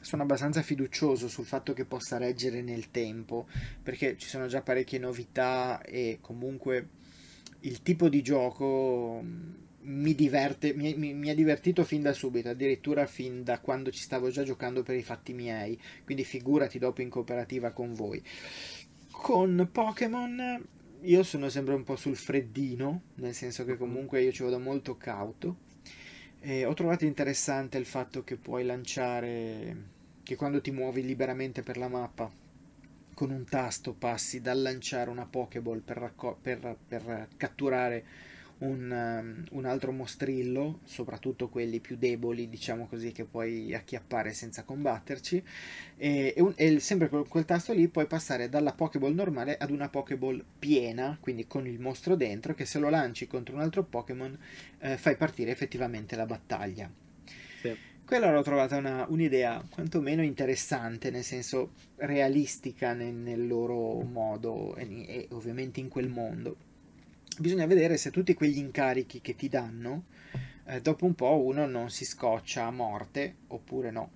[0.00, 3.46] sono abbastanza fiducioso sul fatto che possa reggere nel tempo,
[3.82, 6.88] perché ci sono già parecchie novità e comunque
[7.60, 12.48] il tipo di gioco mh, mi diverte, mi, mi- mi ha divertito fin da subito,
[12.48, 17.02] addirittura fin da quando ci stavo già giocando per i fatti miei, quindi figurati dopo
[17.02, 18.22] in cooperativa con voi.
[19.10, 20.66] Con Pokémon
[21.02, 24.96] io sono sempre un po' sul freddino, nel senso che comunque io ci vado molto
[24.96, 25.68] cauto.
[26.42, 29.76] E ho trovato interessante il fatto che puoi lanciare,
[30.22, 32.30] che quando ti muovi liberamente per la mappa,
[33.14, 38.04] con un tasto passi dal lanciare una Pokéball per, racco- per- per catturare
[38.60, 44.62] un, um, un altro mostrillo, soprattutto quelli più deboli, diciamo così, che puoi acchiappare senza
[44.64, 45.42] combatterci,
[45.96, 49.70] e, e un- e sempre con quel tasto lì puoi passare dalla Pokéball normale ad
[49.70, 53.82] una Pokéball piena, quindi con il mostro dentro, che se lo lanci contro un altro
[53.82, 54.38] Pokémon
[54.80, 56.90] eh, fai partire effettivamente la battaglia.
[57.62, 57.76] Sì.
[58.04, 65.04] Quella l'ho trovata una- un'idea quantomeno interessante, nel senso realistica nel, nel loro modo e,
[65.06, 66.56] e ovviamente in quel mondo.
[67.40, 70.04] Bisogna vedere se tutti quegli incarichi che ti danno,
[70.66, 74.10] eh, dopo un po' uno non si scoccia a morte oppure no.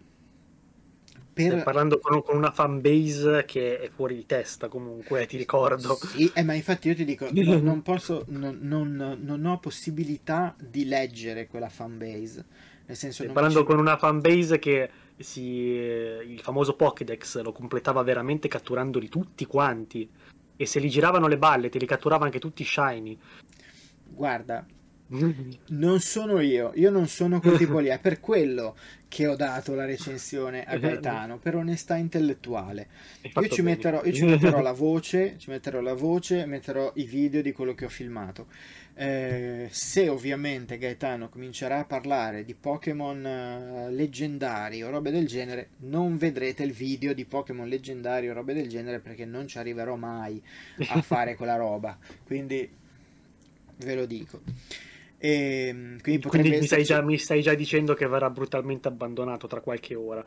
[1.37, 1.65] Stai Per...
[1.65, 5.99] parlando con, con una fanbase che è fuori di testa comunque, ti ricordo.
[5.99, 10.55] Sì, eh, ma infatti io ti dico, no- non posso, non, non- non ho possibilità
[10.59, 12.45] di leggere quella fanbase.
[12.87, 17.53] Nel senso, Stai non parlando ci- con una fanbase che si, il famoso Pokédex lo
[17.53, 20.09] completava veramente catturandoli tutti quanti.
[20.57, 23.19] E se li giravano le balle, te li catturava anche tutti shiny.
[24.07, 24.65] Guarda,
[25.69, 28.75] non sono io, io non sono quel tipo lì, è per quello
[29.09, 32.89] che ho dato la recensione a Gaetano, per onestà intellettuale.
[33.23, 37.43] Io ci, metterò, io ci metterò la voce, ci metterò la voce, metterò i video
[37.43, 38.47] di quello che ho filmato.
[38.97, 45.71] Eh, se ovviamente Gaetano comincerà a parlare di Pokémon eh, leggendari o robe del genere,
[45.79, 49.97] non vedrete il video di Pokémon leggendari o robe del genere perché non ci arriverò
[49.97, 50.41] mai
[50.87, 51.99] a fare quella roba.
[52.25, 52.71] Quindi
[53.79, 54.43] ve lo dico.
[55.19, 59.47] E, quindi potrebbe Quindi mi stai, già, mi stai già dicendo che verrà brutalmente abbandonato
[59.47, 60.25] tra qualche ora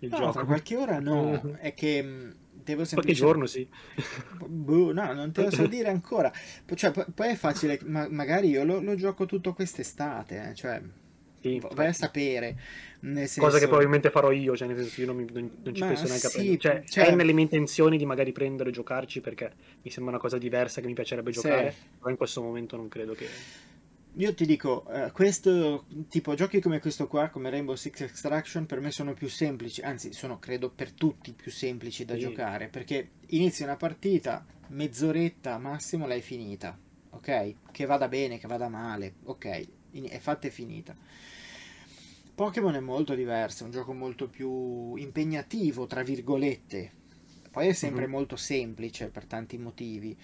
[0.00, 0.30] il No, gioco.
[0.30, 2.34] tra qualche ora no, è che
[2.74, 3.14] devo Qualche semplicemente...
[3.14, 3.68] giorno sì.
[4.46, 6.30] Boh, no, non te lo so dire ancora.
[6.74, 10.80] Cioè, p- poi è facile, ma- magari io lo, lo gioco tutto quest'estate, eh, cioè,
[11.40, 12.58] Sì, vai a sapere.
[13.00, 13.40] Senso...
[13.40, 15.86] Cosa che probabilmente farò io, cioè nel senso io non, mi- non- non ci Ma
[15.86, 16.58] penso neanche a sì, prendere.
[16.58, 19.52] Cioè, cioè- è nelle mie intenzioni di magari prendere e giocarci perché
[19.82, 21.40] mi sembra una cosa diversa che mi piacerebbe Sì.
[21.40, 23.26] giocare, però in questo momento non credo che...
[24.18, 28.80] Io ti dico, eh, questo tipo giochi come questo qua, come Rainbow Six Extraction, per
[28.80, 32.20] me sono più semplici, anzi, sono credo per tutti più semplici da Sì.
[32.20, 36.78] giocare, perché inizi una partita, mezz'oretta massimo l'hai finita,
[37.10, 37.54] ok?
[37.70, 40.96] Che vada bene, che vada male, ok, in- è fatta e finita.
[42.34, 46.92] Pokémon è molto diverso, è un gioco molto più impegnativo, tra virgolette.
[47.50, 48.10] Poi è sempre Mhm.
[48.12, 50.16] molto semplice per tanti motivi.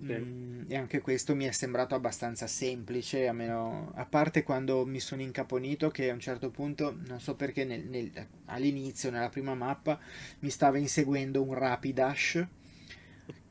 [0.00, 5.00] Mm, e anche questo mi è sembrato abbastanza semplice, a, meno- a parte quando mi
[5.00, 9.54] sono incaponito che a un certo punto, non so perché nel- nel- all'inizio, nella prima
[9.54, 9.98] mappa,
[10.40, 12.46] mi stava inseguendo un Rapidash.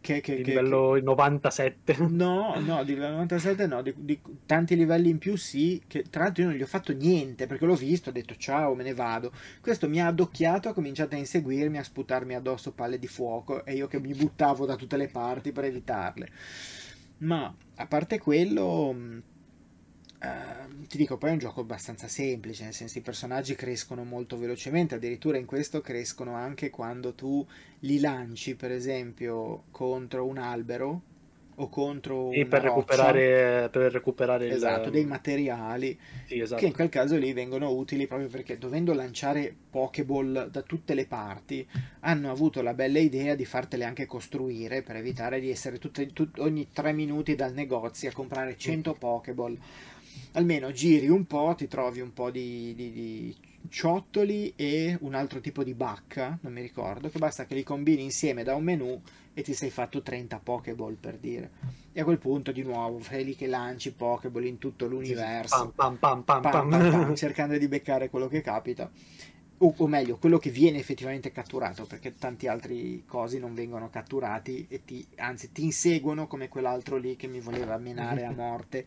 [0.08, 1.94] Che, che, Di che- livello 97.
[1.96, 6.04] che- No, no, di livello 97 no, di, di tanti livelli in più sì, che
[6.10, 8.84] tra l'altro io non gli ho fatto niente perché l'ho visto, ho detto ciao, me
[8.84, 9.34] ne vado.
[9.60, 13.74] Questo mi ha addocchiato, ha cominciato a inseguirmi, a sputarmi addosso palle di fuoco e
[13.76, 16.30] io che mi buttavo da tutte le parti per evitarle.
[17.20, 19.22] Ma a parte quello, mh,
[20.20, 20.57] ehm,
[20.88, 24.96] ti dico, poi è un gioco abbastanza semplice, nel senso i personaggi crescono molto velocemente,
[24.96, 27.46] addirittura in questo crescono anche quando tu
[27.80, 31.02] li lanci, per esempio, contro un albero
[31.56, 34.54] o contro una per recuperare, per recuperare il...
[34.54, 36.62] Esatto, dei materiali Sì, esatto.
[36.62, 41.06] che in quel caso lì vengono utili proprio perché dovendo lanciare Pokéball da tutte le
[41.06, 41.68] parti
[42.02, 46.40] hanno avuto la bella idea di fartele anche costruire per evitare di essere tutte- tut-
[46.40, 49.58] ogni tre minuti dal negozio a comprare 100 Pokéball.
[50.38, 53.36] Almeno giri un po', ti trovi un po' di, di- di
[53.70, 58.04] ciottoli e un altro tipo di bacca, non mi ricordo, che basta che li combini
[58.04, 59.02] insieme da un menu
[59.34, 61.52] e ti sei fatto 30 Pokéball per dire.
[61.92, 65.74] E a quel punto di nuovo sei lì che lanci Pokéball in tutto l'universo
[66.40, 66.50] pam.
[66.68, 68.92] pam, pam, cercando di beccare quello che capita.
[69.60, 74.68] O, o meglio, quello che viene effettivamente catturato, perché tanti altri cosi non vengono catturati
[74.70, 78.86] e ti, anzi ti inseguono come quell'altro lì che mi voleva menare a morte.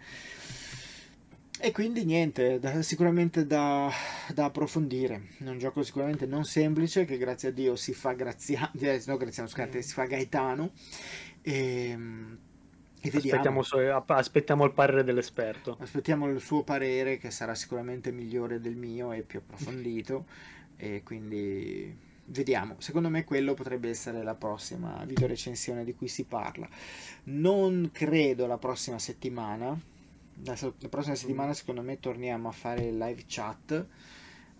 [1.62, 3.90] E quindi niente, da- sicuramente da,
[4.32, 5.28] da approfondire.
[5.36, 9.16] È un gioco sicuramente non semplice, che grazie a Dio si fa Graziano, eh, no
[9.18, 10.72] Graziano, scusate, si fa Gaetano.
[11.42, 11.90] E,
[13.02, 13.62] e vediamo.
[13.62, 15.76] Aspettiamo, so- aspettiamo il parere dell'esperto.
[15.78, 20.24] Aspettiamo il suo parere che sarà sicuramente migliore del mio e più approfondito
[20.76, 22.76] e quindi vediamo.
[22.78, 26.66] Secondo me quello potrebbe essere la prossima video recensione di cui si parla.
[27.24, 29.78] Non credo la prossima settimana.
[30.44, 33.86] La, la prossima settimana secondo me torniamo a fare live chat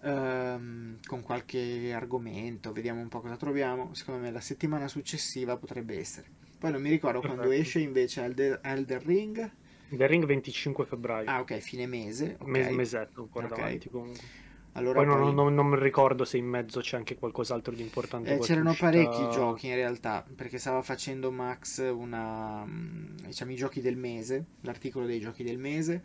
[0.03, 3.95] ehm, con qualche argomento, vediamo un po' cosa troviamo.
[3.95, 6.29] Secondo me la settimana successiva potrebbe essere.
[6.59, 9.51] Poi non mi ricordo quando esce invece Elder, Elder Ring.
[9.89, 11.29] The Ring 25 febbraio.
[11.29, 12.37] Ah, ok, fine mese.
[12.39, 12.47] ok.
[12.47, 13.57] Mes- mesetto ancora Ok.
[13.57, 14.29] davanti comunque.
[14.73, 17.83] Allora Poi non, poi- non- non mi ricordo se in mezzo c'è anche qualcos'altro di
[17.83, 18.35] importante.
[18.35, 23.57] eh, c'erano uscita- parecchi giochi in realtà, perché stava facendo Max una, mm, diciamo, i
[23.57, 26.03] giochi del mese, l'articolo dei giochi del mese,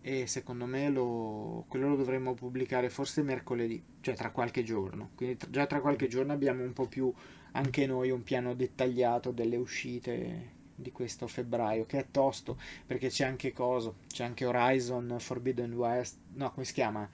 [0.00, 5.10] e secondo me lo, quello lo dovremmo pubblicare forse mercoledì, cioè tra qualche giorno.
[5.16, 7.12] Quindi tra- già tra qualche giorno abbiamo un po' più
[7.52, 13.24] anche noi un piano dettagliato delle uscite di questo febbraio, che è tosto, perché c'è
[13.24, 17.08] anche coso, c'è anche Horizon Forbidden West, no, come si chiama?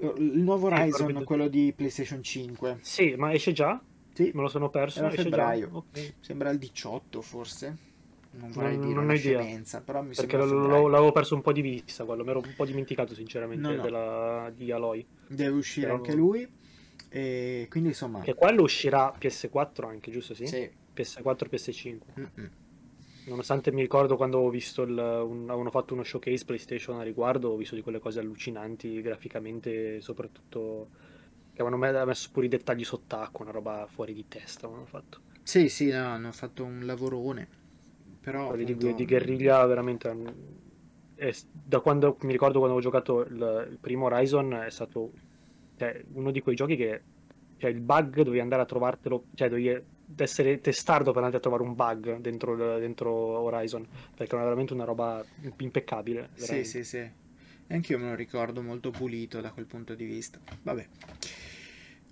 [0.00, 2.78] Il nuovo Horizon, Forbidden- quello di PlayStation 5.
[2.80, 3.80] Sì, ma esce già?
[4.12, 4.98] Sì, Me lo sono perso.
[5.00, 5.68] Era febbraio.
[5.70, 5.76] già?
[5.76, 6.14] Ok.
[6.20, 7.76] sembra il 18 forse.
[8.32, 11.52] Non vorrei Non- dire non una scemenza, però mi Perché lo- l'avevo perso un po'
[11.52, 13.82] di vista quello, mi ero un po' dimenticato sinceramente No, no.
[13.82, 15.04] della- di Aloy.
[15.26, 16.48] Deve uscire Però- anche lui.
[17.08, 20.34] E quindi insomma, Che quello uscirà PS4 anche, giusto?
[20.34, 20.46] Sì?
[20.46, 20.70] sì.
[20.94, 21.98] PS4 e PS5.
[22.20, 22.50] Mm-mm.
[23.24, 27.50] Nonostante mi ricordo quando ho visto il, un- avevano fatto uno showcase PlayStation a riguardo,
[27.50, 30.90] ho visto di quelle cose allucinanti graficamente, soprattutto
[31.52, 35.20] che avevano me- messo pure i dettagli sott'acqua, una roba fuori di testa avevano fatto.
[35.42, 37.48] Sì, sì, no, hanno fatto un lavorone.
[38.20, 40.08] Però Quelli di, appunto, di guerriglia veramente
[41.14, 45.12] è- da quando mi ricordo quando avevo giocato il, il primo Horizon è stato
[45.76, 47.04] cioè, uno di quei giochi che
[47.56, 49.84] cioè, il bug dovevi andare a trovartelo cioè dovevi
[50.16, 54.84] essere testardo per andare a trovare un bug dentro, dentro Horizon perché era veramente una
[54.84, 55.24] roba
[55.58, 56.68] impeccabile Sì, veramente.
[56.68, 56.98] sì, sì.
[56.98, 60.38] E anch'io me lo ricordo molto pulito da quel punto di vista.
[60.62, 60.86] Vabbè.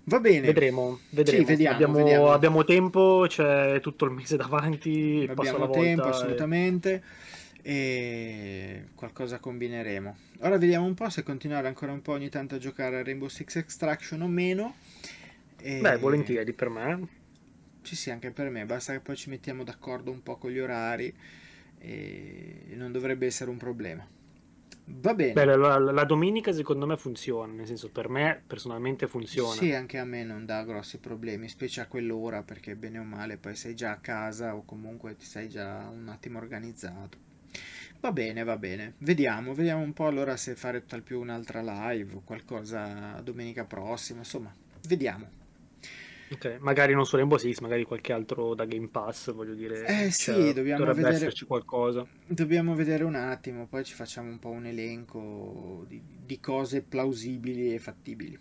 [0.05, 0.47] Va bene.
[0.47, 1.43] vedremo, vedremo.
[1.43, 2.31] Sì, vediamo, abbiamo, vediamo.
[2.31, 7.03] abbiamo tempo c'è tutto il mese davanti Abbiamo tempo e- assolutamente
[7.61, 10.17] e qualcosa combineremo.
[10.39, 13.27] Ora vediamo un po' se continuare ancora un po' ogni tanto a giocare a Rainbow
[13.27, 14.75] Six Extraction o meno.
[15.61, 17.07] E- beh volentieri per me
[17.81, 20.59] Sì, sì, anche per me, basta che poi ci mettiamo d'accordo un po' con gli
[20.59, 21.13] orari
[21.79, 24.05] e non dovrebbe essere un problema.
[24.85, 25.33] Va bene.
[25.33, 29.55] Beh, la, la- domenica secondo me funziona, nel senso per me personalmente funziona.
[29.55, 33.37] Sì, anche a me non dà grossi problemi, specie a quell'ora, perché bene o male
[33.37, 37.17] poi sei già a casa o comunque ti sei già un attimo organizzato.
[38.01, 38.93] Va bene, va bene.
[38.99, 44.19] Vediamo, vediamo un po' allora se fare tal più un'altra live o qualcosa domenica prossima,
[44.19, 44.53] insomma,
[44.87, 45.29] vediamo.
[46.31, 49.85] Ok, Magari non su Rainbow Six, magari qualche altro da Game Pass, voglio dire.
[49.85, 52.05] Eh sì, cioè, dobbiamo vedere- esserci qualcosa.
[52.27, 57.73] Dobbiamo vedere un attimo, poi ci facciamo un po' un elenco di, di cose plausibili
[57.73, 58.39] e fattibili.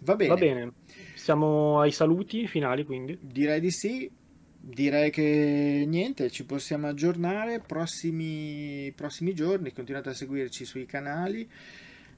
[0.00, 0.72] Va bene, Va bene,
[1.14, 3.18] siamo ai saluti finali quindi.
[3.20, 4.10] direi di sì.
[4.60, 9.72] Direi che niente, ci possiamo aggiornare prossimi, prossimi giorni.
[9.72, 11.48] Continuate a seguirci sui canali.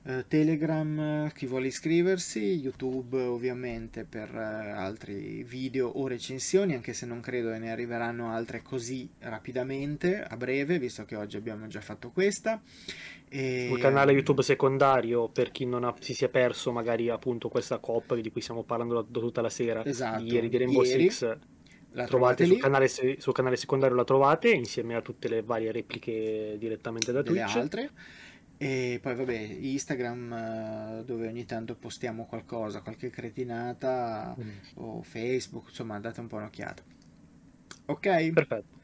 [0.03, 6.95] Eh, Telegram, eh, chi vuole iscriversi, YouTube ovviamente per eh, altri video o recensioni, anche
[6.95, 11.81] se non credo ne arriveranno altre così rapidamente, a breve, visto che oggi abbiamo già
[11.81, 12.63] fatto questa.
[13.29, 13.71] E...
[13.71, 18.15] Il canale YouTube secondario per chi non ha- si sia perso magari appunto questa coppa
[18.15, 21.11] di cui stiamo parlando da, tutta la sera Esatto, ieri di Rainbow ieri.
[21.11, 21.37] Six.
[21.93, 25.73] La Trovate trovate sul canale, sul canale secondario la trovate insieme a tutte le varie
[25.73, 27.57] repliche direttamente da Twitch.
[27.57, 27.91] altre.
[28.63, 30.33] E poi vabbè, Instagram
[31.01, 34.49] eh, dove ogni tanto postiamo qualcosa, qualche cretinata Mm.
[34.75, 36.83] o Facebook, insomma andate un po' un'occhiata.
[37.87, 38.31] Ok?
[38.33, 38.79] Perfetto.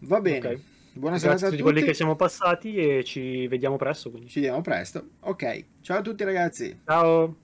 [0.00, 0.48] Va bene.
[0.48, 0.60] Ok.
[0.94, 4.10] Buona serata a tutti quelli che siamo passati e ci vediamo presto.
[4.10, 4.28] Quindi.
[4.30, 5.10] Ci vediamo presto.
[5.20, 5.64] Ok.
[5.82, 6.80] Ciao a tutti ragazzi.
[6.86, 7.36] Ciao.